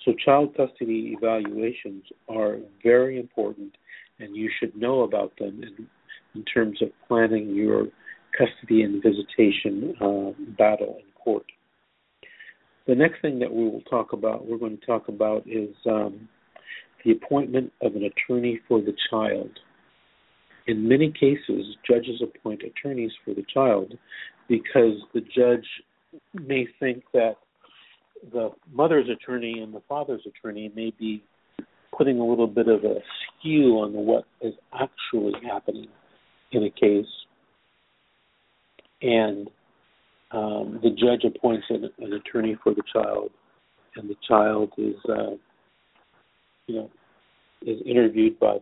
So, 0.05 0.13
child 0.25 0.57
custody 0.57 1.17
evaluations 1.17 2.05
are 2.29 2.59
very 2.83 3.19
important, 3.19 3.77
and 4.19 4.37
you 4.37 4.51
should 4.59 4.77
know 4.77 5.03
about 5.03 5.33
them 5.39 5.63
in, 5.63 5.87
in 6.35 6.45
terms 6.45 6.81
of 6.83 6.89
planning 7.09 7.55
your 7.55 7.87
custody 8.37 8.83
and 8.83 9.03
visitation 9.03 9.95
uh, 10.01 10.33
battle 10.59 10.99
in 10.99 11.07
court. 11.23 11.47
The 12.87 12.95
next 12.95 13.21
thing 13.21 13.39
that 13.41 13.53
we 13.53 13.65
will 13.65 13.83
talk 13.83 14.13
about, 14.13 14.47
we're 14.47 14.59
going 14.59 14.79
to 14.79 14.87
talk 14.87 15.09
about, 15.09 15.43
is 15.47 15.75
um, 15.87 16.29
the 17.05 17.13
appointment 17.13 17.73
of 17.83 17.97
an 17.97 18.05
attorney 18.05 18.61
for 18.69 18.81
the 18.81 18.95
child. 19.11 19.51
In 20.67 20.89
many 20.89 21.13
cases, 21.13 21.77
judges 21.89 22.23
appoint 22.23 22.63
attorneys 22.63 23.13
for 23.25 23.35
the 23.35 23.45
child 23.53 23.95
because 24.49 25.01
the 25.15 25.21
judge 25.21 25.67
may 26.35 26.67
think 26.81 27.05
that 27.13 27.37
the 28.33 28.51
mother's 28.73 29.09
attorney 29.09 29.61
and 29.61 29.75
the 29.75 29.83
father's 29.89 30.23
attorney 30.27 30.73
may 30.75 30.93
be 30.99 31.23
putting 31.97 32.19
a 32.19 32.25
little 32.27 32.47
bit 32.47 32.69
of 32.69 32.85
a 32.85 32.97
skew 33.41 33.79
on 33.79 33.93
what 33.93 34.25
is 34.41 34.55
actually 34.73 35.33
happening 35.45 35.89
in 36.53 36.65
a 36.65 36.71
case. 36.71 37.07
And 39.03 39.49
um, 40.37 40.81
the 40.83 40.91
judge 40.91 41.25
appoints 41.25 41.67
an, 41.71 41.89
an, 41.99 42.13
attorney 42.13 42.57
for 42.63 42.75
the 42.75 42.83
child, 42.93 43.31
and 43.97 44.11
the 44.11 44.17
child 44.29 44.71
is, 44.77 44.97
uh, 45.09 45.35
you 46.67 46.75
know, 46.75 46.91
is 47.63 47.81
interviewed 47.87 48.39
by, 48.39 48.59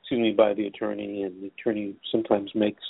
excuse 0.00 0.20
me, 0.20 0.32
by 0.32 0.52
the 0.52 0.66
attorney, 0.66 1.22
and 1.22 1.40
the 1.40 1.52
attorney 1.56 1.94
sometimes 2.10 2.50
makes 2.56 2.82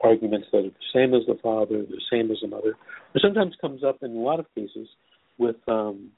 arguments 0.00 0.48
that 0.50 0.58
are 0.58 0.62
the 0.62 0.72
same 0.92 1.14
as 1.14 1.22
the 1.28 1.38
father, 1.40 1.82
the 1.82 2.00
same 2.10 2.32
as 2.32 2.38
the 2.42 2.48
mother, 2.48 2.74
or 3.14 3.20
sometimes 3.20 3.54
comes 3.60 3.84
up 3.84 4.02
in 4.02 4.16
a 4.16 4.20
lot 4.20 4.40
of 4.40 4.46
cases 4.56 4.88
with 5.38 5.56
um, 5.68 6.10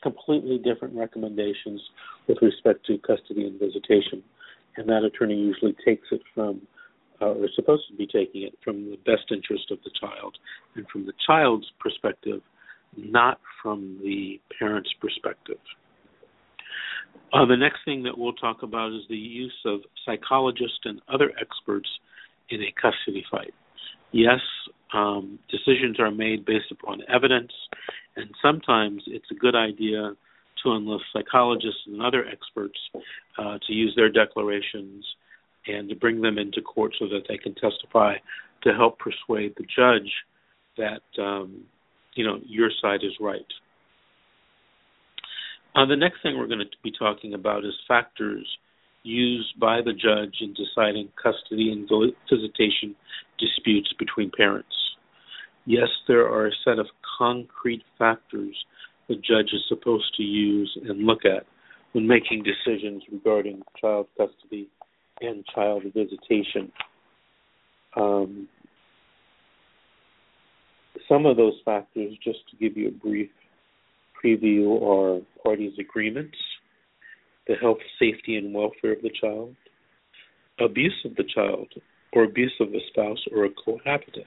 completely 0.00 0.58
different 0.58 0.94
recommendations 0.94 1.82
with 2.28 2.38
respect 2.40 2.86
to 2.86 2.98
custody 2.98 3.48
and 3.48 3.58
visitation, 3.58 4.22
and 4.76 4.88
that 4.88 5.02
attorney 5.02 5.34
usually 5.34 5.74
takes 5.84 6.06
it 6.12 6.20
from 6.36 6.60
uh, 7.20 7.30
are 7.30 7.48
supposed 7.54 7.82
to 7.90 7.96
be 7.96 8.06
taking 8.06 8.42
it 8.42 8.54
from 8.62 8.90
the 8.90 8.98
best 9.04 9.30
interest 9.30 9.70
of 9.70 9.78
the 9.84 9.90
child 10.00 10.36
and 10.74 10.86
from 10.88 11.06
the 11.06 11.12
child's 11.26 11.66
perspective, 11.80 12.40
not 12.96 13.40
from 13.62 13.98
the 14.02 14.40
parent's 14.58 14.92
perspective. 15.00 15.58
Uh, 17.32 17.44
the 17.44 17.56
next 17.56 17.78
thing 17.84 18.02
that 18.02 18.16
we'll 18.16 18.32
talk 18.32 18.62
about 18.62 18.92
is 18.92 19.02
the 19.08 19.16
use 19.16 19.56
of 19.66 19.80
psychologists 20.04 20.80
and 20.84 21.00
other 21.12 21.32
experts 21.40 21.88
in 22.50 22.62
a 22.62 22.72
custody 22.80 23.24
fight. 23.30 23.52
Yes, 24.12 24.40
um, 24.94 25.38
decisions 25.50 26.00
are 26.00 26.10
made 26.10 26.46
based 26.46 26.70
upon 26.70 27.00
evidence, 27.12 27.52
and 28.16 28.30
sometimes 28.40 29.02
it's 29.06 29.30
a 29.30 29.34
good 29.34 29.54
idea 29.54 30.14
to 30.62 30.72
enlist 30.72 31.04
psychologists 31.12 31.82
and 31.86 32.00
other 32.02 32.24
experts 32.26 32.78
uh, 33.38 33.58
to 33.66 33.72
use 33.72 33.92
their 33.94 34.08
declarations 34.08 35.04
and 35.68 35.88
to 35.88 35.96
bring 35.96 36.20
them 36.20 36.38
into 36.38 36.60
court 36.62 36.94
so 36.98 37.06
that 37.06 37.22
they 37.28 37.38
can 37.38 37.54
testify 37.54 38.14
to 38.62 38.72
help 38.72 38.98
persuade 38.98 39.54
the 39.56 39.64
judge 39.64 40.10
that 40.76 41.22
um, 41.22 41.64
you 42.14 42.24
know 42.24 42.38
your 42.46 42.70
side 42.82 43.00
is 43.02 43.12
right. 43.20 43.46
Uh, 45.74 45.86
the 45.86 45.96
next 45.96 46.22
thing 46.22 46.36
we're 46.38 46.46
going 46.46 46.58
to 46.58 46.66
be 46.82 46.92
talking 46.98 47.34
about 47.34 47.64
is 47.64 47.74
factors 47.86 48.46
used 49.04 49.58
by 49.60 49.80
the 49.80 49.92
judge 49.92 50.36
in 50.40 50.54
deciding 50.54 51.08
custody 51.22 51.70
and 51.70 51.88
visitation 52.28 52.96
disputes 53.38 53.92
between 53.98 54.30
parents. 54.36 54.74
Yes, 55.66 55.88
there 56.08 56.26
are 56.26 56.46
a 56.46 56.52
set 56.64 56.78
of 56.78 56.86
concrete 57.18 57.82
factors 57.98 58.56
the 59.08 59.16
judge 59.16 59.52
is 59.52 59.62
supposed 59.68 60.14
to 60.16 60.22
use 60.22 60.76
and 60.86 61.04
look 61.04 61.24
at 61.24 61.46
when 61.92 62.06
making 62.06 62.44
decisions 62.44 63.02
regarding 63.10 63.62
child 63.80 64.06
custody 64.16 64.68
and 65.20 65.44
child 65.54 65.82
visitation. 65.94 66.72
Um, 67.96 68.48
some 71.08 71.26
of 71.26 71.36
those 71.36 71.54
factors, 71.64 72.14
just 72.22 72.38
to 72.50 72.56
give 72.56 72.76
you 72.76 72.88
a 72.88 72.92
brief 72.92 73.30
preview, 74.22 74.82
are 74.82 75.22
parties' 75.42 75.78
agreements, 75.78 76.36
the 77.46 77.54
health, 77.54 77.78
safety, 77.98 78.36
and 78.36 78.52
welfare 78.54 78.92
of 78.92 79.02
the 79.02 79.10
child, 79.20 79.54
abuse 80.60 81.04
of 81.04 81.14
the 81.16 81.24
child, 81.34 81.68
or 82.12 82.24
abuse 82.24 82.52
of 82.60 82.68
a 82.68 82.80
spouse 82.90 83.24
or 83.32 83.44
a 83.44 83.50
cohabitant. 83.50 84.26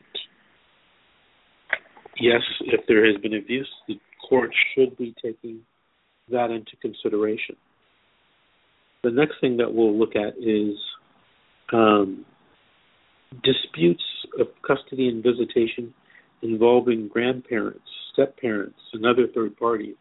Yes, 2.20 2.42
if 2.62 2.82
there 2.88 3.06
has 3.06 3.20
been 3.22 3.36
abuse, 3.36 3.70
the 3.88 4.00
court 4.28 4.52
should 4.74 4.98
be 4.98 5.14
taking 5.24 5.62
that 6.30 6.52
into 6.52 6.76
consideration. 6.82 7.56
The 9.04 9.12
next 9.12 9.36
thing 9.42 9.58
that 9.58 9.74
we'll 9.74 9.98
look 9.98 10.16
at 10.16 10.38
is 10.38 10.76
um, 11.74 12.24
disputes 13.44 14.04
of 14.40 14.48
custody 14.66 15.08
and 15.08 15.24
visitation 15.24 15.92
involving 16.44 17.08
grandparents, 17.08 17.82
step 18.14 18.38
parents, 18.38 18.80
and 18.94 19.06
other 19.06 19.28
third 19.34 19.58
parties. 19.58 19.96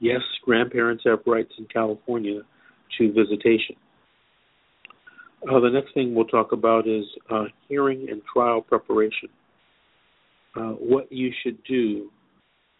Yes, 0.00 0.20
grandparents 0.44 1.04
have 1.06 1.20
rights 1.26 1.52
in 1.58 1.66
California 1.66 2.40
to 2.98 3.12
visitation. 3.12 3.76
Uh, 5.50 5.60
the 5.60 5.70
next 5.70 5.94
thing 5.94 6.14
we'll 6.14 6.26
talk 6.26 6.52
about 6.52 6.86
is 6.86 7.04
uh, 7.30 7.44
hearing 7.68 8.08
and 8.10 8.20
trial 8.30 8.60
preparation. 8.60 9.30
Uh, 10.54 10.72
what 10.72 11.10
you 11.10 11.30
should 11.42 11.62
do 11.64 12.10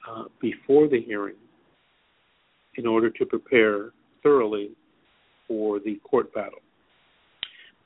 uh, 0.09 0.25
before 0.41 0.89
the 0.89 1.01
hearing 1.01 1.37
in 2.77 2.87
order 2.87 3.09
to 3.09 3.25
prepare 3.25 3.93
thoroughly 4.23 4.71
for 5.51 5.81
the 5.81 5.97
court 6.09 6.33
battle. 6.33 6.61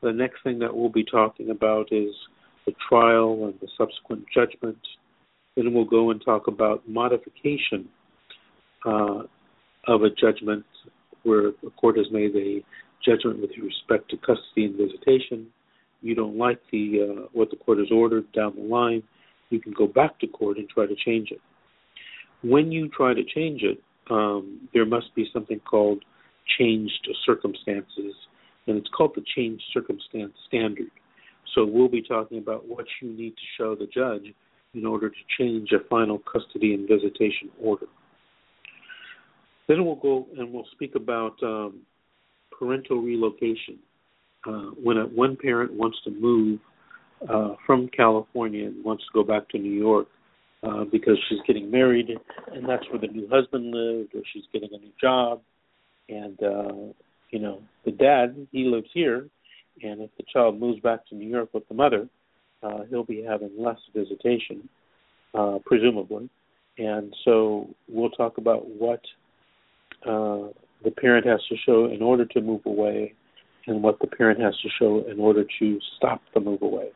The 0.03 0.13
next 0.13 0.43
thing 0.45 0.59
that 0.59 0.77
we'll 0.77 0.91
be 0.91 1.03
talking 1.03 1.49
about 1.49 1.91
is 1.91 2.15
the 2.67 2.75
trial 2.87 3.47
and 3.47 3.55
the 3.63 3.69
subsequent 3.79 4.27
judgment. 4.35 4.77
Then 5.57 5.73
we'll 5.73 5.87
go 5.87 6.11
and 6.11 6.23
talk 6.23 6.47
about 6.47 6.87
modification 6.87 7.89
uh, 8.85 9.23
of 9.89 10.03
a 10.03 10.11
judgment 10.11 10.67
where 11.23 11.53
the 11.63 11.71
court 11.81 11.97
has 11.97 12.07
made 12.13 12.37
a 12.37 12.63
judgment 13.03 13.41
with 13.41 13.53
respect 13.63 14.11
to 14.11 14.19
custody 14.19 14.67
and 14.67 14.77
visitation. 14.77 15.47
You 16.03 16.15
don't 16.15 16.37
like 16.37 16.61
the 16.71 17.01
uh, 17.01 17.29
what 17.33 17.49
the 17.49 17.57
court 17.57 17.79
has 17.79 17.89
ordered 17.91 18.31
down 18.33 18.57
the 18.57 18.63
line. 18.63 19.03
You 19.49 19.59
can 19.59 19.73
go 19.73 19.87
back 19.87 20.19
to 20.21 20.27
court 20.27 20.59
and 20.59 20.69
try 20.69 20.85
to 20.85 20.95
change 21.03 21.31
it. 21.31 21.41
When 22.43 22.71
you 22.71 22.91
try 22.91 23.15
to 23.15 23.25
change 23.25 23.63
it, 23.63 23.81
um, 24.11 24.69
there 24.75 24.85
must 24.85 25.15
be 25.15 25.27
something 25.33 25.61
called 25.61 26.05
changed 26.59 27.09
circumstances, 27.27 28.15
and 28.67 28.77
it's 28.77 28.89
called 28.97 29.13
the 29.15 29.25
changed 29.35 29.63
circumstance 29.73 30.33
standard. 30.47 30.91
So 31.55 31.65
we'll 31.65 31.89
be 31.89 32.03
talking 32.03 32.39
about 32.39 32.69
what 32.69 32.87
you 33.01 33.11
need 33.11 33.31
to 33.37 33.43
show 33.59 33.75
the 33.75 33.87
judge 33.87 34.35
in 34.75 34.85
order 34.85 35.09
to 35.09 35.17
change 35.39 35.71
a 35.73 35.87
final 35.89 36.19
custody 36.19 36.75
and 36.75 36.89
visitation 36.89 37.51
order. 37.61 37.87
Then 39.69 39.85
we'll 39.85 39.95
go 39.95 40.27
and 40.37 40.53
we'll 40.53 40.67
speak 40.73 40.95
about 40.95 41.37
um, 41.43 41.81
parental 42.59 43.01
relocation. 43.01 43.79
Uh, 44.47 44.71
when 44.83 44.99
a, 44.99 45.05
one 45.05 45.37
parent 45.37 45.73
wants 45.73 45.97
to 46.05 46.11
move 46.11 46.61
uh, 47.29 47.55
from 47.67 47.89
California 47.97 48.67
and 48.67 48.85
wants 48.85 49.05
to 49.05 49.11
go 49.15 49.23
back 49.23 49.49
to 49.49 49.59
New 49.59 49.73
York 49.73 50.09
uh, 50.63 50.85
because 50.85 51.19
she's 51.29 51.39
getting 51.47 51.71
married 51.71 52.11
and 52.53 52.69
that's 52.69 52.85
where 52.91 53.01
the 53.01 53.07
new 53.07 53.27
husband 53.31 53.73
lived, 53.73 54.15
or 54.15 54.21
she's 54.33 54.45
getting 54.53 54.69
a 54.73 54.79
new 54.79 54.93
job, 55.01 55.41
and 56.09 56.43
uh, 56.43 56.93
you 57.31 57.39
know 57.39 57.61
the 57.85 57.93
dad 57.93 58.47
he 58.53 58.65
lives 58.65 58.89
here, 58.93 59.29
and 59.83 60.01
if 60.01 60.11
the 60.17 60.25
child 60.33 60.59
moves 60.59 60.81
back 60.81 61.07
to 61.09 61.15
New 61.15 61.29
York 61.29 61.53
with 61.53 61.67
the 61.69 61.75
mother, 61.75 62.09
uh, 62.63 62.85
he'll 62.91 63.05
be 63.05 63.23
having 63.23 63.51
less 63.59 63.79
visitation, 63.95 64.69
uh, 65.35 65.59
presumably, 65.65 66.29
and 66.79 67.15
so 67.25 67.69
we'll 67.89 68.11
talk 68.11 68.39
about 68.39 68.67
what 68.67 69.01
uh, 70.07 70.49
the 70.83 70.91
parent 70.97 71.27
has 71.27 71.41
to 71.49 71.57
show 71.65 71.87
in 71.87 72.03
order 72.03 72.25
to 72.27 72.41
move 72.41 72.61
away, 72.67 73.15
and 73.67 73.83
what 73.83 73.99
the 74.01 74.07
parent 74.07 74.41
has 74.41 74.55
to 74.63 74.69
show 74.79 75.05
in 75.11 75.19
order 75.19 75.45
to 75.59 75.79
stop 75.97 76.21
the 76.35 76.41
move 76.41 76.63
away. 76.63 76.91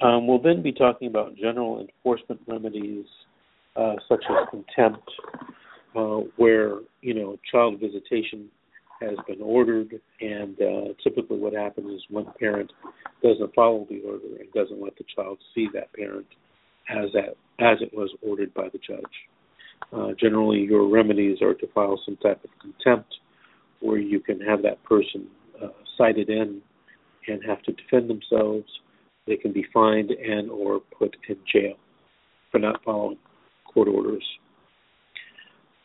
Um, 0.00 0.26
we'll 0.28 0.40
then 0.40 0.62
be 0.62 0.72
talking 0.72 1.08
about 1.08 1.36
general 1.36 1.80
enforcement 1.80 2.40
remedies 2.46 3.06
uh, 3.74 3.94
such 4.08 4.24
as 4.30 4.48
contempt, 4.50 5.08
uh, 5.98 6.20
where 6.36 6.78
you 7.00 7.14
know 7.14 7.36
child 7.50 7.80
visitation 7.80 8.48
has 9.00 9.16
been 9.26 9.40
ordered, 9.42 10.00
and 10.20 10.56
uh, 10.60 10.92
typically 11.02 11.38
what 11.38 11.52
happens 11.52 11.90
is 11.90 12.02
one 12.10 12.26
parent 12.38 12.70
doesn't 13.22 13.54
follow 13.54 13.86
the 13.90 14.00
order 14.00 14.36
and 14.40 14.52
doesn't 14.52 14.82
let 14.82 14.96
the 14.96 15.04
child 15.14 15.38
see 15.54 15.68
that 15.72 15.92
parent 15.92 16.26
as 16.88 17.10
that 17.12 17.36
as 17.60 17.78
it 17.80 17.92
was 17.92 18.10
ordered 18.22 18.52
by 18.54 18.68
the 18.72 18.78
judge. 18.78 19.04
Uh, 19.92 20.12
generally, 20.20 20.60
your 20.60 20.88
remedies 20.88 21.40
are 21.42 21.54
to 21.54 21.66
file 21.74 22.00
some 22.04 22.16
type 22.16 22.42
of 22.44 22.50
contempt, 22.60 23.14
where 23.80 23.98
you 23.98 24.20
can 24.20 24.40
have 24.40 24.62
that 24.62 24.82
person 24.84 25.26
uh, 25.62 25.68
cited 25.96 26.28
in 26.28 26.60
and 27.26 27.42
have 27.44 27.62
to 27.62 27.72
defend 27.72 28.08
themselves. 28.08 28.66
They 29.26 29.36
can 29.36 29.52
be 29.52 29.66
fined 29.72 30.10
and 30.10 30.50
or 30.50 30.80
put 30.98 31.16
in 31.28 31.36
jail 31.52 31.74
for 32.50 32.58
not 32.58 32.82
following 32.84 33.18
court 33.72 33.88
orders. 33.88 34.24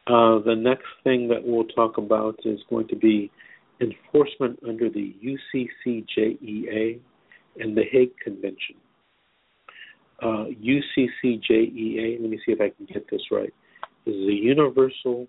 Uh, 0.06 0.39
the 0.45 0.56
next 0.56 0.88
thing 1.04 1.30
that 1.30 1.41
we'll 1.43 1.64
talk 1.66 1.97
about 1.97 2.36
is 2.43 2.60
going 2.70 2.88
to 2.89 2.95
be 2.95 3.32
enforcement 3.80 4.60
under 4.68 4.89
the 4.89 5.16
UCCJEA 5.24 6.99
and 7.60 7.78
the 7.78 7.84
Hague 7.91 8.16
Convention. 8.24 8.76
Uh, 10.22 10.45
UCCJEA, 10.62 12.22
let 12.22 12.30
me 12.30 12.39
see 12.45 12.51
if 12.51 12.62
I 12.62 12.70
can 12.70 12.86
get 12.91 13.10
this 13.10 13.22
right, 13.32 13.54
is 14.06 14.16
the 14.28 14.34
Universal, 14.34 15.28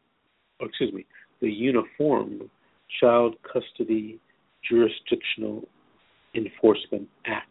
oh, 0.60 0.66
excuse 0.66 0.92
me, 0.92 1.06
the 1.40 1.50
Uniform 1.50 2.50
Child 3.00 3.36
Custody 3.42 4.18
Jurisdictional 4.68 5.68
Enforcement 6.34 7.08
Act. 7.26 7.48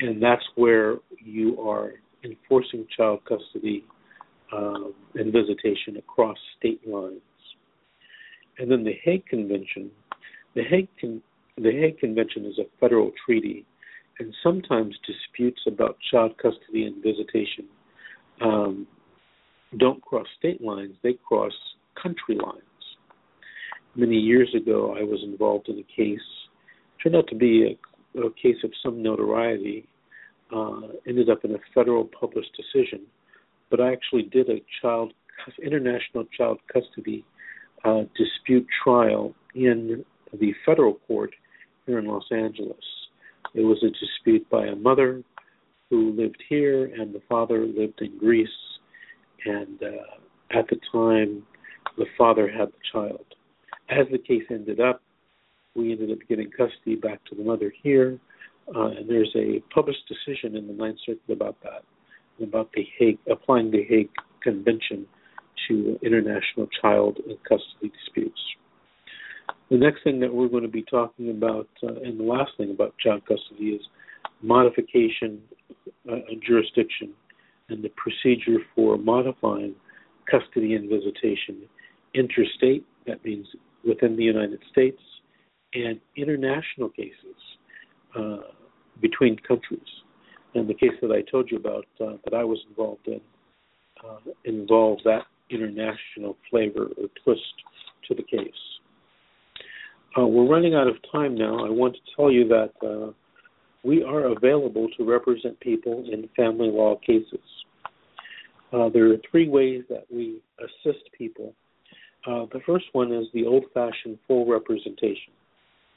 And 0.00 0.22
that's 0.22 0.44
where 0.56 0.96
you 1.18 1.60
are 1.60 1.92
enforcing 2.24 2.86
child 2.96 3.20
custody 3.28 3.84
um, 4.52 4.94
and 5.14 5.32
visitation 5.32 5.96
across 5.96 6.38
state 6.58 6.86
lines. 6.86 7.20
And 8.58 8.70
then 8.70 8.84
the 8.84 8.94
Hague 9.02 9.26
Convention, 9.26 9.90
the 10.54 10.62
Hague, 10.62 10.88
Con- 11.00 11.22
the 11.56 11.72
Hague 11.72 11.98
Convention 11.98 12.46
is 12.46 12.58
a 12.58 12.64
federal 12.78 13.12
treaty, 13.24 13.64
and 14.18 14.34
sometimes 14.42 14.96
disputes 15.06 15.62
about 15.66 15.96
child 16.10 16.36
custody 16.38 16.84
and 16.84 17.02
visitation 17.02 17.66
um, 18.40 18.86
don't 19.76 20.00
cross 20.02 20.26
state 20.38 20.62
lines; 20.62 20.94
they 21.02 21.14
cross 21.14 21.52
country 22.00 22.36
lines. 22.36 22.60
Many 23.96 24.16
years 24.16 24.54
ago, 24.54 24.96
I 24.98 25.02
was 25.02 25.20
involved 25.22 25.68
in 25.68 25.78
a 25.78 25.96
case, 25.96 26.20
turned 27.02 27.16
out 27.16 27.28
to 27.28 27.34
be 27.36 27.78
a, 28.16 28.20
a 28.20 28.30
case 28.32 28.56
of 28.64 28.72
some 28.82 29.02
notoriety, 29.02 29.86
uh, 30.54 30.88
ended 31.06 31.30
up 31.30 31.44
in 31.44 31.54
a 31.54 31.58
federal 31.74 32.04
published 32.04 32.56
decision 32.56 33.00
but 33.74 33.84
I 33.84 33.92
actually 33.92 34.22
did 34.22 34.48
a 34.50 34.62
child 34.80 35.12
international 35.60 36.26
child 36.26 36.60
custody 36.72 37.24
uh, 37.84 38.02
dispute 38.16 38.64
trial 38.84 39.34
in 39.56 40.04
the 40.32 40.52
federal 40.64 40.94
court 41.08 41.34
here 41.84 41.98
in 41.98 42.06
Los 42.06 42.26
Angeles. 42.30 42.84
It 43.52 43.62
was 43.62 43.82
a 43.82 43.90
dispute 43.90 44.48
by 44.48 44.66
a 44.66 44.76
mother 44.76 45.24
who 45.90 46.12
lived 46.12 46.40
here 46.48 46.84
and 46.84 47.12
the 47.12 47.20
father 47.28 47.66
lived 47.66 48.00
in 48.00 48.16
Greece, 48.16 48.48
and 49.44 49.82
uh, 49.82 50.56
at 50.56 50.68
the 50.68 50.76
time 50.92 51.42
the 51.98 52.06
father 52.16 52.48
had 52.48 52.68
the 52.68 52.84
child. 52.92 53.24
As 53.88 54.06
the 54.12 54.18
case 54.18 54.44
ended 54.50 54.78
up, 54.78 55.02
we 55.74 55.90
ended 55.90 56.12
up 56.12 56.18
getting 56.28 56.48
custody 56.52 56.94
back 56.94 57.24
to 57.24 57.34
the 57.34 57.42
mother 57.42 57.72
here, 57.82 58.20
uh, 58.72 58.86
and 58.86 59.10
there's 59.10 59.34
a 59.34 59.60
published 59.74 60.08
decision 60.08 60.54
in 60.54 60.68
the 60.68 60.74
Ninth 60.74 60.98
Circuit 61.04 61.32
about 61.32 61.56
that 61.64 61.82
about 62.42 62.70
the 62.74 62.86
Hague, 62.98 63.18
applying 63.30 63.70
the 63.70 63.84
Hague 63.84 64.10
Convention 64.42 65.06
to 65.68 65.98
international 66.02 66.68
child 66.80 67.18
and 67.26 67.38
custody 67.44 67.92
disputes. 68.04 68.40
The 69.70 69.78
next 69.78 70.04
thing 70.04 70.20
that 70.20 70.32
we're 70.32 70.48
going 70.48 70.62
to 70.62 70.68
be 70.68 70.82
talking 70.82 71.30
about, 71.30 71.68
uh, 71.82 71.94
and 72.04 72.18
the 72.18 72.24
last 72.24 72.52
thing 72.56 72.70
about 72.70 72.94
child 72.98 73.22
custody, 73.26 73.70
is 73.70 73.82
modification 74.42 75.40
uh, 76.10 76.16
jurisdiction 76.46 77.10
and 77.68 77.82
the 77.82 77.90
procedure 77.96 78.58
for 78.74 78.98
modifying 78.98 79.74
custody 80.30 80.74
and 80.74 80.88
visitation 80.88 81.62
interstate, 82.14 82.86
that 83.06 83.24
means 83.24 83.46
within 83.86 84.16
the 84.16 84.22
United 84.22 84.60
States, 84.70 85.00
and 85.74 86.00
international 86.16 86.88
cases 86.90 87.36
uh, 88.16 88.38
between 89.00 89.36
countries. 89.36 89.80
And 90.54 90.68
the 90.68 90.74
case 90.74 90.92
that 91.02 91.10
I 91.10 91.22
told 91.30 91.50
you 91.50 91.58
about 91.58 91.86
uh, 92.00 92.16
that 92.24 92.34
I 92.34 92.44
was 92.44 92.58
involved 92.68 93.06
in 93.06 93.20
uh, 94.04 94.18
involved 94.44 95.02
that 95.04 95.22
international 95.50 96.36
flavor 96.50 96.88
or 96.96 97.08
twist 97.22 97.40
to 98.08 98.14
the 98.14 98.22
case. 98.22 98.52
Uh, 100.16 100.26
we're 100.26 100.46
running 100.46 100.74
out 100.74 100.86
of 100.86 100.96
time 101.10 101.34
now. 101.34 101.64
I 101.64 101.70
want 101.70 101.94
to 101.94 102.00
tell 102.14 102.30
you 102.30 102.46
that 102.48 102.72
uh, 102.86 103.12
we 103.82 104.02
are 104.02 104.26
available 104.26 104.88
to 104.96 105.04
represent 105.04 105.58
people 105.60 106.04
in 106.10 106.28
family 106.36 106.68
law 106.68 106.96
cases. 107.04 107.40
Uh, 108.72 108.88
there 108.88 109.12
are 109.12 109.16
three 109.30 109.48
ways 109.48 109.82
that 109.88 110.04
we 110.10 110.40
assist 110.58 111.04
people. 111.16 111.52
Uh, 112.26 112.46
the 112.52 112.60
first 112.66 112.86
one 112.92 113.12
is 113.12 113.26
the 113.34 113.44
old 113.44 113.64
fashioned 113.74 114.18
full 114.26 114.46
representation, 114.46 115.32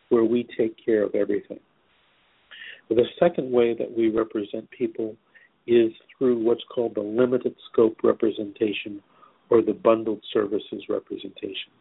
where 0.10 0.24
we 0.24 0.48
take 0.58 0.76
care 0.84 1.04
of 1.04 1.16
everything. 1.16 1.60
The 2.90 3.06
second 3.20 3.52
way 3.52 3.74
that 3.74 3.92
we 3.92 4.10
represent 4.10 4.70
people 4.72 5.16
is 5.66 5.92
through 6.18 6.42
what's 6.42 6.64
called 6.74 6.96
the 6.96 7.02
limited 7.02 7.56
scope 7.72 7.98
representation 8.04 9.02
or 9.50 9.62
the 9.62 9.74
bundled 9.74 10.24
services 10.34 10.84
representation. 10.90 11.72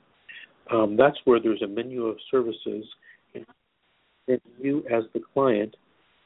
Um, 0.71 0.97
that's 0.97 1.17
where 1.25 1.41
there's 1.41 1.63
a 1.63 1.69
menu 1.69 2.07
of 2.07 2.17
services, 2.31 2.85
and 3.35 4.41
you, 4.61 4.83
as 4.93 5.05
the 5.15 5.21
client, 5.33 5.77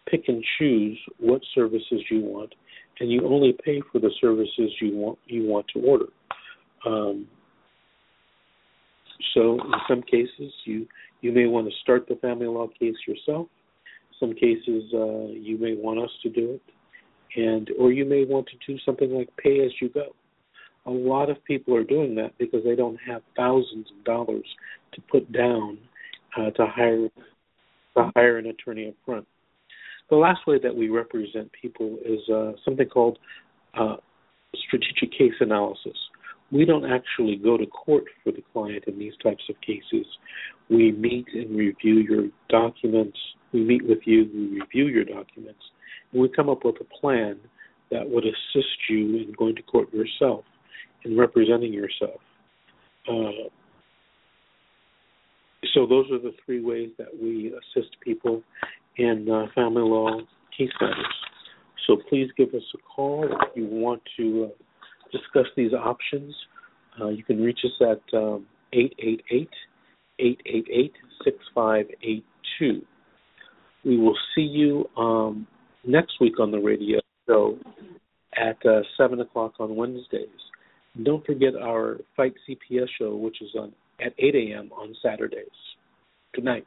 pick 0.08 0.24
and 0.28 0.42
choose 0.58 0.98
what 1.18 1.42
services 1.54 2.00
you 2.10 2.20
want, 2.20 2.54
and 3.00 3.12
you 3.12 3.26
only 3.26 3.54
pay 3.64 3.82
for 3.92 3.98
the 3.98 4.10
services 4.18 4.70
you 4.80 4.96
want 4.96 5.18
you 5.26 5.46
want 5.46 5.66
to 5.74 5.80
order. 5.80 6.06
Um, 6.86 7.26
so, 9.34 9.60
in 9.60 9.72
some 9.86 10.02
cases, 10.02 10.52
you 10.64 10.86
you 11.20 11.32
may 11.32 11.46
want 11.46 11.68
to 11.68 11.76
start 11.82 12.08
the 12.08 12.16
family 12.16 12.46
law 12.46 12.68
case 12.78 12.96
yourself 13.06 13.48
some 14.20 14.34
cases 14.34 14.84
uh, 14.94 15.32
you 15.32 15.56
may 15.58 15.74
want 15.74 15.98
us 15.98 16.10
to 16.22 16.28
do 16.28 16.58
it, 16.60 17.40
and 17.40 17.70
or 17.78 17.90
you 17.90 18.04
may 18.04 18.24
want 18.24 18.46
to 18.48 18.72
do 18.72 18.78
something 18.84 19.10
like 19.10 19.28
pay 19.36 19.64
as 19.64 19.72
you 19.80 19.88
go. 19.88 20.14
A 20.86 20.90
lot 20.90 21.28
of 21.30 21.42
people 21.44 21.74
are 21.74 21.84
doing 21.84 22.14
that 22.16 22.36
because 22.38 22.62
they 22.64 22.76
don't 22.76 22.98
have 23.06 23.22
thousands 23.36 23.86
of 23.96 24.04
dollars 24.04 24.46
to 24.92 25.00
put 25.10 25.30
down 25.32 25.78
uh, 26.36 26.50
to 26.50 26.66
hire 26.66 27.08
to 27.96 28.10
hire 28.14 28.38
an 28.38 28.46
attorney 28.46 28.88
up 28.88 28.94
front. 29.04 29.26
The 30.10 30.16
last 30.16 30.46
way 30.46 30.58
that 30.62 30.74
we 30.74 30.88
represent 30.88 31.50
people 31.60 31.98
is 32.04 32.20
uh, 32.28 32.52
something 32.64 32.88
called 32.88 33.18
uh, 33.74 33.96
strategic 34.66 35.16
case 35.16 35.34
analysis. 35.40 35.96
We 36.50 36.64
don't 36.64 36.90
actually 36.90 37.36
go 37.36 37.56
to 37.56 37.66
court 37.66 38.04
for 38.24 38.32
the 38.32 38.42
client 38.52 38.84
in 38.88 38.98
these 38.98 39.12
types 39.22 39.44
of 39.48 39.54
cases. 39.60 40.06
We 40.68 40.92
meet 40.92 41.26
and 41.32 41.56
review 41.56 41.98
your 41.98 42.24
documents, 42.48 43.18
we 43.52 43.64
meet 43.64 43.86
with 43.86 44.00
you, 44.04 44.28
we 44.34 44.60
review 44.60 44.86
your 44.86 45.04
documents, 45.04 45.62
and 46.12 46.22
we 46.22 46.28
come 46.28 46.48
up 46.48 46.64
with 46.64 46.76
a 46.80 47.00
plan 47.00 47.38
that 47.90 48.08
would 48.08 48.24
assist 48.24 48.88
you 48.88 49.16
in 49.16 49.34
going 49.36 49.56
to 49.56 49.62
court 49.62 49.92
yourself, 49.92 50.44
in 51.04 51.16
representing 51.16 51.72
yourself. 51.72 52.20
Uh, 53.08 53.48
so 55.74 55.86
those 55.86 56.10
are 56.10 56.18
the 56.18 56.34
three 56.44 56.62
ways 56.62 56.90
that 56.98 57.08
we 57.20 57.52
assist 57.52 57.96
people 58.00 58.42
in 58.96 59.28
uh, 59.30 59.46
family 59.54 59.82
law 59.82 60.20
case 60.56 60.70
matters. 60.80 61.06
So 61.86 61.96
please 62.08 62.28
give 62.36 62.50
us 62.50 62.62
a 62.74 62.78
call 62.78 63.24
if 63.24 63.56
you 63.56 63.66
want 63.66 64.02
to 64.18 64.50
uh, 64.50 64.62
discuss 65.10 65.46
these 65.56 65.72
options. 65.72 66.34
Uh, 67.00 67.08
you 67.08 67.24
can 67.24 67.42
reach 67.42 67.60
us 67.64 67.72
at 67.80 68.18
um, 68.18 68.46
888 68.72 69.48
888 70.18 70.92
6582. 71.24 72.86
We 73.84 73.98
will 73.98 74.16
see 74.34 74.42
you 74.42 74.88
um, 74.96 75.46
next 75.84 76.20
week 76.20 76.38
on 76.38 76.50
the 76.50 76.58
radio 76.58 77.00
show 77.26 77.58
at 78.36 78.56
uh, 78.66 78.80
7 78.96 79.20
o'clock 79.20 79.54
on 79.58 79.76
Wednesdays. 79.76 80.28
And 80.94 81.04
don't 81.04 81.24
forget 81.24 81.54
our 81.56 81.98
Fight 82.16 82.34
CPS 82.48 82.88
show, 82.98 83.16
which 83.16 83.40
is 83.40 83.50
on 83.58 83.72
at 84.04 84.14
8 84.18 84.34
a.m. 84.34 84.70
on 84.72 84.94
Saturdays. 85.02 85.46
Good 86.34 86.44
night. 86.44 86.66